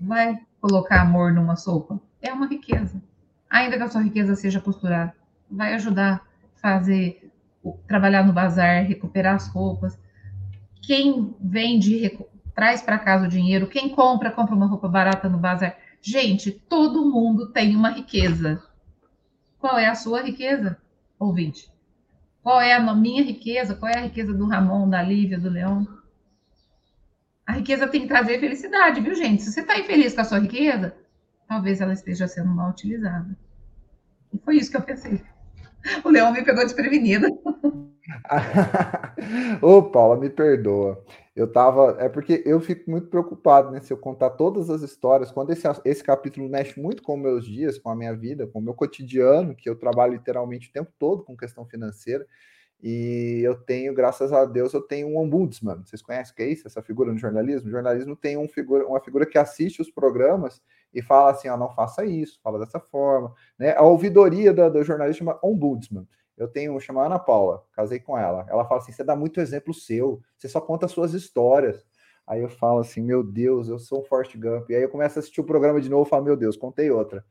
vai 0.00 0.40
colocar 0.62 1.02
amor 1.02 1.30
numa 1.30 1.56
sopa, 1.56 2.00
é 2.22 2.32
uma 2.32 2.46
riqueza. 2.46 3.02
Ainda 3.50 3.76
que 3.76 3.82
a 3.82 3.90
sua 3.90 4.00
riqueza 4.00 4.34
seja 4.34 4.62
costurar, 4.62 5.14
vai 5.50 5.74
ajudar 5.74 6.26
a 6.56 6.58
fazer, 6.58 7.30
trabalhar 7.86 8.24
no 8.24 8.32
bazar, 8.32 8.82
recuperar 8.82 9.34
as 9.34 9.46
roupas, 9.48 10.00
quem 10.82 11.34
vende 11.40 12.18
traz 12.54 12.82
para 12.82 12.98
casa 12.98 13.26
o 13.26 13.30
dinheiro, 13.30 13.68
quem 13.68 13.88
compra, 13.88 14.30
compra 14.30 14.54
uma 14.54 14.66
roupa 14.66 14.88
barata 14.88 15.28
no 15.28 15.38
bazar. 15.38 15.78
Gente, 16.00 16.50
todo 16.50 17.08
mundo 17.08 17.50
tem 17.52 17.74
uma 17.76 17.90
riqueza. 17.90 18.62
Qual 19.58 19.78
é 19.78 19.86
a 19.86 19.94
sua 19.94 20.22
riqueza, 20.22 20.76
ouvinte? 21.18 21.70
Qual 22.42 22.60
é 22.60 22.74
a 22.74 22.94
minha 22.94 23.22
riqueza? 23.22 23.76
Qual 23.76 23.90
é 23.90 23.96
a 23.96 24.02
riqueza 24.02 24.34
do 24.34 24.46
Ramon, 24.46 24.88
da 24.88 25.00
Lívia, 25.00 25.38
do 25.38 25.48
Leão? 25.48 25.86
A 27.46 27.52
riqueza 27.52 27.86
tem 27.86 28.02
que 28.02 28.08
trazer 28.08 28.40
felicidade, 28.40 29.00
viu, 29.00 29.14
gente? 29.14 29.42
Se 29.42 29.52
você 29.52 29.60
está 29.60 29.78
infeliz 29.78 30.14
com 30.14 30.20
a 30.20 30.24
sua 30.24 30.40
riqueza, 30.40 30.96
talvez 31.46 31.80
ela 31.80 31.92
esteja 31.92 32.26
sendo 32.26 32.48
mal 32.48 32.70
utilizada. 32.70 33.38
E 34.32 34.38
foi 34.38 34.56
isso 34.56 34.70
que 34.70 34.76
eu 34.76 34.82
pensei. 34.82 35.22
O 36.04 36.08
Leão 36.08 36.32
me 36.32 36.44
pegou 36.44 36.64
desprevenida. 36.64 37.28
Ô, 39.60 39.82
Paula, 39.82 40.16
me 40.16 40.30
perdoa. 40.30 41.04
Eu 41.34 41.50
tava. 41.50 41.96
É 41.98 42.08
porque 42.08 42.42
eu 42.44 42.60
fico 42.60 42.90
muito 42.90 43.08
preocupado, 43.08 43.70
né? 43.70 43.80
Se 43.80 43.92
eu 43.92 43.96
contar 43.96 44.30
todas 44.30 44.68
as 44.68 44.82
histórias, 44.82 45.30
quando 45.30 45.50
esse, 45.50 45.66
esse 45.84 46.04
capítulo 46.04 46.48
mexe 46.48 46.80
muito 46.80 47.02
com 47.02 47.16
meus 47.16 47.46
dias, 47.46 47.78
com 47.78 47.90
a 47.90 47.96
minha 47.96 48.14
vida, 48.14 48.46
com 48.46 48.58
o 48.58 48.62
meu 48.62 48.74
cotidiano, 48.74 49.54
que 49.54 49.68
eu 49.68 49.76
trabalho 49.76 50.12
literalmente 50.12 50.68
o 50.68 50.72
tempo 50.72 50.92
todo 50.98 51.24
com 51.24 51.36
questão 51.36 51.64
financeira. 51.64 52.26
E 52.82 53.40
eu 53.44 53.54
tenho, 53.54 53.94
graças 53.94 54.32
a 54.32 54.44
Deus, 54.44 54.74
eu 54.74 54.82
tenho 54.82 55.06
um 55.06 55.16
ombudsman. 55.16 55.82
Vocês 55.84 56.02
conhecem 56.02 56.32
o 56.32 56.36
que 56.36 56.42
é 56.42 56.48
isso? 56.48 56.66
Essa 56.66 56.82
figura 56.82 57.12
no 57.12 57.18
jornalismo? 57.18 57.68
O 57.68 57.70
jornalismo 57.70 58.16
tem 58.16 58.36
um 58.36 58.48
figura, 58.48 58.84
uma 58.84 59.00
figura 59.00 59.24
que 59.24 59.38
assiste 59.38 59.80
os 59.80 59.88
programas 59.88 60.60
e 60.92 61.00
fala 61.00 61.30
assim: 61.30 61.48
ó, 61.48 61.56
não 61.56 61.70
faça 61.70 62.04
isso, 62.04 62.40
fala 62.42 62.58
dessa 62.58 62.80
forma. 62.80 63.32
Né? 63.56 63.72
A 63.76 63.82
ouvidoria 63.82 64.52
da, 64.52 64.68
do 64.68 64.82
jornalista 64.82 65.18
chama 65.18 65.38
ombudsman. 65.44 66.08
Eu 66.36 66.48
tenho, 66.48 66.78
chama 66.80 67.06
Ana 67.06 67.20
Paula, 67.20 67.64
casei 67.72 68.00
com 68.00 68.18
ela. 68.18 68.44
Ela 68.48 68.64
fala 68.64 68.80
assim: 68.80 68.90
você 68.90 69.04
dá 69.04 69.14
muito 69.14 69.40
exemplo 69.40 69.72
seu, 69.72 70.20
você 70.36 70.48
só 70.48 70.60
conta 70.60 70.88
suas 70.88 71.14
histórias. 71.14 71.86
Aí 72.26 72.40
eu 72.40 72.48
falo 72.48 72.80
assim: 72.80 73.00
meu 73.00 73.22
Deus, 73.22 73.68
eu 73.68 73.78
sou 73.78 74.00
um 74.00 74.04
Forte 74.04 74.36
Gump. 74.36 74.68
E 74.70 74.74
aí 74.74 74.82
eu 74.82 74.88
começo 74.88 75.18
a 75.18 75.20
assistir 75.20 75.40
o 75.40 75.44
programa 75.44 75.80
de 75.80 75.88
novo 75.88 76.08
e 76.08 76.10
falo: 76.10 76.24
meu 76.24 76.36
Deus, 76.36 76.56
contei 76.56 76.90
outra. 76.90 77.24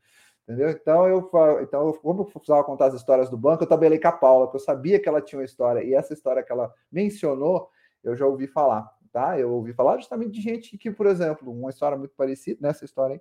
Entendeu? 0.44 0.70
Então 0.70 1.06
eu 1.06 1.30
então 1.62 1.92
como 2.02 2.22
eu 2.22 2.24
precisava 2.24 2.64
contar 2.64 2.86
as 2.86 2.94
histórias 2.94 3.30
do 3.30 3.36
banco, 3.36 3.62
eu 3.62 3.68
tabelei 3.68 3.98
com 3.98 4.08
a 4.08 4.12
Paula, 4.12 4.50
que 4.50 4.56
eu 4.56 4.60
sabia 4.60 5.00
que 5.00 5.08
ela 5.08 5.20
tinha 5.20 5.38
uma 5.38 5.44
história, 5.44 5.84
e 5.84 5.94
essa 5.94 6.12
história 6.12 6.42
que 6.42 6.50
ela 6.50 6.72
mencionou, 6.90 7.70
eu 8.02 8.16
já 8.16 8.26
ouvi 8.26 8.48
falar, 8.48 8.90
tá? 9.12 9.38
Eu 9.38 9.52
ouvi 9.52 9.72
falar 9.72 9.98
justamente 9.98 10.32
de 10.32 10.40
gente 10.40 10.76
que, 10.76 10.90
por 10.90 11.06
exemplo, 11.06 11.52
uma 11.52 11.70
história 11.70 11.96
muito 11.96 12.14
parecida 12.16 12.58
nessa 12.60 12.84
história, 12.84 13.14
hein? 13.14 13.20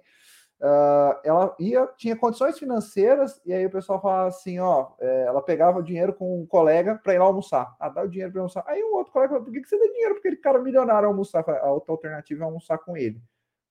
Uh, 0.62 1.18
ela 1.24 1.56
ia, 1.60 1.88
tinha 1.98 2.16
condições 2.16 2.60
financeiras, 2.60 3.42
e 3.44 3.52
aí 3.52 3.66
o 3.66 3.72
pessoal 3.72 4.00
falava 4.00 4.28
assim: 4.28 4.60
ó, 4.60 4.92
é, 5.00 5.24
ela 5.24 5.42
pegava 5.42 5.80
o 5.80 5.84
dinheiro 5.84 6.14
com 6.14 6.40
um 6.40 6.46
colega 6.46 7.00
para 7.04 7.16
ir 7.16 7.18
lá 7.18 7.26
almoçar. 7.26 7.76
Ah, 7.80 7.90
dá 7.90 8.04
o 8.04 8.08
dinheiro 8.08 8.32
para 8.32 8.42
almoçar. 8.42 8.64
Aí 8.68 8.84
um 8.84 8.94
outro 8.94 9.12
colega 9.12 9.30
falou: 9.30 9.44
por 9.44 9.52
que, 9.52 9.60
que 9.60 9.68
você 9.68 9.80
dá 9.80 9.86
dinheiro 9.86 10.14
para 10.14 10.20
aquele 10.20 10.36
cara 10.36 10.60
milionário 10.60 11.08
almoçar? 11.08 11.44
A 11.50 11.72
outra 11.72 11.92
alternativa 11.92 12.44
é 12.44 12.46
almoçar 12.46 12.78
com 12.78 12.96
ele. 12.96 13.20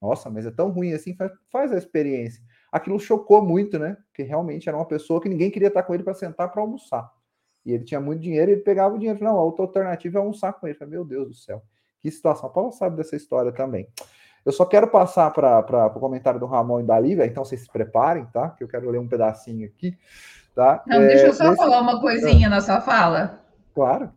Nossa, 0.02 0.28
mas 0.28 0.46
é 0.46 0.50
tão 0.50 0.70
ruim 0.70 0.92
assim, 0.92 1.14
faz, 1.14 1.30
faz 1.48 1.72
a 1.72 1.78
experiência. 1.78 2.42
Aquilo 2.70 2.98
chocou 3.00 3.44
muito, 3.44 3.78
né? 3.78 3.96
Porque 4.06 4.22
realmente 4.22 4.68
era 4.68 4.78
uma 4.78 4.86
pessoa 4.86 5.20
que 5.20 5.28
ninguém 5.28 5.50
queria 5.50 5.68
estar 5.68 5.82
com 5.82 5.94
ele 5.94 6.04
para 6.04 6.14
sentar 6.14 6.50
para 6.50 6.62
almoçar. 6.62 7.10
E 7.64 7.72
ele 7.72 7.84
tinha 7.84 8.00
muito 8.00 8.22
dinheiro 8.22 8.50
e 8.50 8.54
ele 8.54 8.62
pegava 8.62 8.94
o 8.94 8.98
dinheiro. 8.98 9.22
Não, 9.22 9.36
a 9.36 9.42
outra 9.42 9.64
alternativa 9.64 10.18
é 10.18 10.20
almoçar 10.20 10.52
com 10.52 10.66
ele. 10.66 10.78
Falei, 10.78 10.92
Meu 10.92 11.04
Deus 11.04 11.28
do 11.28 11.34
céu, 11.34 11.62
que 12.00 12.10
situação. 12.10 12.48
A 12.48 12.52
Paula 12.52 12.72
sabe 12.72 12.96
dessa 12.96 13.16
história 13.16 13.52
também. 13.52 13.88
Eu 14.44 14.52
só 14.52 14.64
quero 14.64 14.88
passar 14.88 15.30
para 15.32 15.86
o 15.86 16.00
comentário 16.00 16.40
do 16.40 16.46
Ramon 16.46 16.80
e 16.80 16.84
da 16.84 16.98
Lívia, 16.98 17.26
então 17.26 17.44
vocês 17.44 17.60
se 17.60 17.68
preparem, 17.70 18.24
tá? 18.26 18.50
Que 18.50 18.64
eu 18.64 18.68
quero 18.68 18.88
ler 18.90 18.98
um 18.98 19.08
pedacinho 19.08 19.66
aqui, 19.66 19.96
tá? 20.54 20.82
Não, 20.86 21.02
é, 21.02 21.08
deixa 21.08 21.26
eu 21.26 21.34
só 21.34 21.54
falar 21.54 21.80
uma 21.80 22.00
coisinha 22.00 22.46
ah. 22.46 22.50
na 22.50 22.60
sua 22.60 22.80
fala. 22.80 23.44
Claro. 23.74 24.10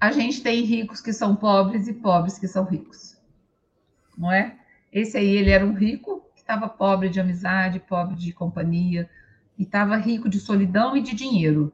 A 0.00 0.10
gente 0.10 0.42
tem 0.42 0.64
ricos 0.64 1.00
que 1.00 1.12
são 1.12 1.36
pobres 1.36 1.86
e 1.86 1.92
pobres 1.92 2.38
que 2.38 2.48
são 2.48 2.64
ricos, 2.64 3.16
não 4.18 4.32
é? 4.32 4.56
Esse 4.92 5.18
aí, 5.18 5.36
ele 5.36 5.50
era 5.50 5.64
um 5.64 5.72
rico 5.72 6.20
estava 6.50 6.68
pobre 6.68 7.08
de 7.08 7.20
amizade, 7.20 7.78
pobre 7.78 8.16
de 8.16 8.32
companhia, 8.32 9.08
e 9.56 9.62
estava 9.62 9.96
rico 9.96 10.28
de 10.28 10.40
solidão 10.40 10.96
e 10.96 11.02
de 11.02 11.14
dinheiro, 11.14 11.72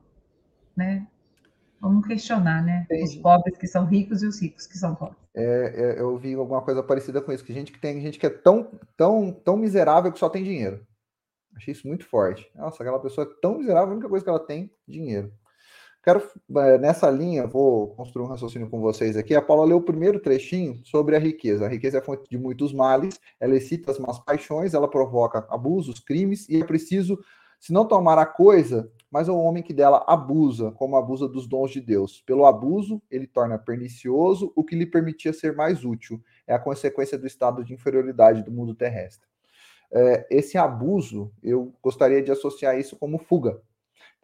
né? 0.77 1.07
Vamos 1.81 2.07
questionar, 2.07 2.63
né? 2.63 2.83
Entendi. 2.85 3.05
Os 3.05 3.17
pobres 3.17 3.57
que 3.57 3.67
são 3.67 3.87
ricos 3.87 4.23
e 4.23 4.27
os 4.27 4.41
ricos 4.41 4.67
que 4.67 4.77
são 4.77 4.95
pobres. 4.95 5.19
É, 5.35 5.95
é, 5.97 6.01
eu 6.01 6.17
vi 6.19 6.35
alguma 6.35 6.63
coisa 6.63 6.83
parecida 6.83 7.23
com 7.23 7.33
isso, 7.33 7.45
que 7.45 7.53
gente 7.53 7.73
que 7.73 7.81
tem 7.81 8.01
gente 8.01 8.19
que 8.19 8.27
é 8.27 8.31
tão, 8.31 8.71
tão, 8.97 9.33
tão 9.33 9.57
miserável 9.57 10.13
que 10.13 10.19
só 10.19 10.29
tem 10.29 10.43
dinheiro. 10.43 10.87
Achei 11.55 11.73
isso 11.73 11.87
muito 11.89 12.05
forte. 12.05 12.51
Nossa, 12.55 12.83
aquela 12.83 12.99
pessoa 12.99 13.27
é 13.27 13.41
tão 13.41 13.59
miserável, 13.59 13.91
a 13.91 13.93
única 13.93 14.09
coisa 14.09 14.25
que 14.25 14.29
ela 14.29 14.45
tem 14.45 14.71
dinheiro. 14.87 15.33
Quero, 16.07 16.23
é, 16.59 16.79
nessa 16.79 17.11
linha, 17.11 17.49
vou 17.49 17.89
construir 17.89 18.25
um 18.25 18.29
raciocínio 18.29 18.71
com 18.71 18.81
vocês 18.81 19.17
aqui. 19.17 19.35
A 19.35 19.43
Paula 19.43 19.67
leu 19.67 19.79
o 19.79 19.83
primeiro 19.83 20.21
trechinho 20.21 20.81
sobre 20.85 21.17
a 21.17 21.19
riqueza. 21.19 21.67
A 21.67 21.69
riqueza 21.69 21.99
é 21.99 22.01
fonte 22.01 22.31
de 22.31 22.39
muitos 22.39 22.73
males, 22.73 23.19
ela 23.41 23.57
excita 23.57 23.91
as 23.91 23.99
más 23.99 24.17
paixões, 24.21 24.73
ela 24.73 24.87
provoca 24.87 25.45
abusos, 25.51 25.99
crimes, 25.99 26.49
e 26.49 26.63
é 26.63 26.65
preciso, 26.65 27.19
se 27.59 27.73
não 27.73 27.85
tomar 27.85 28.19
a 28.19 28.25
coisa, 28.25 28.89
mas 29.11 29.29
é 29.29 29.33
o 29.33 29.37
homem 29.37 29.65
que 29.65 29.75
dela 29.75 30.05
abusa, 30.07 30.71
como 30.71 30.95
abusa 30.95 31.27
dos 31.27 31.49
dons 31.49 31.73
de 31.73 31.81
Deus. 31.81 32.23
Pelo 32.25 32.47
abuso, 32.47 33.03
ele 33.11 33.27
torna 33.27 33.59
pernicioso 33.59 34.53
o 34.55 34.63
que 34.63 34.77
lhe 34.77 34.87
permitia 34.87 35.33
ser 35.33 35.57
mais 35.57 35.85
útil. 35.85 36.23
É 36.47 36.55
a 36.55 36.59
consequência 36.61 37.19
do 37.19 37.27
estado 37.27 37.65
de 37.65 37.75
inferioridade 37.75 38.45
do 38.45 38.53
mundo 38.53 38.77
terrestre. 38.77 39.27
É, 39.91 40.25
esse 40.31 40.57
abuso, 40.57 41.33
eu 41.43 41.75
gostaria 41.83 42.23
de 42.23 42.31
associar 42.31 42.79
isso 42.79 42.95
como 42.95 43.19
fuga. 43.19 43.61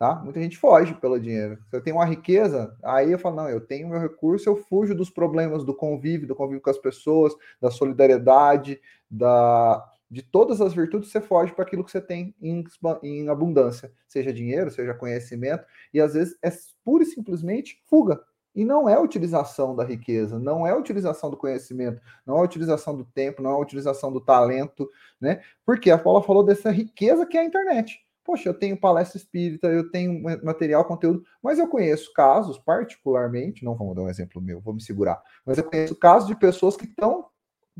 Tá? 0.02 0.16
Muita 0.16 0.40
gente 0.40 0.58
foge 0.58 0.94
pelo 0.94 1.16
dinheiro. 1.16 1.56
Se 1.70 1.76
eu 1.76 1.80
tenho 1.80 1.94
uma 1.94 2.04
riqueza, 2.04 2.76
aí 2.82 3.12
eu 3.12 3.20
falo, 3.20 3.36
não, 3.36 3.48
eu 3.48 3.60
tenho 3.60 3.88
meu 3.88 4.00
recurso, 4.00 4.48
eu 4.48 4.56
fujo 4.56 4.96
dos 4.96 5.08
problemas 5.08 5.64
do 5.64 5.72
convívio, 5.72 6.26
do 6.26 6.34
convívio 6.34 6.60
com 6.60 6.70
as 6.70 6.78
pessoas, 6.78 7.32
da 7.60 7.70
solidariedade, 7.70 8.80
da, 9.08 9.80
de 10.10 10.20
todas 10.20 10.60
as 10.60 10.74
virtudes, 10.74 11.08
você 11.08 11.20
foge 11.20 11.52
para 11.52 11.62
aquilo 11.64 11.84
que 11.84 11.90
você 11.92 12.00
tem 12.00 12.34
em, 12.42 12.64
em, 13.00 13.28
abundância, 13.28 13.92
seja 14.08 14.32
dinheiro, 14.32 14.72
seja 14.72 14.92
conhecimento, 14.92 15.64
e 15.94 16.00
às 16.00 16.14
vezes 16.14 16.36
é 16.42 16.50
pura 16.84 17.04
e 17.04 17.06
simplesmente 17.06 17.80
fuga. 17.88 18.20
E 18.56 18.64
não 18.64 18.88
é 18.88 18.98
utilização 18.98 19.76
da 19.76 19.84
riqueza, 19.84 20.36
não 20.36 20.66
é 20.66 20.74
utilização 20.74 21.30
do 21.30 21.36
conhecimento, 21.36 22.02
não 22.26 22.38
é 22.38 22.42
utilização 22.42 22.96
do 22.96 23.04
tempo, 23.04 23.40
não 23.40 23.52
é 23.52 23.56
utilização 23.56 24.12
do 24.12 24.20
talento, 24.20 24.90
né? 25.20 25.42
Porque 25.64 25.92
a 25.92 25.96
Paula 25.96 26.24
falou 26.24 26.42
dessa 26.42 26.72
riqueza 26.72 27.24
que 27.24 27.38
é 27.38 27.42
a 27.42 27.44
internet. 27.44 28.04
Poxa, 28.24 28.48
eu 28.48 28.54
tenho 28.54 28.78
palestra 28.78 29.18
espírita, 29.18 29.66
eu 29.66 29.90
tenho 29.90 30.22
material, 30.44 30.84
conteúdo, 30.84 31.24
mas 31.42 31.58
eu 31.58 31.66
conheço 31.66 32.12
casos, 32.12 32.56
particularmente, 32.58 33.64
não 33.64 33.74
vamos 33.74 33.96
dar 33.96 34.02
um 34.02 34.08
exemplo 34.08 34.40
meu, 34.40 34.60
vou 34.60 34.74
me 34.74 34.80
segurar, 34.80 35.20
mas 35.44 35.58
eu 35.58 35.64
conheço 35.64 35.96
casos 35.96 36.28
de 36.28 36.36
pessoas 36.36 36.76
que 36.76 36.84
estão 36.84 37.26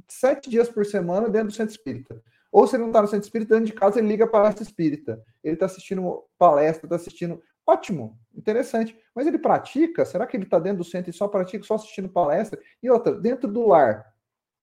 sete 0.09 0.51
dias 0.51 0.69
por 0.69 0.85
semana 0.85 1.29
dentro 1.29 1.49
do 1.49 1.55
centro 1.55 1.75
espírita. 1.75 2.21
Ou 2.51 2.67
se 2.67 2.77
ele 2.77 2.83
não 2.83 2.91
está 2.91 3.01
no 3.01 3.09
centro 3.09 3.25
espírita, 3.25 3.55
dentro 3.55 3.73
de 3.73 3.79
casa, 3.79 3.99
ele 3.99 4.09
liga 4.09 4.27
para 4.27 4.41
palestra 4.41 4.63
espírita. 4.63 5.23
Ele 5.43 5.55
está 5.55 5.65
assistindo 5.67 6.23
palestra, 6.39 6.85
está 6.85 6.97
assistindo. 6.97 7.43
Ótimo, 7.67 8.19
interessante. 8.35 8.95
Mas 9.15 9.27
ele 9.27 9.39
pratica? 9.39 10.05
Será 10.05 10.27
que 10.27 10.37
ele 10.37 10.45
está 10.45 10.59
dentro 10.59 10.79
do 10.79 10.85
centro 10.85 11.11
e 11.11 11.15
só 11.15 11.27
pratica, 11.29 11.65
só 11.65 11.77
assistindo 11.77 12.11
palestra? 12.11 12.61
E 12.83 12.91
outra, 12.91 13.15
dentro 13.15 13.51
do 13.51 13.67
lar. 13.67 14.07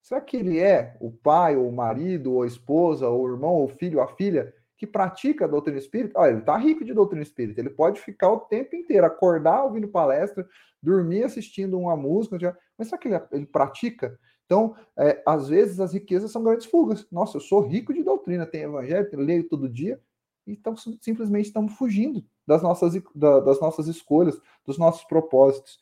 Será 0.02 0.20
que 0.20 0.36
ele 0.36 0.60
é 0.60 0.96
o 1.00 1.10
pai, 1.10 1.56
ou 1.56 1.68
o 1.68 1.72
marido, 1.72 2.32
ou 2.32 2.42
a 2.42 2.46
esposa, 2.46 3.08
ou 3.08 3.22
o 3.22 3.28
irmão, 3.28 3.50
ou 3.50 3.64
o 3.64 3.68
filho, 3.68 3.98
ou 3.98 4.04
a 4.04 4.08
filha, 4.08 4.54
que 4.80 4.86
pratica 4.86 5.44
a 5.44 5.48
doutrina 5.48 5.78
espírita? 5.78 6.18
Olha, 6.18 6.30
ele 6.30 6.40
está 6.40 6.56
rico 6.56 6.82
de 6.82 6.94
doutrina 6.94 7.22
espírita. 7.22 7.60
Ele 7.60 7.68
pode 7.68 8.00
ficar 8.00 8.32
o 8.32 8.40
tempo 8.40 8.74
inteiro, 8.74 9.04
acordar 9.04 9.62
ouvindo 9.62 9.86
palestra, 9.86 10.48
dormir 10.82 11.22
assistindo 11.22 11.78
uma 11.78 11.94
música. 11.94 12.58
Mas 12.78 12.88
será 12.88 12.98
que 12.98 13.08
ele, 13.08 13.20
ele 13.30 13.44
pratica? 13.44 14.18
Então, 14.46 14.74
é, 14.98 15.22
às 15.26 15.50
vezes 15.50 15.78
as 15.80 15.92
riquezas 15.92 16.32
são 16.32 16.42
grandes 16.42 16.64
fugas. 16.64 17.06
Nossa, 17.12 17.36
eu 17.36 17.42
sou 17.42 17.60
rico 17.60 17.92
de 17.92 18.02
doutrina, 18.02 18.46
tenho 18.46 18.70
evangelho, 18.70 19.06
leio 19.12 19.46
todo 19.46 19.68
dia, 19.68 20.00
então, 20.46 20.74
simplesmente 20.76 21.46
estamos 21.46 21.74
fugindo 21.74 22.24
das 22.46 22.62
nossas, 22.62 22.94
da, 23.14 23.40
das 23.40 23.60
nossas 23.60 23.86
escolhas, 23.86 24.40
dos 24.66 24.78
nossos 24.78 25.04
propósitos. 25.04 25.78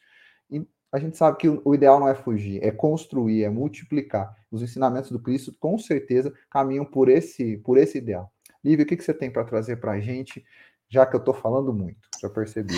E 0.51 0.67
a 0.91 0.99
gente 0.99 1.17
sabe 1.17 1.39
que 1.39 1.49
o, 1.49 1.63
o 1.65 1.73
ideal 1.73 2.01
não 2.01 2.09
é 2.09 2.17
fugir, 2.17 2.63
é 2.65 2.73
construir, 2.73 3.45
é 3.45 3.49
multiplicar. 3.49 4.37
Os 4.51 4.61
ensinamentos 4.61 5.13
do 5.13 5.21
Cristo, 5.21 5.55
com 5.61 5.79
certeza, 5.79 6.35
caminham 6.51 6.85
por 6.85 7.09
esse, 7.09 7.59
por 7.59 7.79
esse 7.79 7.99
ideal. 7.99 8.33
Lívia, 8.65 8.85
o 8.85 8.89
que, 8.89 8.97
que 8.97 9.05
você 9.05 9.15
tem 9.15 9.31
para 9.31 9.45
trazer 9.45 9.77
para 9.77 9.93
a 9.93 10.01
gente, 10.01 10.45
já 10.89 11.07
que 11.07 11.15
eu 11.15 11.21
estou 11.21 11.35
falando 11.35 11.73
muito? 11.73 12.09
Já 12.21 12.29
percebi 12.29 12.75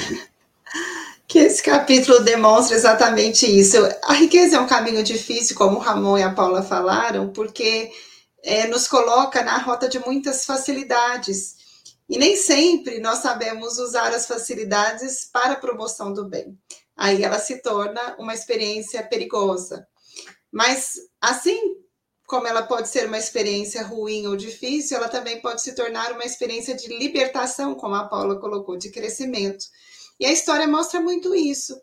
que 1.31 1.39
esse 1.39 1.63
capítulo 1.63 2.21
demonstra 2.25 2.77
exatamente 2.77 3.47
isso. 3.47 3.77
A 4.03 4.15
riqueza 4.15 4.57
é 4.57 4.61
um 4.61 4.67
caminho 4.67 5.01
difícil, 5.01 5.57
como 5.57 5.77
o 5.77 5.81
Ramon 5.81 6.19
e 6.19 6.25
a 6.25 6.35
Paula 6.35 6.61
falaram, 6.61 7.33
porque 7.33 7.89
é, 8.43 8.67
nos 8.67 8.89
coloca 8.89 9.41
na 9.45 9.59
rota 9.59 9.89
de 9.89 10.01
muitas 10.01 10.45
facilidades. 10.45 11.55
E 12.09 12.19
nem 12.19 12.35
sempre 12.35 12.99
nós 12.99 13.19
sabemos 13.19 13.79
usar 13.79 14.13
as 14.13 14.27
facilidades 14.27 15.25
para 15.33 15.53
a 15.53 15.57
promoção 15.57 16.13
do 16.13 16.29
bem. 16.29 16.59
Aí 16.97 17.23
ela 17.23 17.39
se 17.39 17.63
torna 17.63 18.17
uma 18.19 18.35
experiência 18.35 19.01
perigosa. 19.05 19.87
Mas 20.51 20.95
assim 21.21 21.77
como 22.31 22.47
ela 22.47 22.63
pode 22.63 22.89
ser 22.89 23.09
uma 23.09 23.19
experiência 23.19 23.83
ruim 23.83 24.29
ou 24.29 24.37
difícil, 24.37 24.97
ela 24.97 25.09
também 25.09 25.41
pode 25.41 25.61
se 25.61 25.75
tornar 25.75 26.13
uma 26.13 26.25
experiência 26.25 26.77
de 26.77 26.87
libertação, 26.87 27.75
como 27.75 27.97
a 27.97 28.07
Paula 28.07 28.39
colocou, 28.39 28.77
de 28.77 28.89
crescimento. 28.89 29.65
E 30.21 30.25
a 30.25 30.31
história 30.31 30.69
mostra 30.69 31.01
muito 31.01 31.35
isso. 31.35 31.77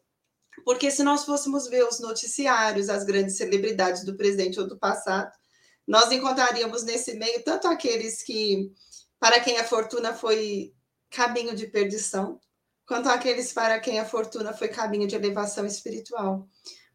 Porque 0.63 0.89
se 0.89 1.03
nós 1.03 1.25
fôssemos 1.25 1.67
ver 1.67 1.83
os 1.83 1.99
noticiários, 1.99 2.87
as 2.87 3.03
grandes 3.03 3.35
celebridades 3.35 4.05
do 4.05 4.15
presente 4.15 4.57
ou 4.57 4.65
do 4.65 4.79
passado, 4.79 5.29
nós 5.85 6.13
encontraríamos 6.13 6.81
nesse 6.85 7.15
meio 7.15 7.43
tanto 7.43 7.67
aqueles 7.67 8.23
que, 8.23 8.71
para 9.19 9.41
quem 9.41 9.57
a 9.57 9.65
fortuna 9.65 10.13
foi 10.13 10.71
caminho 11.09 11.57
de 11.57 11.67
perdição, 11.67 12.39
quanto 12.87 13.09
aqueles 13.09 13.51
para 13.51 13.81
quem 13.81 13.99
a 13.99 14.05
fortuna 14.05 14.53
foi 14.53 14.69
caminho 14.69 15.07
de 15.07 15.15
elevação 15.15 15.65
espiritual. 15.65 16.47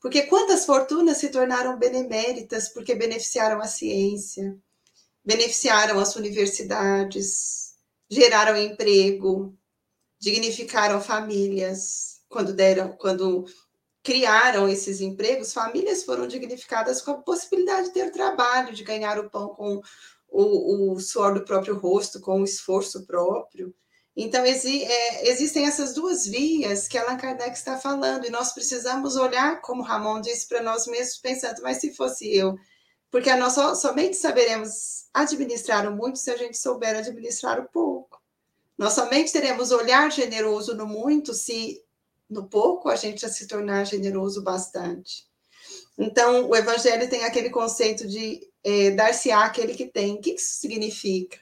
Porque 0.03 0.23
quantas 0.25 0.67
fortunas 0.67 1.19
se 1.19 1.29
tornaram 1.29 1.79
beneméritas 1.79 2.69
porque 2.69 2.93
beneficiaram 2.93 3.61
a 3.61 3.67
ciência, 3.67 4.59
beneficiaram 5.25 6.01
as 6.01 6.17
universidades, 6.17 7.77
geraram 8.11 8.57
emprego, 8.57 9.57
dignificaram 10.19 11.01
famílias, 11.01 12.21
quando 12.29 12.53
deram, 12.53 12.97
quando 12.97 13.47
criaram 14.03 14.69
esses 14.69 15.01
empregos, 15.01 15.53
famílias 15.53 16.03
foram 16.03 16.27
dignificadas 16.27 17.01
com 17.01 17.13
a 17.13 17.23
possibilidade 17.23 17.87
de 17.87 17.95
ter 17.95 18.11
trabalho, 18.11 18.75
de 18.75 18.83
ganhar 18.83 19.21
o 19.21 19.31
pão 19.31 19.51
com 19.51 19.81
o, 20.29 20.95
o 20.95 21.01
suor 21.01 21.35
do 21.35 21.45
próprio 21.45 21.79
rosto, 21.79 22.21
com 22.21 22.41
o 22.41 22.45
esforço 22.45 23.07
próprio. 23.07 23.73
Então, 24.17 24.45
exi 24.45 24.85
é, 24.85 25.31
existem 25.31 25.67
essas 25.67 25.95
duas 25.95 26.27
vias 26.27 26.87
que 26.87 26.99
Allan 26.99 27.17
Kardec 27.17 27.57
está 27.57 27.79
falando, 27.79 28.27
e 28.27 28.31
nós 28.31 28.53
precisamos 28.53 29.17
olhar, 29.17 29.61
como 29.63 29.83
Ramon 29.83 30.21
disse 30.21 30.47
para 30.47 30.63
nós 30.63 30.87
mesmos, 30.87 31.17
pensando, 31.17 31.63
mas 31.63 31.79
se 31.79 31.95
fosse 31.95 32.35
eu? 32.35 32.55
Porque 33.11 33.35
nós 33.37 33.55
so, 33.55 33.75
somente 33.75 34.17
saberemos 34.17 35.07
administrar 35.13 35.87
o 35.87 35.97
muito 35.97 36.19
se 36.19 36.31
a 36.31 36.37
gente 36.37 36.59
souber 36.59 36.97
administrar 36.97 37.61
o 37.61 37.69
pouco. 37.69 38.21
Nós 38.77 38.95
somente 38.95 39.33
teremos 39.33 39.71
olhar 39.71 40.11
generoso 40.11 40.75
no 40.75 40.87
muito 40.87 41.33
se 41.35 41.83
no 42.29 42.49
pouco 42.49 42.89
a 42.89 42.97
gente 42.97 43.21
já 43.21 43.29
se 43.29 43.47
tornar 43.47 43.85
generoso 43.85 44.43
bastante. 44.43 45.27
Então, 45.97 46.49
o 46.49 46.57
evangelho 46.57 47.09
tem 47.09 47.25
aquele 47.25 47.51
conceito 47.51 48.09
de 48.09 48.41
é, 48.65 48.91
dar-se-á 48.93 49.45
aquele 49.45 49.75
que 49.75 49.87
tem. 49.87 50.15
O 50.15 50.21
que 50.21 50.33
isso 50.33 50.55
significa? 50.55 51.39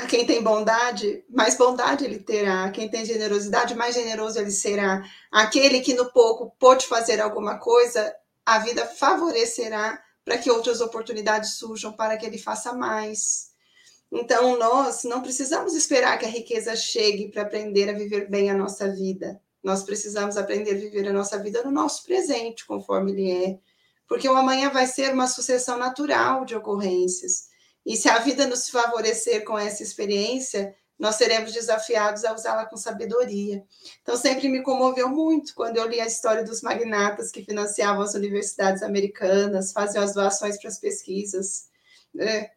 A 0.00 0.06
quem 0.06 0.24
tem 0.24 0.42
bondade, 0.42 1.22
mais 1.28 1.58
bondade 1.58 2.06
ele 2.06 2.18
terá. 2.18 2.64
A 2.64 2.70
quem 2.70 2.88
tem 2.88 3.04
generosidade, 3.04 3.74
mais 3.74 3.94
generoso 3.94 4.38
ele 4.40 4.50
será. 4.50 5.04
Aquele 5.30 5.80
que 5.80 5.92
no 5.92 6.10
pouco 6.10 6.56
pôde 6.58 6.86
fazer 6.86 7.20
alguma 7.20 7.58
coisa, 7.58 8.14
a 8.46 8.58
vida 8.60 8.86
favorecerá 8.86 10.02
para 10.24 10.38
que 10.38 10.50
outras 10.50 10.80
oportunidades 10.80 11.56
surjam 11.58 11.92
para 11.92 12.16
que 12.16 12.24
ele 12.24 12.38
faça 12.38 12.72
mais. 12.72 13.50
Então, 14.10 14.58
nós 14.58 15.04
não 15.04 15.20
precisamos 15.20 15.74
esperar 15.74 16.18
que 16.18 16.24
a 16.24 16.30
riqueza 16.30 16.74
chegue 16.74 17.28
para 17.28 17.42
aprender 17.42 17.90
a 17.90 17.92
viver 17.92 18.30
bem 18.30 18.50
a 18.50 18.54
nossa 18.54 18.90
vida. 18.90 19.38
Nós 19.62 19.82
precisamos 19.82 20.38
aprender 20.38 20.70
a 20.70 20.78
viver 20.78 21.06
a 21.08 21.12
nossa 21.12 21.38
vida 21.38 21.62
no 21.62 21.70
nosso 21.70 22.04
presente, 22.04 22.66
conforme 22.66 23.12
ele 23.12 23.44
é, 23.44 23.58
porque 24.08 24.26
o 24.26 24.34
amanhã 24.34 24.70
vai 24.70 24.86
ser 24.86 25.12
uma 25.12 25.26
sucessão 25.26 25.76
natural 25.76 26.46
de 26.46 26.56
ocorrências. 26.56 27.49
E 27.84 27.96
se 27.96 28.08
a 28.08 28.18
vida 28.18 28.46
nos 28.46 28.68
favorecer 28.68 29.44
com 29.44 29.58
essa 29.58 29.82
experiência, 29.82 30.74
nós 30.98 31.14
seremos 31.14 31.52
desafiados 31.52 32.24
a 32.26 32.34
usá-la 32.34 32.66
com 32.66 32.76
sabedoria. 32.76 33.64
Então, 34.02 34.16
sempre 34.16 34.48
me 34.48 34.62
comoveu 34.62 35.08
muito 35.08 35.54
quando 35.54 35.78
eu 35.78 35.88
li 35.88 35.98
a 35.98 36.06
história 36.06 36.44
dos 36.44 36.60
magnatas 36.60 37.30
que 37.30 37.42
financiavam 37.42 38.02
as 38.02 38.14
universidades 38.14 38.82
americanas, 38.82 39.72
faziam 39.72 40.04
as 40.04 40.12
doações 40.12 40.58
para 40.60 40.68
as 40.68 40.78
pesquisas. 40.78 41.70
É, 42.18 42.50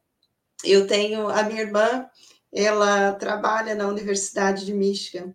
eu 0.64 0.86
tenho 0.86 1.30
a 1.30 1.42
minha 1.44 1.62
irmã, 1.62 2.06
ela 2.52 3.14
trabalha 3.14 3.76
na 3.76 3.88
Universidade 3.88 4.66
de 4.66 4.74
Michigan, 4.74 5.34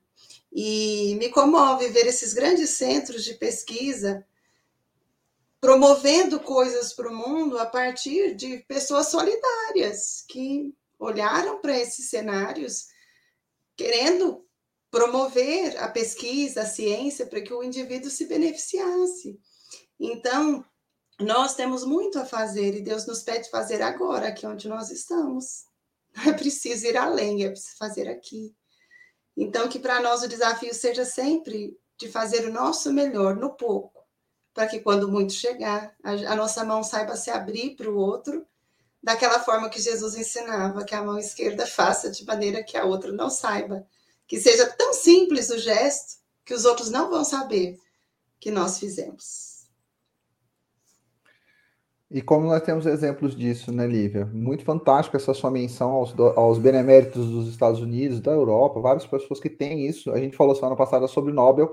e 0.53 1.15
me 1.19 1.31
comove 1.31 1.89
ver 1.89 2.07
esses 2.07 2.33
grandes 2.33 2.71
centros 2.71 3.25
de 3.25 3.35
pesquisa 3.35 4.25
promovendo 5.61 6.41
coisas 6.41 6.93
para 6.93 7.11
o 7.11 7.15
mundo 7.15 7.59
a 7.59 7.67
partir 7.67 8.35
de 8.35 8.59
pessoas 8.69 9.09
solidárias 9.09 10.25
que 10.29 10.75
olharam 10.99 11.61
para 11.61 11.79
esses 11.79 12.09
cenários 12.11 12.87
querendo 13.77 14.45
promover 14.91 15.77
a 15.79 15.89
pesquisa, 15.89 16.63
a 16.63 16.67
ciência, 16.67 17.27
para 17.27 17.41
que 17.41 17.53
o 17.53 17.63
indivíduo 17.63 18.11
se 18.11 18.27
beneficiasse. 18.27 19.39
Então, 20.01 20.65
nós 21.21 21.55
temos 21.55 21.85
muito 21.85 22.19
a 22.19 22.25
fazer 22.25 22.75
e 22.75 22.83
Deus 22.83 23.07
nos 23.07 23.23
pede 23.23 23.51
fazer 23.51 23.83
agora, 23.83 24.29
aqui 24.29 24.47
onde 24.47 24.69
nós 24.69 24.91
estamos. 24.91 25.65
Não 26.17 26.25
é 26.33 26.33
preciso 26.33 26.87
ir 26.87 26.97
além, 26.97 27.45
é 27.45 27.51
preciso 27.51 27.77
fazer 27.77 28.09
aqui. 28.09 28.55
Então, 29.37 29.69
que 29.69 29.79
para 29.79 30.01
nós 30.01 30.23
o 30.23 30.29
desafio 30.29 30.75
seja 30.75 31.05
sempre 31.05 31.79
de 31.97 32.09
fazer 32.09 32.47
o 32.47 32.53
nosso 32.53 32.93
melhor 32.93 33.37
no 33.37 33.55
pouco, 33.55 33.98
para 34.59 34.67
que 34.67 34.81
quando 34.81 35.09
muito 35.09 35.35
chegar, 35.35 35.95
a, 36.03 36.35
nossa 36.35 36.65
mão 36.65 36.83
saiba 36.83 37.15
se 37.15 37.31
abrir 37.31 37.77
para 37.77 37.89
o 37.89 37.97
outro, 37.97 38.45
daquela 39.01 39.39
forma 39.39 39.69
que 39.69 39.81
Jesus 39.81 40.17
ensinava, 40.17 40.85
que 40.85 40.97
a 40.97 41.01
mão 41.01 41.17
esquerda 41.17 41.65
faça 41.65 42.11
de 42.11 42.25
maneira 42.25 42.65
que 42.65 42.77
a 42.77 42.85
outra 42.85 43.13
não 43.13 43.31
saiba. 43.31 43.87
Que 44.27 44.41
seja 44.41 44.67
tão 44.67 44.93
simples 44.93 45.49
o 45.51 45.59
gesto 45.59 46.19
que 46.45 46.53
os 46.53 46.65
outros 46.65 46.91
não 46.91 47.09
vão 47.09 47.23
saber 47.23 47.79
que 48.41 48.51
nós 48.51 48.81
fizemos. 48.81 49.69
E 52.11 52.21
como 52.21 52.49
nós 52.49 52.65
temos 52.65 52.85
exemplos 52.85 53.37
disso, 53.37 53.71
né, 53.71 53.87
Lívia? 53.87 54.27
Muito 54.27 54.65
fantástico 54.65 55.17
essa 55.17 55.35
sua 55.35 55.53
menção 55.53 55.93
aos, 55.93 56.13
aos 56.35 56.59
beneméritos 56.59 57.31
dos 57.31 57.47
Estados 57.47 57.81
Unidos, 57.81 58.19
da 58.19 58.33
Europa, 58.33 58.81
várias 58.81 59.07
pessoas 59.07 59.39
que 59.39 59.51
têm 59.51 59.87
isso. 59.87 60.11
A 60.11 60.19
gente 60.19 60.37
falou 60.37 60.57
semana 60.57 60.75
passada 60.75 61.07
sobre 61.07 61.33
Nobel, 61.33 61.73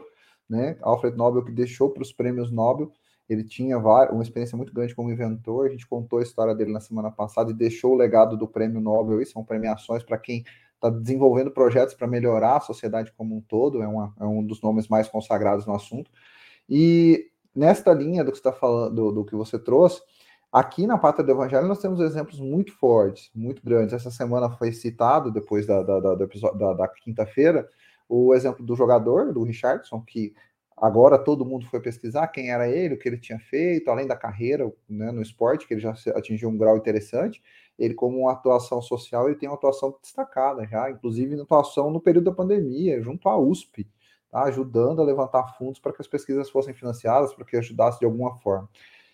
né? 0.49 0.77
Alfred 0.81 1.17
Nobel 1.17 1.43
que 1.43 1.51
deixou 1.51 1.89
para 1.89 2.03
os 2.03 2.11
prêmios 2.11 2.51
Nobel. 2.51 2.91
Ele 3.27 3.43
tinha 3.43 3.77
uma 3.77 4.21
experiência 4.21 4.55
muito 4.55 4.73
grande 4.73 4.93
como 4.93 5.11
inventor. 5.11 5.65
A 5.65 5.69
gente 5.69 5.87
contou 5.87 6.19
a 6.19 6.23
história 6.23 6.53
dele 6.53 6.71
na 6.71 6.79
semana 6.79 7.09
passada 7.09 7.49
e 7.49 7.53
deixou 7.53 7.93
o 7.93 7.95
legado 7.95 8.37
do 8.37 8.47
prêmio 8.47 8.79
Nobel. 8.79 9.21
E 9.21 9.25
são 9.25 9.43
premiações 9.43 10.03
para 10.03 10.17
quem 10.17 10.43
está 10.75 10.89
desenvolvendo 10.89 11.49
projetos 11.49 11.95
para 11.95 12.07
melhorar 12.07 12.57
a 12.57 12.61
sociedade 12.61 13.11
como 13.17 13.35
um 13.35 13.41
todo. 13.41 13.81
É, 13.81 13.87
uma, 13.87 14.13
é 14.19 14.25
um 14.25 14.45
dos 14.45 14.61
nomes 14.61 14.87
mais 14.87 15.07
consagrados 15.07 15.65
no 15.65 15.73
assunto. 15.73 16.11
E 16.69 17.31
nesta 17.55 17.91
linha 17.93 18.23
do 18.23 18.31
que 18.31 18.37
está 18.37 18.51
falando, 18.51 18.93
do, 18.93 19.11
do 19.11 19.25
que 19.25 19.35
você 19.35 19.57
trouxe, 19.57 20.01
Aqui 20.55 20.87
na 20.87 20.97
Pátria 20.97 21.25
do 21.25 21.33
Evangelho 21.33 21.67
nós 21.67 21.79
temos 21.79 21.99
exemplos 21.99 22.39
muito 22.39 22.71
fortes, 22.77 23.29
muito 23.35 23.61
grandes. 23.61 23.93
Essa 23.93 24.09
semana 24.09 24.49
foi 24.49 24.71
citado, 24.71 25.29
depois 25.29 25.67
da, 25.67 25.83
da, 25.83 25.99
da, 25.99 26.73
da 26.73 26.87
quinta-feira, 26.87 27.67
o 28.07 28.33
exemplo 28.33 28.65
do 28.65 28.75
jogador, 28.75 29.33
do 29.33 29.43
Richardson, 29.43 30.01
que 30.01 30.33
agora 30.77 31.17
todo 31.17 31.45
mundo 31.45 31.65
foi 31.67 31.79
pesquisar 31.79 32.27
quem 32.27 32.51
era 32.51 32.69
ele, 32.69 32.95
o 32.95 32.97
que 32.97 33.07
ele 33.07 33.17
tinha 33.17 33.39
feito, 33.39 33.89
além 33.89 34.07
da 34.07 34.15
carreira 34.15 34.71
né, 34.89 35.11
no 35.11 35.21
esporte, 35.21 35.67
que 35.67 35.73
ele 35.73 35.81
já 35.81 35.93
atingiu 36.15 36.49
um 36.49 36.57
grau 36.57 36.77
interessante. 36.77 37.41
Ele, 37.77 37.93
como 37.93 38.19
uma 38.19 38.31
atuação 38.31 38.81
social, 38.81 39.27
ele 39.27 39.37
tem 39.37 39.49
uma 39.49 39.55
atuação 39.55 39.97
destacada 40.01 40.65
já, 40.65 40.89
inclusive 40.89 41.35
na 41.35 41.43
atuação 41.43 41.89
no 41.89 41.99
período 41.99 42.25
da 42.25 42.31
pandemia, 42.31 43.01
junto 43.01 43.27
à 43.27 43.37
USP, 43.37 43.87
tá, 44.31 44.43
ajudando 44.43 45.01
a 45.01 45.05
levantar 45.05 45.57
fundos 45.57 45.79
para 45.79 45.91
que 45.91 46.01
as 46.01 46.07
pesquisas 46.07 46.49
fossem 46.49 46.73
financiadas, 46.73 47.33
para 47.33 47.45
que 47.45 47.57
ajudasse 47.57 47.99
de 47.99 48.05
alguma 48.05 48.35
forma. 48.37 48.69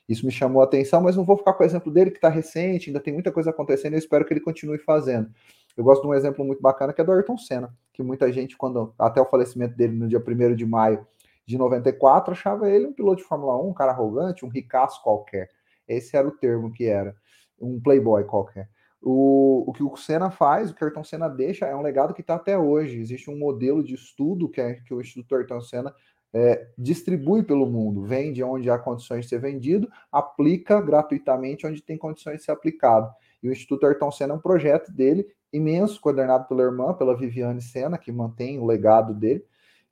Isso 0.08 0.26
me 0.26 0.32
chamou 0.32 0.62
a 0.62 0.66
atenção, 0.66 1.02
mas 1.02 1.16
não 1.16 1.24
vou 1.24 1.38
ficar 1.38 1.54
com 1.54 1.64
o 1.64 1.66
exemplo 1.66 1.92
dele 1.92 2.12
que 2.12 2.18
está 2.18 2.30
recente, 2.30 2.90
ainda 2.90 3.00
tem 3.00 3.14
muita 3.14 3.32
coisa 3.32 3.50
acontecendo, 3.50 3.94
eu 3.94 4.00
espero 4.00 4.26
que 4.26 4.34
ele 4.34 4.42
continue 4.42 4.78
fazendo. 4.78 5.32
Eu 5.76 5.84
gosto 5.84 6.02
de 6.02 6.08
um 6.08 6.14
exemplo 6.14 6.44
muito 6.46 6.62
bacana 6.62 6.94
que 6.94 7.02
é 7.02 7.04
do 7.04 7.12
Ayrton 7.12 7.38
Senna, 7.38 7.74
que 7.94 8.04
muita 8.04 8.32
gente, 8.32 8.58
quando 8.58 8.94
até 8.98 9.22
o 9.22 9.26
falecimento 9.26 9.76
dele 9.76 9.94
no 9.94 10.08
dia 10.08 10.20
1 10.20 10.56
de 10.56 10.66
maio 10.66 11.06
de 11.46 11.58
94, 11.58 12.32
achava 12.32 12.70
ele 12.70 12.88
um 12.88 12.94
piloto 12.94 13.22
de 13.22 13.28
Fórmula 13.28 13.62
1, 13.62 13.70
um 13.70 13.74
cara 13.74 13.92
arrogante, 13.92 14.46
um 14.46 14.50
ricaço 14.50 15.02
qualquer. 15.02 15.50
Esse 15.88 16.16
era 16.16 16.28
o 16.28 16.32
termo 16.32 16.72
que 16.72 16.86
era, 16.86 17.16
um 17.60 17.80
playboy 17.80 18.24
qualquer. 18.24 18.70
O, 19.02 19.64
o 19.68 19.74
que 19.74 19.84
o 19.84 19.96
Senna 19.96 20.30
faz, 20.30 20.70
o 20.70 20.76
que 20.76 20.84
o 20.84 20.86
Ayrton 20.86 21.04
Senna 21.04 21.28
deixa, 21.28 21.66
é 21.66 21.76
um 21.76 21.82
legado 21.82 22.14
que 22.14 22.22
está 22.22 22.36
até 22.36 22.58
hoje. 22.58 23.00
Existe 23.00 23.30
um 23.30 23.38
modelo 23.38 23.84
de 23.84 23.96
estudo 23.96 24.48
que, 24.48 24.62
é, 24.62 24.76
que 24.76 24.94
o 24.94 25.02
Instituto 25.02 25.36
Ayrton 25.36 25.62
Senna 25.62 25.94
é, 26.34 26.68
distribui 26.78 27.44
pelo 27.44 27.66
mundo, 27.66 28.04
vende 28.04 28.44
onde 28.44 28.70
há 28.70 28.78
condições 28.78 29.26
de 29.26 29.30
ser 29.30 29.40
vendido, 29.40 29.90
aplica 30.12 30.80
gratuitamente 30.80 31.66
onde 31.66 31.82
tem 31.82 31.98
condições 31.98 32.38
de 32.38 32.44
ser 32.44 32.52
aplicado. 32.52 33.12
E 33.42 33.50
o 33.50 33.52
Instituto 33.52 33.86
Ayrton 33.86 34.12
Senna 34.12 34.34
é 34.34 34.38
um 34.38 34.42
projeto 34.42 34.92
dele, 34.92 35.28
imenso, 35.52 36.00
coordenado 36.00 36.48
pela 36.48 36.64
irmã, 36.64 36.94
pela 36.94 37.16
Viviane 37.16 37.62
Senna, 37.62 37.98
que 37.98 38.12
mantém 38.12 38.60
o 38.60 38.66
legado 38.66 39.14
dele, 39.14 39.46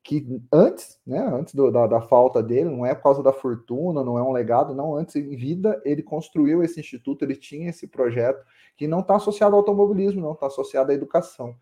que 0.04 0.26
antes, 0.52 1.00
né, 1.06 1.20
antes 1.20 1.54
do, 1.54 1.70
da, 1.72 1.86
da, 1.86 2.02
falta 2.02 2.42
dele, 2.42 2.70
não 2.70 2.86
é 2.86 2.96
por 2.96 3.04
causa 3.04 3.22
da 3.22 3.34
fortuna, 3.34 4.04
não 4.04 4.18
é 4.18 4.24
um 4.24 4.32
legado, 4.32 4.74
não, 4.74 4.96
antes 4.96 5.16
em 5.16 5.36
vida 5.36 5.82
ele 5.84 6.02
construiu 6.02 6.64
esse 6.64 6.80
instituto, 6.80 7.24
ele 7.24 7.36
tinha 7.36 7.70
esse 7.70 7.86
projeto 7.88 8.44
que 8.78 8.88
não 8.88 9.02
está 9.02 9.18
associado 9.18 9.54
ao 9.54 9.60
automobilismo, 9.60 10.22
não 10.22 10.34
está 10.34 10.48
associado 10.48 10.92
à 10.92 10.96
educação, 10.96 11.56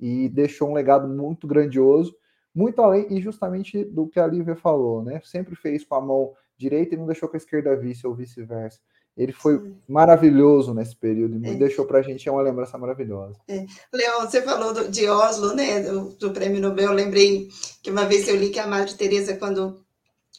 e 0.00 0.28
deixou 0.28 0.70
um 0.70 0.74
legado 0.74 1.06
muito 1.06 1.46
grandioso, 1.46 2.16
muito 2.54 2.80
além 2.80 3.06
e 3.10 3.20
justamente 3.20 3.84
do 3.84 4.08
que 4.08 4.18
a 4.18 4.26
Lívia 4.26 4.56
falou, 4.56 5.02
né? 5.02 5.20
Sempre 5.24 5.54
fez 5.54 5.84
com 5.84 5.94
a 5.94 6.00
mão 6.00 6.32
direita 6.56 6.94
e 6.94 6.98
não 6.98 7.06
deixou 7.06 7.28
com 7.28 7.36
a 7.36 7.38
esquerda 7.38 7.76
visse 7.76 8.06
ou 8.06 8.14
vice-versa. 8.14 8.80
Ele 9.16 9.32
foi 9.32 9.58
Sim. 9.58 9.76
maravilhoso 9.86 10.72
nesse 10.72 10.96
período 10.96 11.38
e 11.44 11.50
é. 11.50 11.54
deixou 11.54 11.84
para 11.84 11.98
a 11.98 12.02
gente 12.02 12.28
uma 12.30 12.40
lembrança 12.40 12.78
maravilhosa. 12.78 13.38
É. 13.46 13.66
Leon, 13.92 14.20
você 14.20 14.40
falou 14.40 14.72
do, 14.72 14.88
de 14.88 15.06
Oslo, 15.06 15.54
né? 15.54 15.80
Do, 15.80 16.10
do, 16.10 16.30
Prêmio 16.32 16.60
Nobel. 16.60 16.86
Eu 16.86 16.94
lembrei 16.94 17.48
que 17.82 17.90
uma 17.90 18.06
vez 18.06 18.26
eu 18.26 18.36
li 18.36 18.48
que 18.48 18.58
a 18.58 18.66
Madre 18.66 18.94
Teresa, 18.94 19.36
quando 19.36 19.84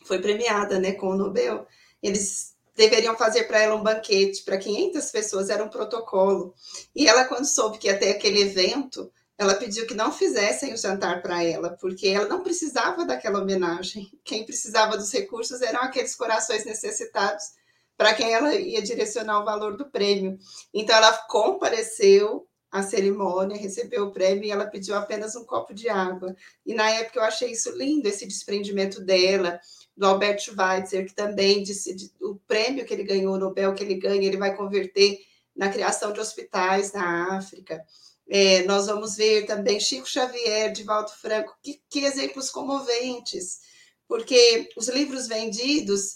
foi 0.06 0.20
premiada, 0.20 0.80
né, 0.80 0.94
com 0.94 1.10
o 1.10 1.16
Nobel, 1.16 1.68
eles 2.02 2.54
deveriam 2.76 3.16
fazer 3.16 3.44
para 3.44 3.60
ela 3.60 3.76
um 3.76 3.84
banquete 3.84 4.44
para 4.44 4.58
500 4.58 5.12
pessoas, 5.12 5.50
era 5.50 5.64
um 5.64 5.70
protocolo. 5.70 6.54
E 6.96 7.08
ela, 7.08 7.26
quando 7.26 7.46
soube 7.46 7.78
que 7.78 7.88
ia 7.88 7.98
ter 7.98 8.10
aquele 8.10 8.42
evento, 8.42 9.12
ela 9.38 9.54
pediu 9.56 9.86
que 9.86 9.94
não 9.94 10.12
fizessem 10.12 10.74
o 10.74 10.78
jantar 10.78 11.22
para 11.22 11.44
ela, 11.44 11.78
porque 11.80 12.08
ela 12.08 12.28
não 12.28 12.42
precisava 12.42 13.06
daquela 13.06 13.40
homenagem. 13.40 14.12
Quem 14.24 14.46
precisava 14.46 14.98
dos 14.98 15.12
recursos 15.12 15.62
eram 15.62 15.82
aqueles 15.82 16.16
corações 16.16 16.66
necessitados 16.66 17.54
para 17.98 18.14
quem 18.14 18.34
ela 18.34 18.56
ia 18.56 18.82
direcionar 18.82 19.42
o 19.42 19.46
valor 19.46 19.78
do 19.78 19.90
prêmio. 19.90 20.38
Então, 20.74 20.96
ela 20.96 21.14
compareceu 21.28 22.48
à 22.72 22.82
cerimônia, 22.82 23.56
recebeu 23.56 24.06
o 24.06 24.12
prêmio 24.12 24.46
e 24.46 24.52
ela 24.52 24.66
pediu 24.66 24.96
apenas 24.96 25.36
um 25.36 25.46
copo 25.46 25.74
de 25.74 25.88
água. 25.90 26.36
E 26.66 26.74
na 26.74 26.90
época 26.90 27.20
eu 27.20 27.24
achei 27.24 27.52
isso 27.52 27.72
lindo, 27.78 28.08
esse 28.08 28.26
desprendimento 28.26 29.00
dela, 29.00 29.60
do 29.96 30.08
Albert 30.08 30.40
Schweitzer, 30.40 31.06
que 31.06 31.14
também 31.14 31.62
disse 31.62 31.96
o 32.20 32.36
prêmio 32.48 32.84
que 32.84 32.92
ele 32.92 33.04
ganhou, 33.04 33.36
o 33.36 33.38
Nobel 33.38 33.76
que 33.76 33.84
ele 33.84 33.96
ganha, 33.96 34.26
ele 34.26 34.38
vai 34.38 34.56
converter 34.56 35.20
na 35.56 35.70
criação 35.70 36.12
de 36.12 36.20
hospitais 36.20 36.92
na 36.94 37.38
África. 37.38 37.80
É, 38.28 38.64
nós 38.64 38.88
vamos 38.88 39.16
ver 39.16 39.46
também 39.46 39.80
Chico 39.80 40.10
Xavier, 40.10 40.72
Divaldo 40.72 41.12
Franco, 41.12 41.56
que, 41.62 41.80
que 41.88 42.00
exemplos 42.00 42.50
comoventes, 42.50 43.60
porque 44.08 44.70
os 44.76 44.88
livros 44.88 45.28
vendidos, 45.28 46.16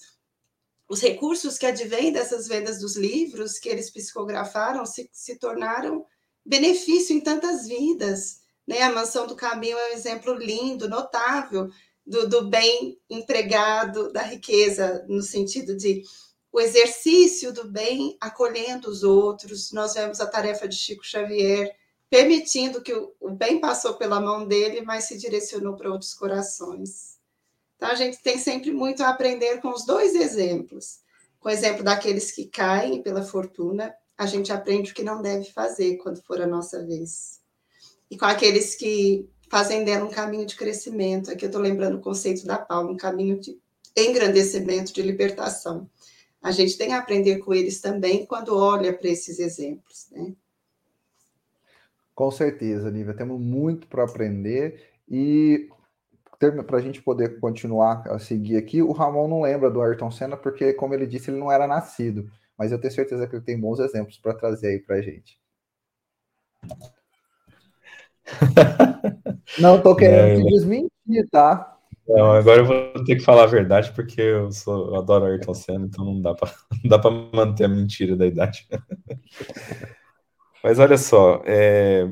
os 0.90 1.02
recursos 1.02 1.58
que 1.58 1.66
advêm 1.66 2.12
dessas 2.12 2.48
vendas 2.48 2.80
dos 2.80 2.96
livros 2.96 3.60
que 3.60 3.68
eles 3.68 3.90
psicografaram 3.90 4.86
se, 4.86 5.10
se 5.12 5.36
tornaram 5.36 6.06
benefício 6.46 7.16
em 7.16 7.20
tantas 7.20 7.68
vidas. 7.68 8.42
Né? 8.66 8.82
A 8.82 8.92
Mansão 8.92 9.28
do 9.28 9.36
Caminho 9.36 9.78
é 9.78 9.92
um 9.92 9.94
exemplo 9.94 10.34
lindo, 10.34 10.90
notável, 10.90 11.70
do, 12.06 12.28
do 12.28 12.50
bem 12.50 12.98
empregado, 13.10 14.12
da 14.14 14.22
riqueza, 14.22 15.06
no 15.10 15.22
sentido 15.22 15.76
de 15.76 16.04
o 16.52 16.60
exercício 16.62 17.52
do 17.52 17.70
bem 17.70 18.18
acolhendo 18.22 18.90
os 18.90 19.04
outros. 19.04 19.74
Nós 19.74 19.94
vemos 19.94 20.22
a 20.22 20.26
tarefa 20.26 20.68
de 20.68 20.76
Chico 20.76 21.06
Xavier 21.06 21.76
permitindo 22.10 22.82
que 22.82 22.94
o, 22.94 23.14
o 23.20 23.32
bem 23.32 23.60
passou 23.60 23.96
pela 23.96 24.22
mão 24.22 24.48
dele, 24.48 24.82
mas 24.82 25.04
se 25.04 25.18
direcionou 25.18 25.76
para 25.76 25.92
outros 25.92 26.14
corações. 26.14 27.17
Então, 27.78 27.90
a 27.90 27.96
gente 27.96 28.22
tem 28.22 28.38
sempre 28.38 28.72
muito 28.72 29.02
a 29.04 29.10
aprender 29.10 29.62
com 29.62 29.70
os 29.70 29.86
dois 29.86 30.14
exemplos. 30.16 31.00
Com 31.40 31.48
o 31.48 31.52
exemplo 31.52 31.84
daqueles 31.84 32.32
que 32.32 32.46
caem 32.46 33.02
pela 33.02 33.24
fortuna, 33.24 33.94
a 34.18 34.26
gente 34.26 34.52
aprende 34.52 34.92
o 34.92 34.94
que 34.96 35.04
não 35.04 35.22
deve 35.22 35.46
fazer 35.52 35.98
quando 35.98 36.22
for 36.24 36.42
a 36.42 36.48
nossa 36.48 36.84
vez. 36.86 37.40
E 38.10 38.18
com 38.18 38.26
aqueles 38.26 38.76
que 38.76 39.30
fazem 39.50 39.84
dela 39.86 40.06
um 40.06 40.12
caminho 40.12 40.46
de 40.46 40.56
crescimento, 40.56 41.32
aqui 41.32 41.46
eu 41.46 41.48
estou 41.48 41.62
lembrando 41.62 41.98
o 41.98 42.02
conceito 42.02 42.46
da 42.46 42.58
Paula, 42.58 42.92
um 42.92 42.98
caminho 42.98 43.40
de 43.40 43.60
engrandecimento, 43.96 44.92
de 44.92 45.02
libertação. 45.02 45.90
A 46.42 46.52
gente 46.52 46.78
tem 46.78 46.94
a 46.94 47.00
aprender 47.00 47.38
com 47.40 47.54
eles 47.54 47.80
também 47.80 48.26
quando 48.26 48.56
olha 48.56 48.94
para 48.94 49.10
esses 49.10 49.40
exemplos, 49.40 50.08
né? 50.12 50.34
Com 52.14 52.32
certeza, 52.32 52.90
Nívia, 52.90 53.14
temos 53.14 53.40
muito 53.40 53.88
para 53.88 54.04
aprender 54.04 54.82
e 55.08 55.70
para 56.40 56.78
a 56.78 56.82
gente 56.82 57.02
poder 57.02 57.40
continuar 57.40 58.04
a 58.08 58.20
seguir 58.20 58.58
aqui, 58.58 58.82
o 58.82 58.92
Ramon 58.92 59.28
não 59.28 59.42
lembra 59.42 59.72
do 59.72 59.82
Ayrton 59.82 60.12
Senna 60.12 60.38
porque, 60.38 60.74
como 60.74 60.94
ele 60.94 61.08
disse, 61.08 61.32
ele 61.32 61.40
não 61.40 61.52
era 61.52 61.66
nascido, 61.66 62.30
mas 62.58 62.72
eu 62.72 62.80
tenho 62.80 62.94
certeza 62.94 63.28
que 63.28 63.36
ele 63.36 63.44
tem 63.44 63.60
bons 63.60 63.80
exemplos 63.80 64.18
para 64.18 64.36
trazer 64.36 64.68
aí 64.68 64.80
para 64.80 64.98
a 64.98 65.02
gente. 65.02 65.40
não 69.60 69.78
estou 69.78 69.96
querendo 69.96 70.42
é, 70.42 70.44
te 70.44 70.50
desmentir, 70.52 71.30
tá? 71.32 71.78
Não, 72.08 72.32
agora 72.32 72.62
eu 72.62 72.66
vou 72.66 73.04
ter 73.04 73.16
que 73.18 73.24
falar 73.24 73.44
a 73.44 73.48
verdade 73.48 73.92
porque 73.94 74.22
eu, 74.22 74.52
sou, 74.52 74.90
eu 74.90 74.96
adoro 74.96 75.26
Ayrton 75.26 75.54
Senna, 75.54 75.86
então 75.86 76.06
não 76.06 76.22
dá 76.22 76.34
para 76.36 76.52
manter 77.34 77.66
a 77.66 77.70
mentira 77.70 78.16
da 78.16 78.26
idade. 78.26 78.68
Mas 80.64 80.80
olha 80.80 80.98
só, 80.98 81.42
é, 81.46 82.10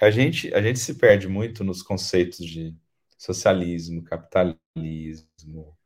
a, 0.00 0.10
gente, 0.10 0.52
a 0.54 0.62
gente 0.62 0.78
se 0.78 0.94
perde 0.94 1.28
muito 1.28 1.62
nos 1.64 1.82
conceitos 1.82 2.44
de 2.44 2.74
socialismo, 3.18 4.02
capitalismo, 4.04 5.76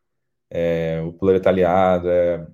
é, 0.50 1.00
o 1.02 1.12
proletariado 1.12 2.08
é 2.10 2.46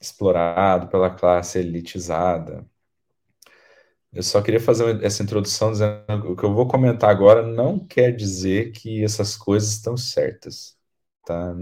explorado 0.00 0.88
pela 0.88 1.10
classe 1.10 1.58
elitizada. 1.58 2.66
Eu 4.12 4.22
só 4.22 4.40
queria 4.42 4.60
fazer 4.60 5.02
essa 5.04 5.22
introdução 5.22 5.72
dizendo 5.72 6.22
que 6.22 6.28
o 6.28 6.36
que 6.36 6.44
eu 6.44 6.54
vou 6.54 6.68
comentar 6.68 7.10
agora 7.10 7.42
não 7.46 7.78
quer 7.84 8.12
dizer 8.14 8.72
que 8.72 9.02
essas 9.04 9.36
coisas 9.36 9.70
estão 9.72 9.96
certas, 9.96 10.78
tá? 11.26 11.52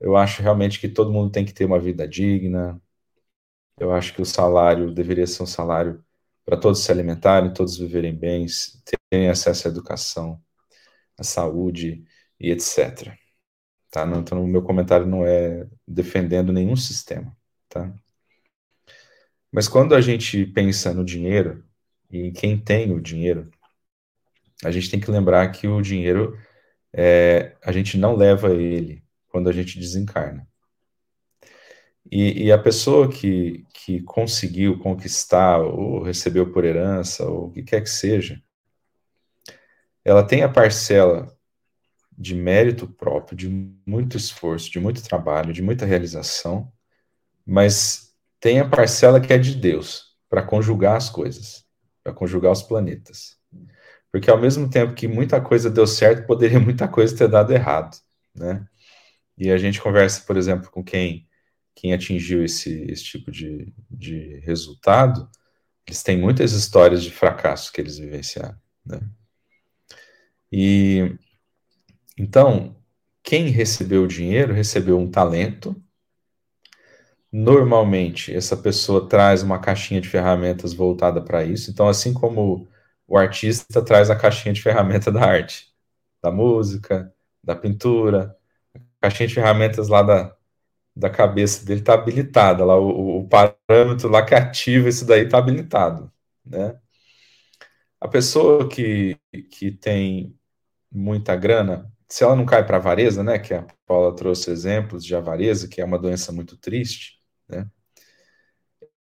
Eu 0.00 0.16
acho 0.16 0.42
realmente 0.42 0.80
que 0.80 0.88
todo 0.88 1.12
mundo 1.12 1.30
tem 1.30 1.44
que 1.44 1.52
ter 1.52 1.64
uma 1.64 1.78
vida 1.78 2.06
digna. 2.08 2.80
Eu 3.78 3.92
acho 3.92 4.14
que 4.14 4.22
o 4.22 4.26
salário 4.26 4.92
deveria 4.94 5.26
ser 5.26 5.42
um 5.42 5.46
salário 5.46 6.04
para 6.44 6.56
todos 6.56 6.80
se 6.80 6.92
alimentarem, 6.92 7.52
todos 7.52 7.78
viverem 7.78 8.14
bem, 8.16 8.46
terem 9.10 9.28
acesso 9.30 9.68
à 9.68 9.70
educação, 9.70 10.42
à 11.20 11.24
saúde 11.24 12.04
e 12.40 12.50
etc. 12.50 13.16
Tá? 13.90 14.06
Então, 14.16 14.42
o 14.42 14.48
meu 14.48 14.62
comentário 14.62 15.06
não 15.06 15.24
é 15.26 15.68
defendendo 15.86 16.52
nenhum 16.52 16.76
sistema. 16.76 17.36
Tá? 17.68 17.92
Mas 19.52 19.68
quando 19.68 19.94
a 19.94 20.00
gente 20.00 20.46
pensa 20.46 20.94
no 20.94 21.04
dinheiro, 21.04 21.64
e 22.10 22.20
em 22.28 22.32
quem 22.32 22.58
tem 22.58 22.92
o 22.92 23.00
dinheiro, 23.00 23.50
a 24.64 24.70
gente 24.70 24.90
tem 24.90 25.00
que 25.00 25.10
lembrar 25.10 25.50
que 25.52 25.68
o 25.68 25.82
dinheiro, 25.82 26.38
é, 26.92 27.56
a 27.64 27.72
gente 27.72 27.98
não 27.98 28.16
leva 28.16 28.50
ele 28.50 29.02
quando 29.28 29.48
a 29.48 29.52
gente 29.52 29.78
desencarna. 29.78 30.46
E, 32.10 32.46
e, 32.46 32.52
a 32.52 32.58
pessoa 32.58 33.08
que, 33.08 33.64
que 33.72 34.02
conseguiu 34.02 34.78
conquistar, 34.78 35.60
ou 35.60 36.02
recebeu 36.02 36.50
por 36.52 36.64
herança, 36.64 37.24
ou 37.24 37.46
o 37.48 37.52
que 37.52 37.62
quer 37.62 37.82
que 37.82 37.90
seja, 37.90 38.42
ela 40.04 40.22
tem 40.22 40.42
a 40.42 40.48
parcela 40.48 41.34
de 42.16 42.34
mérito 42.34 42.86
próprio, 42.86 43.36
de 43.36 43.48
muito 43.86 44.16
esforço, 44.16 44.70
de 44.70 44.78
muito 44.78 45.02
trabalho, 45.02 45.52
de 45.52 45.62
muita 45.62 45.86
realização, 45.86 46.70
mas 47.46 48.14
tem 48.38 48.60
a 48.60 48.68
parcela 48.68 49.20
que 49.20 49.32
é 49.32 49.38
de 49.38 49.54
Deus, 49.54 50.16
para 50.28 50.42
conjugar 50.42 50.96
as 50.96 51.08
coisas, 51.08 51.64
para 52.02 52.12
conjugar 52.12 52.52
os 52.52 52.62
planetas. 52.62 53.38
Porque 54.12 54.30
ao 54.30 54.40
mesmo 54.40 54.68
tempo 54.68 54.94
que 54.94 55.08
muita 55.08 55.40
coisa 55.40 55.70
deu 55.70 55.86
certo, 55.86 56.26
poderia 56.26 56.58
muita 56.60 56.88
coisa 56.88 57.16
ter 57.16 57.28
dado 57.28 57.52
errado, 57.52 57.96
né? 58.34 58.66
E 59.38 59.50
a 59.50 59.56
gente 59.56 59.80
conversa, 59.80 60.22
por 60.26 60.36
exemplo, 60.36 60.70
com 60.70 60.84
quem 60.84 61.26
quem 61.80 61.94
atingiu 61.94 62.44
esse, 62.44 62.84
esse 62.90 63.04
tipo 63.04 63.30
de, 63.30 63.72
de 63.90 64.38
resultado, 64.40 65.30
eles 65.86 66.02
têm 66.02 66.18
muitas 66.18 66.52
histórias 66.52 67.02
de 67.02 67.10
fracasso 67.10 67.72
que 67.72 67.80
eles 67.80 67.96
vivenciaram. 67.96 68.58
Né? 68.84 69.00
E 70.52 71.16
então, 72.18 72.76
quem 73.22 73.48
recebeu 73.48 74.04
o 74.04 74.08
dinheiro 74.08 74.52
recebeu 74.52 74.98
um 74.98 75.10
talento. 75.10 75.74
Normalmente, 77.32 78.34
essa 78.34 78.56
pessoa 78.56 79.08
traz 79.08 79.42
uma 79.42 79.58
caixinha 79.58 80.00
de 80.00 80.08
ferramentas 80.08 80.72
voltada 80.74 81.22
para 81.22 81.44
isso. 81.44 81.70
Então, 81.70 81.88
assim 81.88 82.12
como 82.12 82.68
o 83.06 83.16
artista 83.16 83.82
traz 83.82 84.10
a 84.10 84.16
caixinha 84.16 84.52
de 84.52 84.62
ferramenta 84.62 85.10
da 85.12 85.24
arte, 85.24 85.72
da 86.22 86.30
música, 86.30 87.12
da 87.42 87.56
pintura, 87.56 88.36
a 88.74 88.80
caixinha 89.02 89.28
de 89.28 89.34
ferramentas 89.34 89.88
lá 89.88 90.02
da, 90.02 90.36
da 90.94 91.10
cabeça 91.10 91.64
dele 91.64 91.80
está 91.80 91.94
habilitada, 91.94 92.64
lá 92.64 92.76
o, 92.76 93.20
o, 93.20 93.28
parâmetro 93.28 94.08
lá 94.10 94.24
que 94.24 94.34
ativa 94.34 94.88
isso 94.88 95.06
daí 95.06 95.24
está 95.24 95.38
habilitado, 95.38 96.12
né? 96.44 96.78
A 98.00 98.08
pessoa 98.08 98.68
que, 98.68 99.18
que 99.50 99.70
tem 99.72 100.38
muita 100.90 101.36
grana, 101.36 101.90
se 102.08 102.24
ela 102.24 102.34
não 102.36 102.44
cai 102.44 102.66
para 102.66 102.76
avareza, 102.78 103.22
né, 103.22 103.38
que 103.38 103.54
a 103.54 103.66
Paula 103.86 104.14
trouxe 104.14 104.50
exemplos 104.50 105.04
de 105.04 105.14
avareza, 105.14 105.68
que 105.68 105.80
é 105.80 105.84
uma 105.84 105.98
doença 105.98 106.32
muito 106.32 106.56
triste, 106.56 107.20
né? 107.48 107.68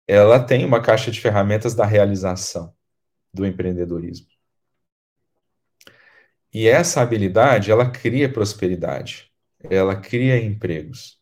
Ela 0.08 0.40
tem 0.44 0.66
uma 0.66 0.82
caixa 0.82 1.12
de 1.12 1.20
ferramentas 1.22 1.76
da 1.76 1.86
realização 1.86 2.74
do 3.34 3.46
empreendedorismo. 3.46 4.28
E 6.54 6.68
essa 6.68 7.02
habilidade, 7.02 7.72
ela 7.72 7.90
cria 7.90 8.32
prosperidade, 8.32 9.32
ela 9.70 9.96
cria 9.96 10.38
empregos. 10.42 11.20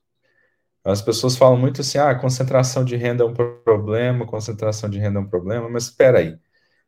As 0.84 1.01
pessoas 1.01 1.38
falam 1.38 1.57
muito 1.57 1.82
assim, 1.82 1.97
ah, 1.99 2.14
concentração 2.16 2.84
de 2.84 2.95
renda 2.95 3.24
é 3.24 3.28
um 3.28 3.34
problema, 3.34 4.26
concentração 4.26 4.89
de 4.89 4.99
renda 4.99 5.20
é 5.20 5.22
um 5.22 5.30
problema, 5.30 5.70
mas 5.70 5.86
espera 5.86 6.20
aí, 6.20 6.38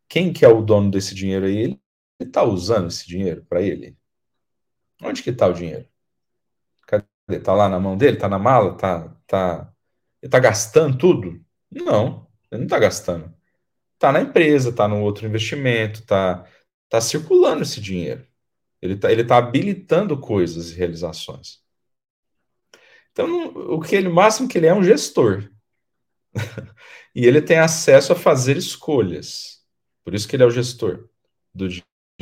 quem 0.10 0.34
que 0.34 0.46
é 0.46 0.50
o 0.50 0.62
dono 0.62 0.92
desse 0.92 1.16
dinheiro 1.16 1.46
aí? 1.46 1.58
Ele 1.58 1.83
está 2.20 2.44
usando 2.44 2.88
esse 2.88 3.08
dinheiro 3.08 3.44
para 3.46 3.62
ele? 3.62 3.98
Onde 5.02 5.24
que 5.24 5.30
está 5.30 5.48
o 5.48 5.54
dinheiro? 5.54 5.88
Cadê? 6.88 7.06
Está 7.30 7.54
lá 7.54 7.68
na 7.70 7.80
mão 7.80 7.98
dele? 7.98 8.16
Está 8.18 8.30
na 8.30 8.40
mala? 8.40 8.78
Tá, 8.78 9.16
tá... 9.28 9.74
Ele 10.22 10.28
está 10.28 10.40
gastando 10.40 10.98
tudo? 10.98 11.44
Não, 11.70 12.28
ele 12.52 12.60
não 12.60 12.66
está 12.66 12.80
gastando. 12.80 13.34
Está 13.96 14.12
na 14.12 14.22
empresa, 14.22 14.70
está 14.70 14.88
no 14.88 15.02
outro 15.02 15.26
investimento, 15.26 16.02
está 16.02 16.46
tá 16.90 17.02
circulando 17.02 17.64
esse 17.64 17.82
dinheiro. 17.82 18.26
Ele 18.82 18.96
está 18.96 19.12
ele 19.12 19.24
tá 19.24 19.38
habilitando 19.38 20.20
coisas 20.20 20.72
e 20.72 20.76
realizações. 20.76 21.64
Então, 23.12 23.48
o 23.48 23.80
que 23.80 23.96
ele, 23.96 24.10
máximo 24.10 24.50
que 24.50 24.58
ele 24.58 24.66
é, 24.68 24.70
é 24.70 24.74
um 24.74 24.84
gestor. 24.84 25.50
e 27.16 27.26
ele 27.26 27.42
tem 27.42 27.60
acesso 27.60 28.12
a 28.12 28.16
fazer 28.16 28.58
escolhas. 28.58 29.64
Por 30.04 30.14
isso 30.14 30.28
que 30.28 30.36
ele 30.36 30.44
é 30.44 30.46
o 30.46 30.52
gestor 30.52 31.08
do 31.54 31.70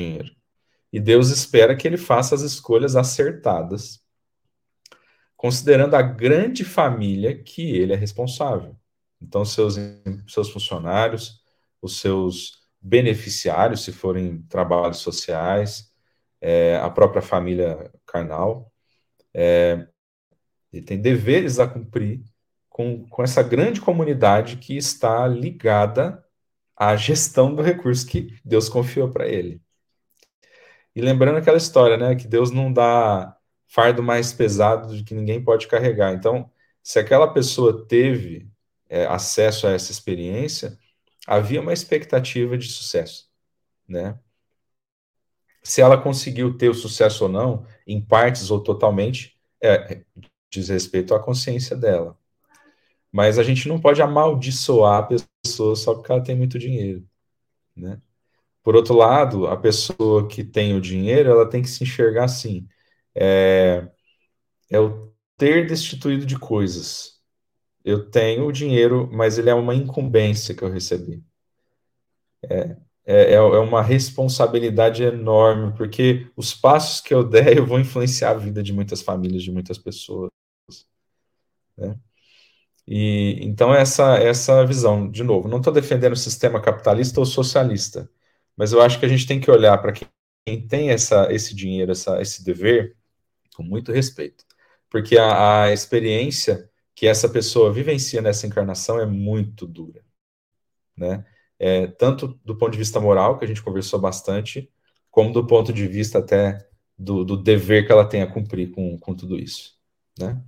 dinheiro. 0.01 0.31
E 0.91 0.99
Deus 0.99 1.29
espera 1.29 1.75
que 1.75 1.87
ele 1.87 1.97
faça 1.97 2.35
as 2.35 2.41
escolhas 2.41 2.95
acertadas, 2.95 4.01
considerando 5.37 5.95
a 5.95 6.01
grande 6.01 6.65
família 6.65 7.41
que 7.41 7.75
ele 7.75 7.93
é 7.93 7.95
responsável. 7.95 8.75
Então, 9.21 9.45
seus, 9.45 9.75
seus 10.27 10.49
funcionários, 10.49 11.41
os 11.81 11.99
seus 11.99 12.61
beneficiários, 12.81 13.83
se 13.83 13.91
forem 13.91 14.41
trabalhos 14.43 14.97
sociais, 14.97 15.91
é, 16.41 16.77
a 16.77 16.89
própria 16.89 17.21
família 17.21 17.91
carnal, 18.05 18.71
é, 19.33 19.87
ele 20.73 20.83
tem 20.83 20.99
deveres 20.99 21.59
a 21.59 21.67
cumprir 21.67 22.23
com, 22.69 23.07
com 23.07 23.23
essa 23.23 23.43
grande 23.43 23.79
comunidade 23.79 24.57
que 24.57 24.75
está 24.75 25.27
ligada 25.27 26.23
à 26.75 26.95
gestão 26.95 27.53
do 27.53 27.61
recurso 27.61 28.07
que 28.07 28.39
Deus 28.43 28.67
confiou 28.67 29.11
para 29.11 29.27
ele. 29.27 29.61
E 30.95 31.01
lembrando 31.01 31.37
aquela 31.37 31.57
história, 31.57 31.97
né, 31.97 32.15
que 32.15 32.27
Deus 32.27 32.51
não 32.51 32.71
dá 32.71 33.35
fardo 33.67 34.03
mais 34.03 34.33
pesado 34.33 34.95
de 34.95 35.03
que 35.03 35.13
ninguém 35.13 35.41
pode 35.43 35.67
carregar. 35.67 36.13
Então, 36.13 36.51
se 36.83 36.99
aquela 36.99 37.31
pessoa 37.31 37.85
teve 37.87 38.49
é, 38.89 39.05
acesso 39.05 39.65
a 39.67 39.71
essa 39.71 39.91
experiência, 39.91 40.77
havia 41.25 41.61
uma 41.61 41.71
expectativa 41.71 42.57
de 42.57 42.67
sucesso, 42.67 43.29
né? 43.87 44.19
Se 45.63 45.79
ela 45.79 45.97
conseguiu 45.97 46.57
ter 46.57 46.69
o 46.69 46.73
sucesso 46.73 47.25
ou 47.25 47.29
não, 47.29 47.65
em 47.87 48.01
partes 48.01 48.49
ou 48.51 48.59
totalmente, 48.59 49.39
é, 49.61 50.03
diz 50.49 50.69
respeito 50.69 51.13
à 51.13 51.19
consciência 51.23 51.75
dela. 51.75 52.17
Mas 53.11 53.37
a 53.37 53.43
gente 53.43 53.67
não 53.69 53.79
pode 53.79 54.01
amaldiçoar 54.01 54.99
a 54.99 55.19
pessoa 55.43 55.75
só 55.75 55.93
porque 55.93 56.11
ela 56.11 56.23
tem 56.23 56.35
muito 56.35 56.57
dinheiro, 56.59 57.07
né? 57.75 58.01
Por 58.63 58.75
outro 58.75 58.95
lado, 58.95 59.47
a 59.47 59.57
pessoa 59.57 60.27
que 60.27 60.43
tem 60.43 60.75
o 60.75 60.81
dinheiro, 60.81 61.29
ela 61.29 61.49
tem 61.49 61.61
que 61.61 61.69
se 61.69 61.83
enxergar 61.83 62.25
assim, 62.25 62.67
é, 63.15 63.87
é 64.69 64.79
o 64.79 65.13
ter 65.37 65.67
destituído 65.67 66.25
de 66.25 66.37
coisas. 66.39 67.19
Eu 67.83 68.09
tenho 68.11 68.47
o 68.47 68.51
dinheiro, 68.51 69.09
mas 69.11 69.37
ele 69.37 69.49
é 69.49 69.55
uma 69.55 69.75
incumbência 69.75 70.55
que 70.55 70.63
eu 70.63 70.71
recebi. 70.71 71.23
É, 72.43 72.77
é, 73.05 73.33
é, 73.33 73.33
é 73.35 73.39
uma 73.39 73.81
responsabilidade 73.81 75.03
enorme, 75.03 75.73
porque 75.75 76.27
os 76.35 76.53
passos 76.53 77.01
que 77.01 77.13
eu 77.13 77.23
der, 77.23 77.57
eu 77.57 77.65
vou 77.65 77.79
influenciar 77.79 78.31
a 78.31 78.37
vida 78.37 78.61
de 78.63 78.73
muitas 78.73 79.01
famílias, 79.01 79.43
de 79.43 79.51
muitas 79.51 79.77
pessoas. 79.77 80.31
Né? 81.77 81.97
E 82.87 83.39
então 83.41 83.73
essa 83.73 84.17
essa 84.17 84.65
visão, 84.65 85.09
de 85.09 85.23
novo, 85.23 85.47
não 85.47 85.59
estou 85.59 85.73
defendendo 85.73 86.13
o 86.13 86.17
sistema 86.17 86.61
capitalista 86.61 87.19
ou 87.19 87.25
socialista, 87.25 88.09
mas 88.57 88.71
eu 88.73 88.81
acho 88.81 88.99
que 88.99 89.05
a 89.05 89.09
gente 89.09 89.27
tem 89.27 89.39
que 89.39 89.49
olhar 89.49 89.77
para 89.77 89.91
quem, 89.93 90.67
tem 90.67 90.89
essa, 90.89 91.31
esse 91.31 91.55
dinheiro, 91.55 91.91
essa, 91.91 92.21
esse 92.21 92.43
dever, 92.43 92.95
com 93.55 93.63
muito 93.63 93.91
respeito, 93.91 94.45
porque 94.89 95.17
a, 95.17 95.63
a 95.63 95.73
experiência 95.73 96.69
que 96.95 97.07
essa 97.07 97.29
pessoa 97.29 97.73
vivencia 97.73 98.21
nessa 98.21 98.47
encarnação 98.47 98.99
é 98.99 99.05
muito 99.05 99.65
dura, 99.65 100.03
né? 100.95 101.25
É, 101.59 101.87
tanto 101.87 102.39
do 102.43 102.57
ponto 102.57 102.71
de 102.71 102.77
vista 102.77 102.99
moral, 102.99 103.37
que 103.37 103.45
a 103.45 103.47
gente 103.47 103.61
conversou 103.61 103.99
bastante, 103.99 104.71
como 105.11 105.31
do 105.31 105.45
ponto 105.45 105.71
de 105.71 105.87
vista 105.87 106.19
até 106.19 106.57
do, 106.97 107.23
do 107.23 107.37
dever 107.37 107.85
que 107.85 107.91
ela 107.91 108.07
tem 108.07 108.21
a 108.21 108.31
cumprir 108.31 108.71
com, 108.71 108.97
com 108.97 109.15
tudo 109.15 109.37
isso, 109.37 109.77
né? 110.17 110.41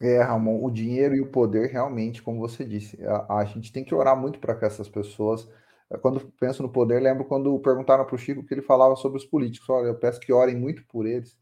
É, 0.00 0.20
Ramon, 0.22 0.62
o 0.62 0.70
dinheiro 0.70 1.14
e 1.14 1.20
o 1.20 1.30
poder 1.30 1.70
realmente, 1.70 2.22
como 2.22 2.40
você 2.40 2.64
disse, 2.64 2.98
a, 3.04 3.38
a 3.38 3.44
gente 3.44 3.72
tem 3.72 3.84
que 3.84 3.94
orar 3.94 4.16
muito 4.16 4.38
para 4.38 4.54
que 4.54 4.64
essas 4.64 4.88
pessoas. 4.88 5.48
Eh, 5.90 5.98
quando 5.98 6.20
penso 6.40 6.62
no 6.62 6.70
poder, 6.70 7.00
lembro 7.00 7.24
quando 7.24 7.58
perguntaram 7.60 8.04
para 8.04 8.14
o 8.14 8.18
Chico 8.18 8.44
que 8.44 8.54
ele 8.54 8.62
falava 8.62 8.96
sobre 8.96 9.18
os 9.18 9.24
políticos. 9.24 9.68
Olha, 9.70 9.88
eu 9.88 9.94
peço 9.98 10.20
que 10.20 10.32
orem 10.32 10.56
muito 10.56 10.84
por 10.86 11.06
eles, 11.06 11.36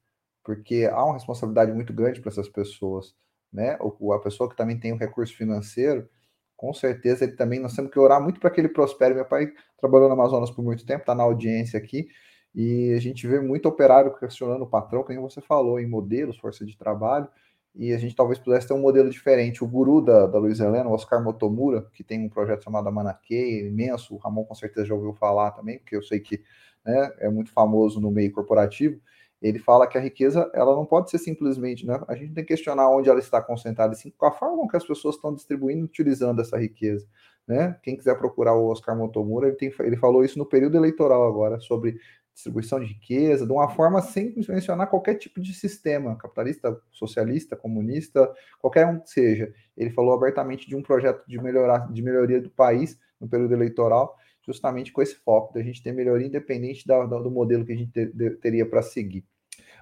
porque 0.45 0.89
há 0.91 1.05
uma 1.05 1.15
responsabilidade 1.15 1.73
muito 1.73 1.93
grande 1.93 2.21
para 2.21 2.31
essas 2.31 2.49
pessoas, 2.49 3.15
né? 3.53 3.79
O, 3.81 4.13
a 4.13 4.21
pessoa 4.21 4.49
que 4.49 4.57
também 4.57 4.79
tem 4.79 4.93
um 4.93 4.97
recurso 4.99 5.35
financeiro, 5.37 6.09
com 6.57 6.73
certeza 6.75 7.25
ele 7.25 7.33
também 7.37 7.61
nós 7.61 7.75
temos 7.75 7.91
que 7.91 7.99
orar 7.99 8.23
muito 8.23 8.41
para 8.41 8.51
que 8.51 8.61
ele 8.61 8.69
prospere. 8.69 9.15
Meu 9.15 9.25
pai 9.27 9.53
trabalhou 9.79 10.09
no 10.09 10.15
Amazonas 10.15 10.51
por 10.51 10.63
muito 10.65 10.85
tempo, 10.87 11.01
está 11.01 11.15
na 11.15 11.23
audiência 11.25 11.79
aqui, 11.79 12.09
e 12.55 12.93
a 12.95 13.01
gente 13.01 13.27
vê 13.27 13.41
muito 13.41 13.67
operário 13.69 14.15
questionando 14.19 14.63
o 14.63 14.67
patrão, 14.67 15.03
como 15.05 15.21
você 15.23 15.41
falou, 15.41 15.81
em 15.81 15.89
modelos, 15.89 16.39
força 16.39 16.65
de 16.65 16.77
trabalho 16.77 17.29
e 17.75 17.93
a 17.93 17.99
gente 17.99 18.14
talvez 18.14 18.39
pudesse 18.39 18.68
ter 18.68 18.75
um 18.75 18.81
modelo 18.81 19.11
diferente. 19.11 19.64
O 19.64 19.66
guru 19.66 20.01
da, 20.01 20.27
da 20.27 20.39
Luiz 20.39 20.61
Helena, 20.61 20.89
o 20.89 20.93
Oscar 20.93 21.22
Motomura, 21.22 21.87
que 21.93 22.05
tem 22.05 22.25
um 22.25 22.29
projeto 22.29 22.62
chamado 22.62 22.91
Manaquei, 22.93 23.66
imenso, 23.66 24.14
o 24.14 24.18
Ramon 24.18 24.45
com 24.45 24.55
certeza 24.55 24.87
já 24.87 24.95
ouviu 24.95 25.12
falar 25.12 25.51
também, 25.51 25.79
porque 25.79 25.97
eu 25.97 26.03
sei 26.03 26.20
que 26.20 26.41
né, 26.85 27.12
é 27.18 27.29
muito 27.29 27.51
famoso 27.51 28.01
no 28.01 28.11
meio 28.11 28.31
corporativo, 28.31 29.01
ele 29.43 29.59
fala 29.59 29.87
que 29.87 29.99
a 29.99 30.01
riqueza 30.01 30.51
ela 30.55 30.75
não 30.75 30.87
pode 30.87 31.11
ser 31.11 31.18
simplesmente, 31.18 31.87
né, 31.87 32.01
a 32.09 32.14
gente 32.14 32.33
tem 32.33 32.45
que 32.45 32.55
questionar 32.55 32.89
onde 32.89 33.11
ela 33.11 33.18
está 33.18 33.43
concentrada, 33.43 33.93
e 33.93 33.97
sim 33.97 34.12
com 34.16 34.27
a 34.27 34.33
forma 34.33 34.68
que 34.68 34.77
as 34.77 34.87
pessoas 34.87 35.16
estão 35.16 35.35
distribuindo 35.35 35.81
e 35.81 35.85
utilizando 35.85 36.41
essa 36.41 36.57
riqueza. 36.57 37.07
Né? 37.47 37.79
Quem 37.83 37.95
quiser 37.95 38.16
procurar 38.16 38.55
o 38.55 38.68
Oscar 38.68 38.97
Motomura, 38.97 39.49
ele, 39.49 39.57
tem, 39.57 39.70
ele 39.81 39.97
falou 39.99 40.25
isso 40.25 40.39
no 40.39 40.47
período 40.47 40.77
eleitoral 40.77 41.27
agora, 41.27 41.61
sobre 41.61 41.99
distribuição 42.35 42.80
de 42.80 42.87
riqueza, 42.87 43.47
de 43.47 43.53
uma 43.53 43.68
forma 43.70 44.03
sem 44.03 44.35
mencionar 44.49 44.89
qualquer 44.89 45.14
tipo 45.14 45.41
de 45.41 45.55
sistema, 45.55 46.16
capitalista, 46.16 46.76
socialista, 46.91 47.57
comunista, 47.57 48.30
qualquer 48.61 48.87
um 48.87 48.99
que 48.99 49.09
seja. 49.09 49.55
Ele 49.76 49.91
falou 49.91 50.12
abertamente 50.12 50.68
de 50.68 50.74
um 50.74 50.82
projeto 50.82 51.24
de, 51.26 51.41
melhorar, 51.41 51.91
de 51.93 52.03
melhoria 52.03 52.41
do 52.41 52.51
país 52.51 52.99
no 53.20 53.28
período 53.28 53.55
eleitoral, 53.55 54.16
justamente 54.45 54.93
com 54.93 55.01
esse 55.01 55.14
foco, 55.14 55.55
da 55.55 55.62
gente 55.62 55.82
ter 55.82 55.93
melhoria 55.93 56.26
independente 56.26 56.87
da, 56.87 57.07
do 57.07 57.30
modelo 57.30 57.64
que 57.64 57.72
a 57.72 57.76
gente 57.76 57.93
ter, 57.93 58.12
de, 58.12 58.30
teria 58.30 58.68
para 58.68 58.82
seguir. 58.82 59.24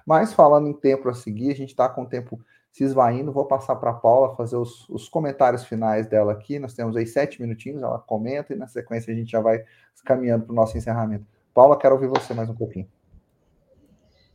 Mas 0.05 0.33
falando 0.33 0.67
em 0.67 0.73
tempo 0.73 1.09
a 1.09 1.13
seguir, 1.13 1.51
a 1.51 1.55
gente 1.55 1.69
está 1.69 1.89
com 1.89 2.03
o 2.03 2.07
tempo 2.07 2.39
se 2.71 2.83
esvaindo, 2.83 3.31
vou 3.31 3.45
passar 3.45 3.75
para 3.75 3.91
a 3.91 3.93
Paula 3.93 4.35
fazer 4.35 4.55
os, 4.57 4.89
os, 4.89 5.07
comentários 5.07 5.63
finais 5.63 6.07
dela 6.07 6.31
aqui. 6.31 6.57
Nós 6.57 6.73
temos 6.73 6.97
aí 6.97 7.05
sete 7.05 7.39
minutinhos, 7.39 7.83
ela 7.83 7.99
comenta 7.99 8.53
e 8.53 8.55
na 8.55 8.67
sequência 8.67 9.13
a 9.13 9.15
gente 9.15 9.31
já 9.31 9.39
vai 9.39 9.63
caminhando 10.03 10.45
para 10.45 10.53
o 10.53 10.55
nosso 10.55 10.75
encerramento. 10.75 11.25
Paula, 11.53 11.77
quero 11.77 11.95
ouvir 11.95 12.07
você 12.07 12.33
mais 12.33 12.49
um 12.49 12.55
pouquinho. 12.55 12.87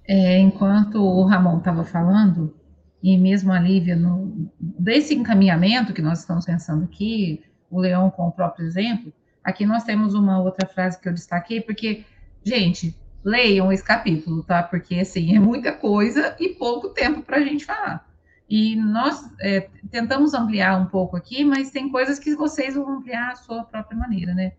É, 0.07 0.39
enquanto 0.39 1.03
o 1.03 1.25
Ramon 1.25 1.59
estava 1.59 1.85
falando, 1.85 2.55
e 3.03 3.19
mesmo 3.19 3.53
a 3.53 3.59
Lívia, 3.59 3.97
no, 3.97 4.51
desse 4.59 5.15
encaminhamento 5.15 5.93
que 5.93 6.01
nós 6.01 6.21
estamos 6.21 6.47
pensando 6.47 6.85
aqui, 6.85 7.43
o 7.71 7.81
Leão 7.81 8.11
com 8.11 8.29
o 8.29 8.33
próprio 8.33 8.67
exemplo, 8.67 9.13
aqui 9.43 9.67
nós 9.67 9.85
temos 9.85 10.15
uma 10.15 10.41
outra 10.41 10.67
frase 10.67 10.99
que 11.01 11.09
eu 11.09 11.13
destaquei, 11.13 11.61
porque, 11.61 12.05
gente, 12.45 12.97
leiam 13.25 13.73
esse 13.73 13.85
capítulo, 13.85 14.43
tá? 14.45 14.63
Porque, 14.63 14.95
assim, 14.97 15.37
é 15.37 15.41
muita 15.41 15.73
coisa 15.73 16.37
e 16.39 16.51
pouco 16.51 16.91
tempo 16.91 17.23
para 17.23 17.39
a 17.39 17.43
gente 17.43 17.65
falar. 17.65 18.09
E 18.49 18.77
nós 18.77 19.31
é, 19.41 19.69
tentamos 19.91 20.33
ampliar 20.33 20.81
um 20.81 20.87
pouco 20.87 21.17
aqui, 21.17 21.45
mas 21.45 21.71
tem 21.71 21.91
coisas 21.91 22.19
que 22.19 22.35
vocês 22.35 22.75
vão 22.77 22.89
ampliar 22.89 23.33
à 23.33 23.37
sua 23.37 23.65
própria 23.65 23.99
maneira, 23.99 24.33
né? 24.35 24.53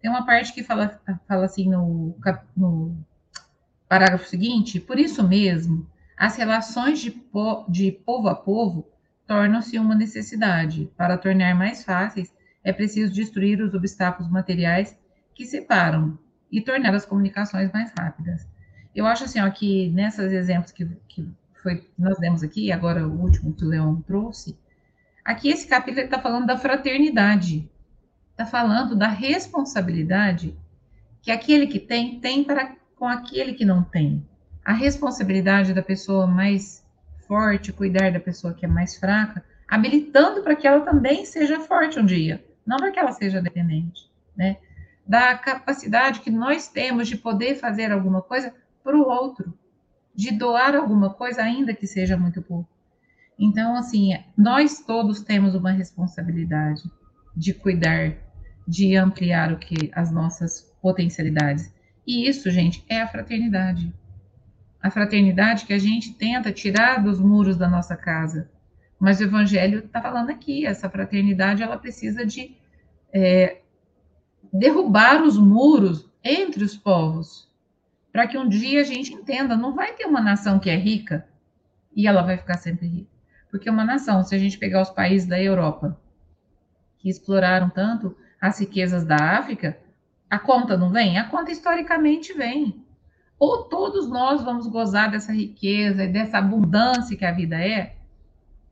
Tem 0.00 0.10
uma 0.10 0.24
parte 0.24 0.52
que 0.52 0.62
fala, 0.62 1.00
fala 1.26 1.44
assim 1.46 1.68
no, 1.68 2.16
no 2.56 2.96
parágrafo 3.88 4.28
seguinte: 4.28 4.80
por 4.80 4.98
isso 4.98 5.26
mesmo, 5.26 5.86
as 6.16 6.36
relações 6.36 7.00
de, 7.00 7.10
po, 7.10 7.64
de 7.68 7.92
povo 7.92 8.28
a 8.28 8.34
povo 8.34 8.88
tornam-se 9.26 9.78
uma 9.78 9.94
necessidade. 9.94 10.90
Para 10.96 11.18
tornar 11.18 11.54
mais 11.54 11.84
fáceis, 11.84 12.32
é 12.62 12.72
preciso 12.72 13.12
destruir 13.12 13.60
os 13.60 13.74
obstáculos 13.74 14.30
materiais 14.30 14.96
que 15.34 15.44
separam 15.44 16.18
e 16.50 16.60
tornar 16.60 16.94
as 16.94 17.04
comunicações 17.04 17.70
mais 17.72 17.92
rápidas. 17.96 18.46
Eu 18.94 19.06
acho 19.06 19.24
assim, 19.24 19.40
ó, 19.40 19.50
que 19.50 19.90
nesses 19.90 20.32
exemplos 20.32 20.72
que, 20.72 20.86
que 21.08 21.28
foi, 21.62 21.86
nós 21.98 22.18
demos 22.18 22.42
aqui, 22.42 22.72
agora 22.72 23.06
o 23.06 23.20
último 23.20 23.52
que 23.52 23.64
o 23.64 23.68
Leão 23.68 24.00
trouxe, 24.02 24.56
aqui 25.24 25.48
esse 25.48 25.66
capítulo 25.66 26.04
está 26.04 26.18
falando 26.18 26.46
da 26.46 26.56
fraternidade 26.56 27.68
está 28.36 28.44
falando 28.44 28.94
da 28.94 29.08
responsabilidade 29.08 30.54
que 31.22 31.30
aquele 31.30 31.66
que 31.66 31.80
tem 31.80 32.20
tem 32.20 32.44
para 32.44 32.76
com 32.94 33.08
aquele 33.08 33.54
que 33.54 33.64
não 33.64 33.82
tem. 33.82 34.26
A 34.62 34.74
responsabilidade 34.74 35.72
da 35.72 35.82
pessoa 35.82 36.26
mais 36.26 36.84
forte 37.26 37.72
cuidar 37.72 38.12
da 38.12 38.20
pessoa 38.20 38.52
que 38.52 38.66
é 38.66 38.68
mais 38.68 38.96
fraca, 38.96 39.42
habilitando 39.66 40.42
para 40.42 40.54
que 40.54 40.66
ela 40.66 40.80
também 40.80 41.24
seja 41.24 41.60
forte 41.60 41.98
um 41.98 42.04
dia, 42.04 42.44
não 42.64 42.76
para 42.76 42.90
que 42.90 42.98
ela 42.98 43.12
seja 43.12 43.40
dependente, 43.40 44.02
né? 44.36 44.58
Da 45.06 45.36
capacidade 45.38 46.20
que 46.20 46.30
nós 46.30 46.68
temos 46.68 47.08
de 47.08 47.16
poder 47.16 47.56
fazer 47.56 47.90
alguma 47.90 48.20
coisa 48.20 48.54
para 48.84 48.96
o 48.96 49.08
outro, 49.08 49.52
de 50.14 50.30
doar 50.30 50.74
alguma 50.76 51.10
coisa, 51.10 51.42
ainda 51.42 51.72
que 51.74 51.86
seja 51.86 52.16
muito 52.18 52.42
pouco. 52.42 52.68
Então, 53.38 53.76
assim, 53.76 54.10
nós 54.36 54.80
todos 54.80 55.20
temos 55.20 55.54
uma 55.54 55.70
responsabilidade 55.70 56.82
de 57.34 57.52
cuidar 57.52 58.25
de 58.66 58.96
ampliar 58.96 59.52
o 59.52 59.58
que 59.58 59.90
as 59.94 60.10
nossas 60.10 60.74
potencialidades. 60.82 61.72
E 62.06 62.28
isso, 62.28 62.50
gente, 62.50 62.84
é 62.88 63.00
a 63.00 63.08
fraternidade. 63.08 63.92
a 64.82 64.90
fraternidade 64.90 65.66
que 65.66 65.72
a 65.72 65.78
gente 65.78 66.14
tenta 66.14 66.52
tirar 66.52 67.02
dos 67.02 67.18
muros 67.18 67.56
da 67.56 67.68
nossa 67.68 67.96
casa. 67.96 68.48
Mas 69.00 69.18
o 69.18 69.24
Evangelho 69.24 69.80
está 69.80 70.00
falando 70.00 70.30
aqui, 70.30 70.64
essa 70.64 70.88
fraternidade 70.88 71.62
ela 71.62 71.76
precisa 71.76 72.24
de 72.24 72.56
é, 73.12 73.60
derrubar 74.52 75.22
os 75.22 75.36
muros 75.36 76.08
entre 76.22 76.62
os 76.62 76.76
povos, 76.76 77.50
para 78.12 78.26
que 78.26 78.38
um 78.38 78.48
dia 78.48 78.80
a 78.80 78.84
gente 78.84 79.12
entenda, 79.12 79.56
não 79.56 79.74
vai 79.74 79.92
ter 79.94 80.06
uma 80.06 80.20
nação 80.20 80.58
que 80.58 80.70
é 80.70 80.76
rica 80.76 81.26
e 81.94 82.06
ela 82.06 82.22
vai 82.22 82.36
ficar 82.36 82.56
sempre 82.58 82.86
rica. 82.86 83.10
Porque 83.50 83.68
uma 83.68 83.84
nação, 83.84 84.22
se 84.22 84.34
a 84.34 84.38
gente 84.38 84.58
pegar 84.58 84.82
os 84.82 84.90
países 84.90 85.28
da 85.28 85.40
Europa, 85.40 86.00
que 86.98 87.08
exploraram 87.08 87.70
tanto 87.70 88.16
as 88.40 88.60
riquezas 88.60 89.04
da 89.04 89.16
África, 89.16 89.78
a 90.28 90.38
conta 90.38 90.76
não 90.76 90.90
vem? 90.90 91.18
A 91.18 91.28
conta 91.28 91.50
historicamente 91.50 92.32
vem. 92.32 92.84
Ou 93.38 93.64
todos 93.64 94.08
nós 94.08 94.42
vamos 94.42 94.66
gozar 94.66 95.10
dessa 95.10 95.32
riqueza 95.32 96.04
e 96.04 96.12
dessa 96.12 96.38
abundância 96.38 97.16
que 97.16 97.24
a 97.24 97.32
vida 97.32 97.56
é, 97.56 97.96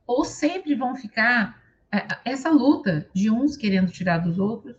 ou 0.07 0.25
sempre 0.25 0.75
vão 0.75 0.95
ficar 0.95 1.61
é, 1.91 2.05
essa 2.25 2.49
luta 2.49 3.07
de 3.13 3.29
uns 3.29 3.55
querendo 3.55 3.91
tirar 3.91 4.19
dos 4.19 4.39
outros, 4.39 4.75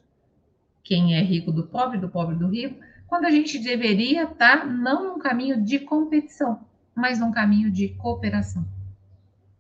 quem 0.83 1.17
é 1.17 1.23
rico 1.23 1.51
do 1.51 1.65
pobre, 1.65 1.99
do 1.99 2.09
pobre 2.09 2.37
do 2.37 2.49
rico, 2.49 2.79
quando 3.07 3.25
a 3.25 3.31
gente 3.31 3.59
deveria 3.59 4.25
estar 4.25 4.67
não 4.67 5.05
num 5.05 5.19
caminho 5.19 5.63
de 5.63 5.79
competição, 5.79 6.61
mas 6.95 7.19
num 7.19 7.33
caminho 7.33 7.71
de 7.71 7.91
cooperação. 7.91 8.67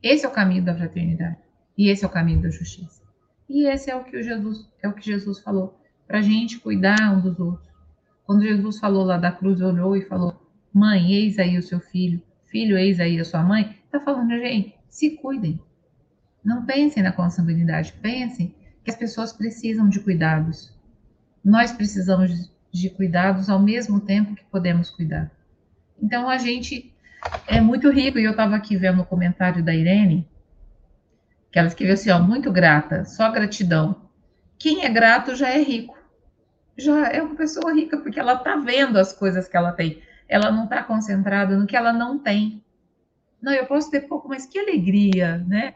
Esse 0.03 0.25
é 0.25 0.29
o 0.29 0.33
caminho 0.33 0.65
da 0.65 0.75
fraternidade 0.75 1.39
e 1.79 1.89
esse 1.89 2.05
é 2.05 2.07
o 2.07 2.11
caminho 2.11 2.43
da 2.43 2.51
justiça. 2.51 3.06
E 3.49 3.67
esse 3.67 3.91
é 3.91 3.97
o 3.97 4.05
que 4.05 4.23
Jesus 4.23 4.69
é 4.83 4.89
o 4.89 4.93
que 4.93 5.05
Jesus 5.05 5.39
falou 5.41 5.79
para 6.07 6.19
a 6.19 6.23
gente 6.23 6.59
cuidar 6.59 7.13
um 7.13 7.21
dos 7.21 7.39
outros. 7.39 7.69
Quando 8.25 8.43
Jesus 8.43 8.79
falou 8.79 9.05
lá 9.05 9.17
da 9.17 9.33
cruz, 9.33 9.61
olhou 9.61 9.97
e 9.97 10.03
falou: 10.03 10.41
Mãe, 10.73 11.13
eis 11.13 11.39
aí 11.39 11.57
o 11.57 11.63
seu 11.63 11.81
filho, 11.81 12.23
filho, 12.47 12.77
eis 12.77 13.01
aí 13.01 13.19
a 13.21 13.25
sua 13.25 13.43
mãe. 13.43 13.77
Está 13.85 14.01
falando, 14.01 14.31
gente, 14.31 14.75
se 14.89 15.11
cuidem. 15.11 15.61
Não 16.45 16.65
pensem 16.65 17.03
na 17.03 17.13
consanguinidade, 17.13 17.93
pensem 18.01 18.55
que 18.85 18.91
as 18.91 18.97
pessoas 18.97 19.33
precisam 19.33 19.89
de 19.89 20.01
cuidados. 20.01 20.73
Nós 21.45 21.73
precisamos 21.73 22.51
de 22.73 22.91
cuidados 22.91 23.49
ao 23.49 23.59
mesmo 23.59 24.01
tempo 24.01 24.35
que 24.35 24.45
podemos 24.45 24.91
cuidar. 24.91 25.31
Então 26.01 26.29
a 26.29 26.39
gente 26.39 26.93
é 27.47 27.61
muito 27.61 27.91
rico, 27.91 28.19
e 28.19 28.25
eu 28.25 28.33
estava 28.33 28.55
aqui 28.55 28.77
vendo 28.77 29.03
o 29.03 29.07
comentário 29.07 29.65
da 29.65 29.75
Irene, 29.75 30.29
que 31.57 31.61
ela 31.61 31.69
escreveu 31.69 31.95
assim: 31.95 32.11
ó, 32.11 32.21
muito 32.21 32.53
grata, 32.53 33.07
só 33.07 33.31
gratidão. 33.31 34.03
Quem 34.59 34.85
é 34.85 34.91
grato 34.91 35.35
já 35.35 35.49
é 35.49 35.63
rico. 35.63 35.97
Já 36.77 37.09
é 37.09 37.23
uma 37.23 37.35
pessoa 37.35 37.73
rica, 37.73 37.97
porque 37.97 38.21
ela 38.21 38.35
está 38.35 38.57
vendo 38.57 38.99
as 38.99 39.15
coisas 39.15 39.49
que 39.49 39.57
ela 39.57 39.73
tem. 39.73 40.03
Ela 40.29 40.53
não 40.53 40.65
está 40.65 40.83
concentrada 40.83 41.57
no 41.57 41.67
que 41.67 41.75
ela 41.75 41.95
não 41.95 42.19
tem. 42.19 42.63
Não, 43.41 43.55
eu 43.55 43.65
posso 43.65 43.91
ter 43.91 44.03
pouco, 44.03 44.29
mas 44.29 44.45
que 44.45 44.59
alegria, 44.59 45.39
né? 45.49 45.73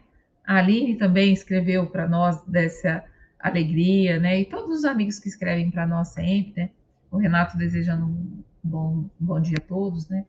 A 0.47 0.57
Aline 0.57 0.97
também 0.97 1.33
escreveu 1.33 1.87
para 1.87 2.07
nós 2.07 2.43
dessa 2.43 3.03
alegria, 3.39 4.21
né? 4.21 4.39
E 4.39 4.45
todos 4.45 4.81
os 4.81 4.85
amigos 4.85 5.19
que 5.19 5.31
escrevem 5.31 5.71
para 5.71 5.87
nós 5.87 6.09
sempre, 6.09 6.65
né? 6.65 6.71
O 7.11 7.17
Renato 7.17 7.57
desejando 7.57 8.05
um 8.05 8.45
bom, 8.63 9.09
bom 9.19 9.41
dia 9.41 9.57
a 9.57 9.67
todos, 9.67 10.07
né? 10.11 10.27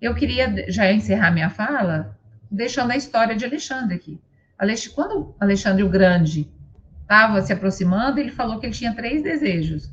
Eu 0.00 0.12
queria 0.12 0.68
já 0.68 0.90
encerrar 0.90 1.30
minha 1.30 1.50
fala 1.50 2.18
deixando 2.50 2.90
a 2.90 2.96
história 2.96 3.36
de 3.36 3.44
Alexandre 3.44 3.94
aqui. 3.94 4.20
Quando 4.94 5.34
Alexandre 5.40 5.82
o 5.82 5.88
Grande 5.88 6.50
estava 7.02 7.42
se 7.42 7.52
aproximando, 7.52 8.18
ele 8.18 8.30
falou 8.30 8.58
que 8.58 8.66
ele 8.66 8.74
tinha 8.74 8.94
três 8.94 9.22
desejos: 9.22 9.90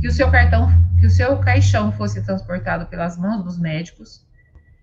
que 0.00 0.08
o 0.08 0.12
seu 0.12 0.30
cartão, 0.30 0.68
que 0.98 1.06
o 1.06 1.10
seu 1.10 1.38
caixão 1.38 1.92
fosse 1.92 2.24
transportado 2.24 2.86
pelas 2.86 3.18
mãos 3.18 3.42
dos 3.44 3.58
médicos, 3.58 4.26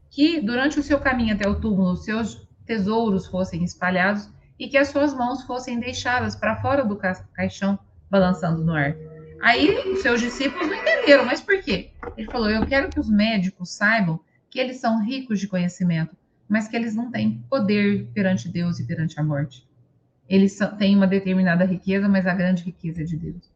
que 0.10 0.42
durante 0.42 0.80
o 0.80 0.84
seu 0.84 1.00
caminho 1.00 1.36
até 1.36 1.48
o 1.48 1.60
túmulo 1.60 1.96
seus 1.96 2.48
tesouros 2.66 3.26
fossem 3.26 3.64
espalhados 3.64 4.30
e 4.60 4.68
que 4.68 4.78
as 4.78 4.90
suas 4.90 5.14
mãos 5.14 5.44
fossem 5.44 5.80
deixadas 5.80 6.36
para 6.36 6.58
fora 6.58 6.84
do 6.84 7.00
caixão, 7.34 7.80
balançando 8.10 8.64
no 8.64 8.74
ar. 8.74 8.96
Aí 9.42 9.94
os 9.94 10.02
seus 10.02 10.20
discípulos 10.20 10.68
não 10.68 10.76
entenderam, 10.76 11.26
mas 11.26 11.40
por 11.40 11.62
quê? 11.64 11.92
Ele 12.18 12.30
falou: 12.30 12.50
Eu 12.50 12.66
quero 12.66 12.90
que 12.90 13.00
os 13.00 13.10
médicos 13.10 13.72
saibam 13.72 14.20
que 14.50 14.60
eles 14.60 14.78
são 14.78 15.04
ricos 15.04 15.40
de 15.40 15.48
conhecimento, 15.48 16.16
mas 16.50 16.68
que 16.68 16.76
eles 16.76 16.95
não 16.95 17.12
têm 17.12 17.43
poder 17.47 18.08
perante 18.14 18.50
Deus 18.50 18.80
e 18.80 18.88
perante 18.88 19.20
a 19.20 19.24
morte. 19.24 19.70
Eles 20.28 20.58
têm 20.80 20.95
uma 20.95 21.08
determinada 21.08 21.64
riqueza, 21.64 22.10
mas 22.10 22.26
a 22.26 22.34
grande 22.34 22.64
riqueza 22.64 23.02
é 23.02 23.06
de 23.06 23.16
Deus. 23.16 23.52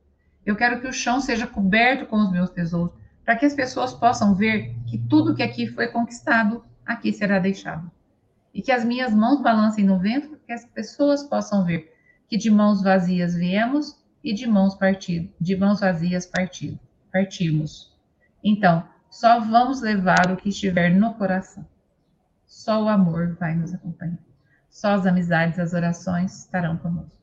Eu 0.45 0.55
quero 0.55 0.79
que 0.79 0.87
o 0.87 0.93
chão 0.93 1.19
seja 1.19 1.47
coberto 1.47 2.05
com 2.05 2.17
os 2.17 2.31
meus 2.31 2.51
tesouros, 2.51 2.93
para 3.25 3.35
que 3.35 3.45
as 3.45 3.55
pessoas 3.55 3.93
possam 3.93 4.35
ver 4.35 4.75
que 4.85 4.97
tudo 4.97 5.35
que 5.35 5.41
aqui 5.41 5.65
foi 5.67 5.87
conquistado, 5.87 6.63
aqui 6.85 7.11
será 7.11 7.39
deixado. 7.39 7.89
E 8.53 8.61
que 8.61 8.71
as 8.71 8.85
minhas 8.85 9.13
mãos 9.13 9.41
balancem 9.41 9.83
no 9.83 9.97
vento, 9.97 10.29
para 10.29 10.39
que 10.45 10.51
as 10.53 10.65
pessoas 10.65 11.23
possam 11.23 11.65
ver 11.65 11.91
que 12.27 12.37
de 12.37 12.51
mãos 12.51 12.83
vazias 12.83 13.35
viemos 13.35 13.97
e 14.23 14.33
de 14.33 14.45
mãos 14.45 14.75
partido, 14.75 15.29
de 15.39 15.55
mãos 15.55 15.79
vazias 15.79 16.25
partido, 16.25 16.79
partimos. 17.11 17.91
Então, 18.43 18.83
só 19.09 19.39
vamos 19.39 19.81
levar 19.81 20.31
o 20.31 20.37
que 20.37 20.49
estiver 20.49 20.93
no 20.93 21.13
coração. 21.13 21.65
Só 22.53 22.83
o 22.83 22.87
amor 22.87 23.35
vai 23.39 23.55
nos 23.55 23.73
acompanhar. 23.73 24.19
Só 24.69 24.89
as 24.89 25.07
amizades, 25.07 25.57
as 25.57 25.73
orações 25.73 26.41
estarão 26.41 26.77
conosco. 26.77 27.17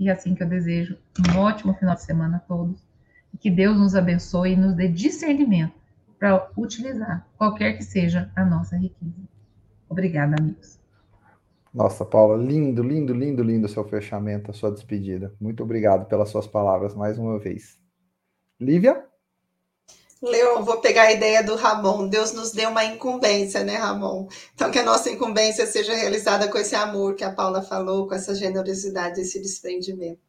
E 0.00 0.08
é 0.08 0.12
assim 0.12 0.34
que 0.34 0.42
eu 0.42 0.48
desejo 0.48 0.98
um 1.32 1.38
ótimo 1.38 1.74
final 1.74 1.94
de 1.94 2.02
semana 2.02 2.38
a 2.38 2.40
todos. 2.40 2.84
E 3.32 3.38
que 3.38 3.52
Deus 3.52 3.78
nos 3.78 3.94
abençoe 3.94 4.52
e 4.52 4.56
nos 4.56 4.74
dê 4.74 4.88
discernimento 4.88 5.74
para 6.18 6.50
utilizar 6.56 7.24
qualquer 7.38 7.74
que 7.74 7.84
seja 7.84 8.32
a 8.34 8.44
nossa 8.44 8.76
riqueza. 8.76 9.14
Obrigada, 9.88 10.34
amigos. 10.40 10.80
Nossa, 11.72 12.04
Paula, 12.04 12.36
lindo, 12.36 12.82
lindo, 12.82 13.14
lindo, 13.14 13.44
lindo 13.44 13.68
seu 13.68 13.84
fechamento, 13.84 14.50
a 14.50 14.54
sua 14.54 14.72
despedida. 14.72 15.32
Muito 15.40 15.62
obrigado 15.62 16.06
pelas 16.06 16.30
suas 16.30 16.48
palavras 16.48 16.96
mais 16.96 17.16
uma 17.16 17.38
vez. 17.38 17.78
Lívia? 18.60 19.06
Leon, 20.28 20.62
vou 20.64 20.80
pegar 20.80 21.02
a 21.02 21.12
ideia 21.12 21.42
do 21.42 21.54
Ramon. 21.54 22.08
Deus 22.08 22.32
nos 22.32 22.52
deu 22.52 22.70
uma 22.70 22.84
incumbência, 22.84 23.62
né, 23.62 23.76
Ramon? 23.76 24.28
Então, 24.54 24.70
que 24.70 24.78
a 24.78 24.84
nossa 24.84 25.10
incumbência 25.10 25.66
seja 25.66 25.94
realizada 25.94 26.48
com 26.48 26.58
esse 26.58 26.74
amor 26.74 27.14
que 27.14 27.24
a 27.24 27.32
Paula 27.32 27.62
falou, 27.62 28.08
com 28.08 28.14
essa 28.14 28.34
generosidade, 28.34 29.20
esse 29.20 29.40
desprendimento. 29.40 30.20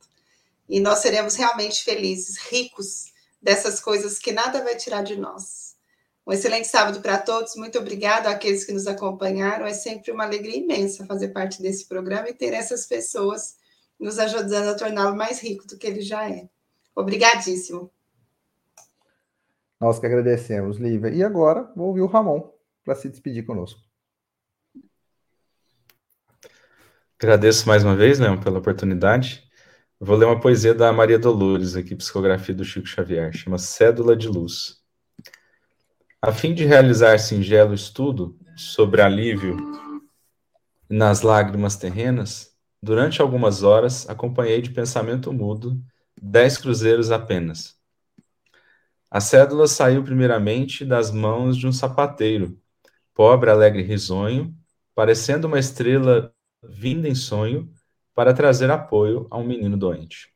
E 0.67 0.79
nós 0.79 0.99
seremos 0.99 1.35
realmente 1.35 1.83
felizes, 1.83 2.37
ricos 2.37 3.13
dessas 3.41 3.79
coisas 3.79 4.17
que 4.19 4.31
nada 4.31 4.63
vai 4.63 4.75
tirar 4.75 5.03
de 5.03 5.15
nós. 5.15 5.75
Um 6.27 6.33
excelente 6.33 6.67
sábado 6.67 7.01
para 7.01 7.19
todos. 7.19 7.55
Muito 7.55 7.77
obrigado 7.77 8.27
àqueles 8.27 8.65
que 8.65 8.73
nos 8.73 8.87
acompanharam. 8.87 9.65
É 9.65 9.73
sempre 9.73 10.11
uma 10.11 10.23
alegria 10.23 10.57
imensa 10.57 11.05
fazer 11.05 11.29
parte 11.29 11.61
desse 11.61 11.85
programa 11.85 12.27
e 12.29 12.33
ter 12.33 12.53
essas 12.53 12.87
pessoas 12.87 13.55
nos 13.99 14.17
ajudando 14.17 14.69
a 14.69 14.75
torná-lo 14.75 15.15
mais 15.15 15.39
rico 15.39 15.67
do 15.67 15.77
que 15.77 15.85
ele 15.85 16.01
já 16.01 16.27
é. 16.27 16.49
Obrigadíssimo. 16.95 17.91
Nós 19.86 19.99
que 19.99 20.07
agradecemos, 20.07 20.77
Lívia. 20.77 21.11
E 21.11 21.23
agora 21.23 21.71
vou 21.75 21.89
ouvir 21.89 22.01
o 22.01 22.07
Ramon 22.07 22.51
para 22.83 22.95
se 22.95 23.07
despedir 23.07 23.45
conosco. 23.45 23.79
Agradeço 27.19 27.67
mais 27.67 27.83
uma 27.83 27.95
vez, 27.95 28.17
Leão, 28.17 28.36
pela 28.39 28.57
oportunidade. 28.57 29.47
vou 29.99 30.17
ler 30.17 30.25
uma 30.25 30.39
poesia 30.39 30.73
da 30.73 30.91
Maria 30.91 31.19
Dolores, 31.19 31.75
aqui, 31.75 31.95
psicografia 31.95 32.55
do 32.55 32.65
Chico 32.65 32.88
Xavier, 32.88 33.31
chama 33.31 33.59
Cédula 33.59 34.15
de 34.15 34.27
Luz. 34.27 34.83
A 36.19 36.31
fim 36.31 36.55
de 36.55 36.65
realizar 36.65 37.19
singelo 37.19 37.75
estudo 37.75 38.36
sobre 38.55 39.03
alívio 39.03 39.55
nas 40.89 41.21
lágrimas 41.21 41.75
terrenas, 41.75 42.57
durante 42.81 43.21
algumas 43.21 43.61
horas 43.61 44.09
acompanhei 44.09 44.63
de 44.63 44.71
pensamento 44.71 45.31
mudo 45.31 45.79
dez 46.19 46.57
cruzeiros 46.57 47.11
apenas 47.11 47.75
a 49.16 49.22
cédula 49.22 49.66
saiu 49.66 50.03
primeiramente 50.03 50.84
das 50.84 51.09
mãos 51.09 51.55
de 51.55 51.66
um 51.66 51.72
sapateiro, 51.72 52.59
pobre, 53.13 53.49
alegre 53.49 53.82
e 53.82 53.86
risonho, 53.86 54.53
parecendo 54.93 55.47
uma 55.47 55.57
estrela 55.57 56.36
vinda 56.61 57.07
em 57.07 57.16
sonho 57.16 57.72
para 58.13 58.34
trazer 58.34 58.70
apoio 58.70 59.26
a 59.32 59.38
um 59.38 59.47
menino 59.47 59.78
doente. 59.78 60.34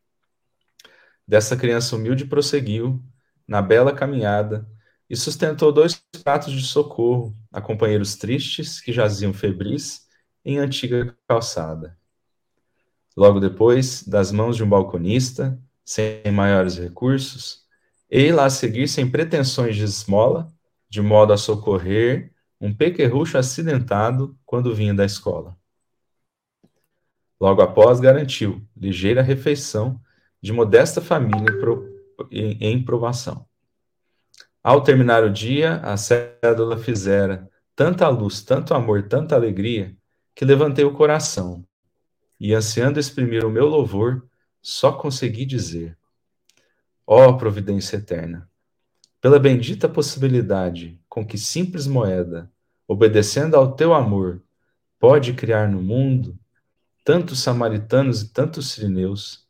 Dessa 1.27 1.57
criança 1.57 1.93
humilde 1.93 2.23
prosseguiu, 2.23 3.03
na 3.45 3.61
bela 3.61 3.91
caminhada, 3.91 4.65
e 5.09 5.15
sustentou 5.17 5.73
dois 5.73 6.01
pratos 6.23 6.53
de 6.53 6.65
socorro 6.65 7.35
a 7.51 7.59
companheiros 7.59 8.15
tristes 8.15 8.79
que 8.79 8.93
jaziam 8.93 9.33
febris 9.33 10.07
em 10.45 10.57
antiga 10.57 11.13
calçada. 11.27 11.97
Logo 13.13 13.41
depois, 13.41 14.07
das 14.07 14.31
mãos 14.31 14.55
de 14.55 14.63
um 14.63 14.69
balconista, 14.69 15.61
sem 15.83 16.31
maiores 16.31 16.77
recursos, 16.77 17.67
Ei-la 18.09 18.45
a 18.45 18.49
seguir 18.49 18.87
sem 18.87 19.09
pretensões 19.09 19.75
de 19.75 19.83
esmola, 19.83 20.47
de 20.89 21.01
modo 21.01 21.31
a 21.31 21.37
socorrer 21.37 22.33
um 22.59 22.73
pequerrucho 22.73 23.37
acidentado 23.37 24.37
quando 24.45 24.73
vinha 24.73 24.93
da 24.93 25.05
escola. 25.05 25.55
Logo 27.39 27.61
após, 27.61 27.99
garantiu 27.99 28.61
ligeira 28.75 29.21
refeição 29.21 30.01
de 30.41 30.51
modesta 30.51 30.99
família 30.99 31.53
em 32.31 32.83
provação. 32.83 33.45
Ao 34.61 34.81
terminar 34.81 35.23
o 35.23 35.31
dia, 35.31 35.77
a 35.77 35.95
cédula 35.95 36.77
fizera 36.77 37.49
tanta 37.75 38.09
luz, 38.09 38.41
tanto 38.41 38.73
amor, 38.73 39.03
tanta 39.03 39.35
alegria, 39.35 39.95
que 40.35 40.43
levantei 40.43 40.83
o 40.83 40.93
coração 40.93 41.65
e, 42.39 42.53
ansiando 42.53 42.99
exprimir 42.99 43.45
o 43.45 43.49
meu 43.49 43.67
louvor, 43.67 44.27
só 44.61 44.91
consegui 44.91 45.45
dizer: 45.45 45.97
Ó 47.11 47.29
oh, 47.29 47.37
providência 47.39 47.97
eterna, 47.97 48.47
pela 49.19 49.39
bendita 49.39 49.89
possibilidade 49.89 51.01
com 51.09 51.25
que 51.25 51.39
simples 51.39 51.87
moeda, 51.87 52.51
obedecendo 52.87 53.55
ao 53.55 53.71
teu 53.73 53.95
amor, 53.95 54.43
pode 54.99 55.33
criar 55.33 55.67
no 55.67 55.81
mundo 55.81 56.37
tantos 57.03 57.39
samaritanos 57.39 58.21
e 58.21 58.29
tantos 58.29 58.69
sirineus, 58.69 59.47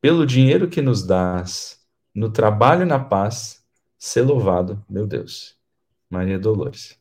pelo 0.00 0.24
dinheiro 0.24 0.68
que 0.68 0.80
nos 0.80 1.04
dás, 1.04 1.84
no 2.14 2.30
trabalho 2.30 2.82
e 2.82 2.86
na 2.86 3.00
paz, 3.00 3.66
ser 3.98 4.22
louvado, 4.22 4.80
meu 4.88 5.04
Deus. 5.04 5.56
Maria 6.08 6.38
Dolores. 6.38 6.99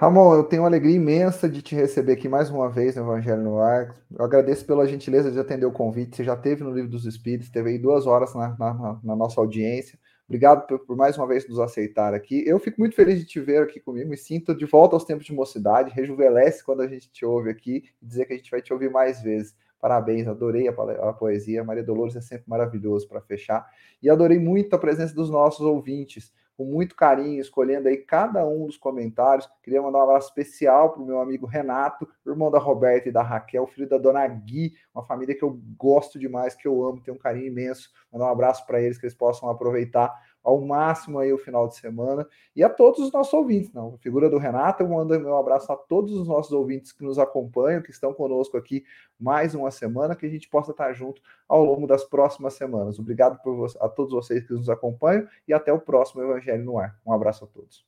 Ramon, 0.00 0.34
eu 0.34 0.44
tenho 0.44 0.62
uma 0.62 0.68
alegria 0.68 0.96
imensa 0.96 1.46
de 1.46 1.60
te 1.60 1.74
receber 1.74 2.12
aqui 2.12 2.26
mais 2.26 2.48
uma 2.48 2.70
vez 2.70 2.96
no 2.96 3.02
Evangelho 3.02 3.42
no 3.42 3.58
Ar. 3.58 3.94
Eu 4.10 4.24
agradeço 4.24 4.64
pela 4.64 4.86
gentileza 4.86 5.30
de 5.30 5.38
atender 5.38 5.66
o 5.66 5.70
convite. 5.70 6.16
Você 6.16 6.24
já 6.24 6.34
teve 6.34 6.64
no 6.64 6.70
Livro 6.70 6.90
dos 6.90 7.04
Espíritos, 7.04 7.50
teve 7.50 7.68
aí 7.68 7.78
duas 7.78 8.06
horas 8.06 8.34
na, 8.34 8.56
na, 8.58 8.98
na 9.04 9.14
nossa 9.14 9.38
audiência. 9.38 9.98
Obrigado 10.26 10.66
por, 10.66 10.78
por, 10.86 10.96
mais 10.96 11.18
uma 11.18 11.26
vez 11.26 11.46
nos 11.46 11.60
aceitar 11.60 12.14
aqui. 12.14 12.42
Eu 12.46 12.58
fico 12.58 12.80
muito 12.80 12.96
feliz 12.96 13.18
de 13.18 13.26
te 13.26 13.40
ver 13.40 13.62
aqui 13.62 13.78
comigo. 13.78 14.08
Me 14.08 14.16
sinto 14.16 14.54
de 14.54 14.64
volta 14.64 14.96
aos 14.96 15.04
tempos 15.04 15.26
de 15.26 15.34
mocidade. 15.34 15.92
Rejuvenesce 15.94 16.64
quando 16.64 16.80
a 16.80 16.88
gente 16.88 17.12
te 17.12 17.26
ouve 17.26 17.50
aqui 17.50 17.84
dizer 18.00 18.24
que 18.24 18.32
a 18.32 18.36
gente 18.38 18.50
vai 18.50 18.62
te 18.62 18.72
ouvir 18.72 18.90
mais 18.90 19.20
vezes. 19.20 19.54
Parabéns, 19.78 20.26
adorei 20.26 20.66
a, 20.66 20.72
a 21.10 21.12
poesia. 21.12 21.62
Maria 21.62 21.84
Dolores 21.84 22.16
é 22.16 22.22
sempre 22.22 22.44
maravilhoso 22.48 23.06
para 23.06 23.20
fechar. 23.20 23.68
E 24.02 24.08
adorei 24.08 24.38
muito 24.38 24.74
a 24.74 24.78
presença 24.78 25.14
dos 25.14 25.28
nossos 25.28 25.60
ouvintes 25.60 26.32
com 26.60 26.66
muito 26.66 26.94
carinho, 26.94 27.40
escolhendo 27.40 27.88
aí 27.88 27.96
cada 27.96 28.46
um 28.46 28.66
dos 28.66 28.76
comentários. 28.76 29.48
Queria 29.62 29.80
mandar 29.80 30.00
um 30.00 30.02
abraço 30.02 30.28
especial 30.28 30.92
para 30.92 31.00
o 31.00 31.06
meu 31.06 31.18
amigo 31.18 31.46
Renato, 31.46 32.06
irmão 32.26 32.50
da 32.50 32.58
Roberta 32.58 33.08
e 33.08 33.12
da 33.12 33.22
Raquel, 33.22 33.66
filho 33.66 33.88
da 33.88 33.96
dona 33.96 34.26
Gui, 34.26 34.74
uma 34.94 35.02
família 35.02 35.34
que 35.34 35.42
eu 35.42 35.58
gosto 35.78 36.18
demais, 36.18 36.54
que 36.54 36.68
eu 36.68 36.84
amo, 36.84 37.00
tenho 37.00 37.16
um 37.16 37.18
carinho 37.18 37.46
imenso. 37.46 37.88
Mandar 38.12 38.26
um 38.26 38.32
abraço 38.32 38.66
para 38.66 38.78
eles, 38.78 38.98
que 38.98 39.06
eles 39.06 39.14
possam 39.14 39.48
aproveitar 39.48 40.14
ao 40.42 40.60
máximo 40.60 41.18
aí 41.18 41.32
o 41.32 41.38
final 41.38 41.68
de 41.68 41.76
semana 41.76 42.26
e 42.54 42.62
a 42.64 42.68
todos 42.68 43.00
os 43.00 43.12
nossos 43.12 43.32
ouvintes. 43.32 43.72
Não, 43.72 43.94
a 43.94 43.98
figura 43.98 44.28
do 44.28 44.38
Renato, 44.38 44.82
eu 44.82 44.88
mando 44.88 45.18
meu 45.20 45.36
abraço 45.36 45.70
a 45.72 45.76
todos 45.76 46.12
os 46.12 46.26
nossos 46.26 46.52
ouvintes 46.52 46.92
que 46.92 47.04
nos 47.04 47.18
acompanham, 47.18 47.82
que 47.82 47.90
estão 47.90 48.12
conosco 48.12 48.56
aqui 48.56 48.84
mais 49.18 49.54
uma 49.54 49.70
semana, 49.70 50.16
que 50.16 50.26
a 50.26 50.30
gente 50.30 50.48
possa 50.48 50.70
estar 50.70 50.92
junto 50.92 51.20
ao 51.48 51.64
longo 51.64 51.86
das 51.86 52.04
próximas 52.04 52.54
semanas. 52.54 52.98
Obrigado 52.98 53.40
por 53.42 53.66
a 53.80 53.88
todos 53.88 54.12
vocês 54.12 54.46
que 54.46 54.52
nos 54.52 54.68
acompanham 54.68 55.26
e 55.46 55.52
até 55.52 55.72
o 55.72 55.80
próximo 55.80 56.22
Evangelho 56.22 56.64
no 56.64 56.78
Ar. 56.78 56.96
Um 57.06 57.12
abraço 57.12 57.44
a 57.44 57.46
todos. 57.46 57.84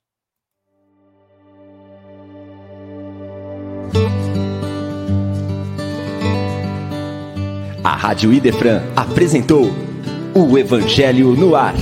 A 7.84 7.96
Rádio 7.96 8.32
Idefran 8.32 8.80
apresentou 8.94 9.64
o 10.34 10.56
Evangelho 10.56 11.34
no 11.34 11.56
Ar. 11.56 11.74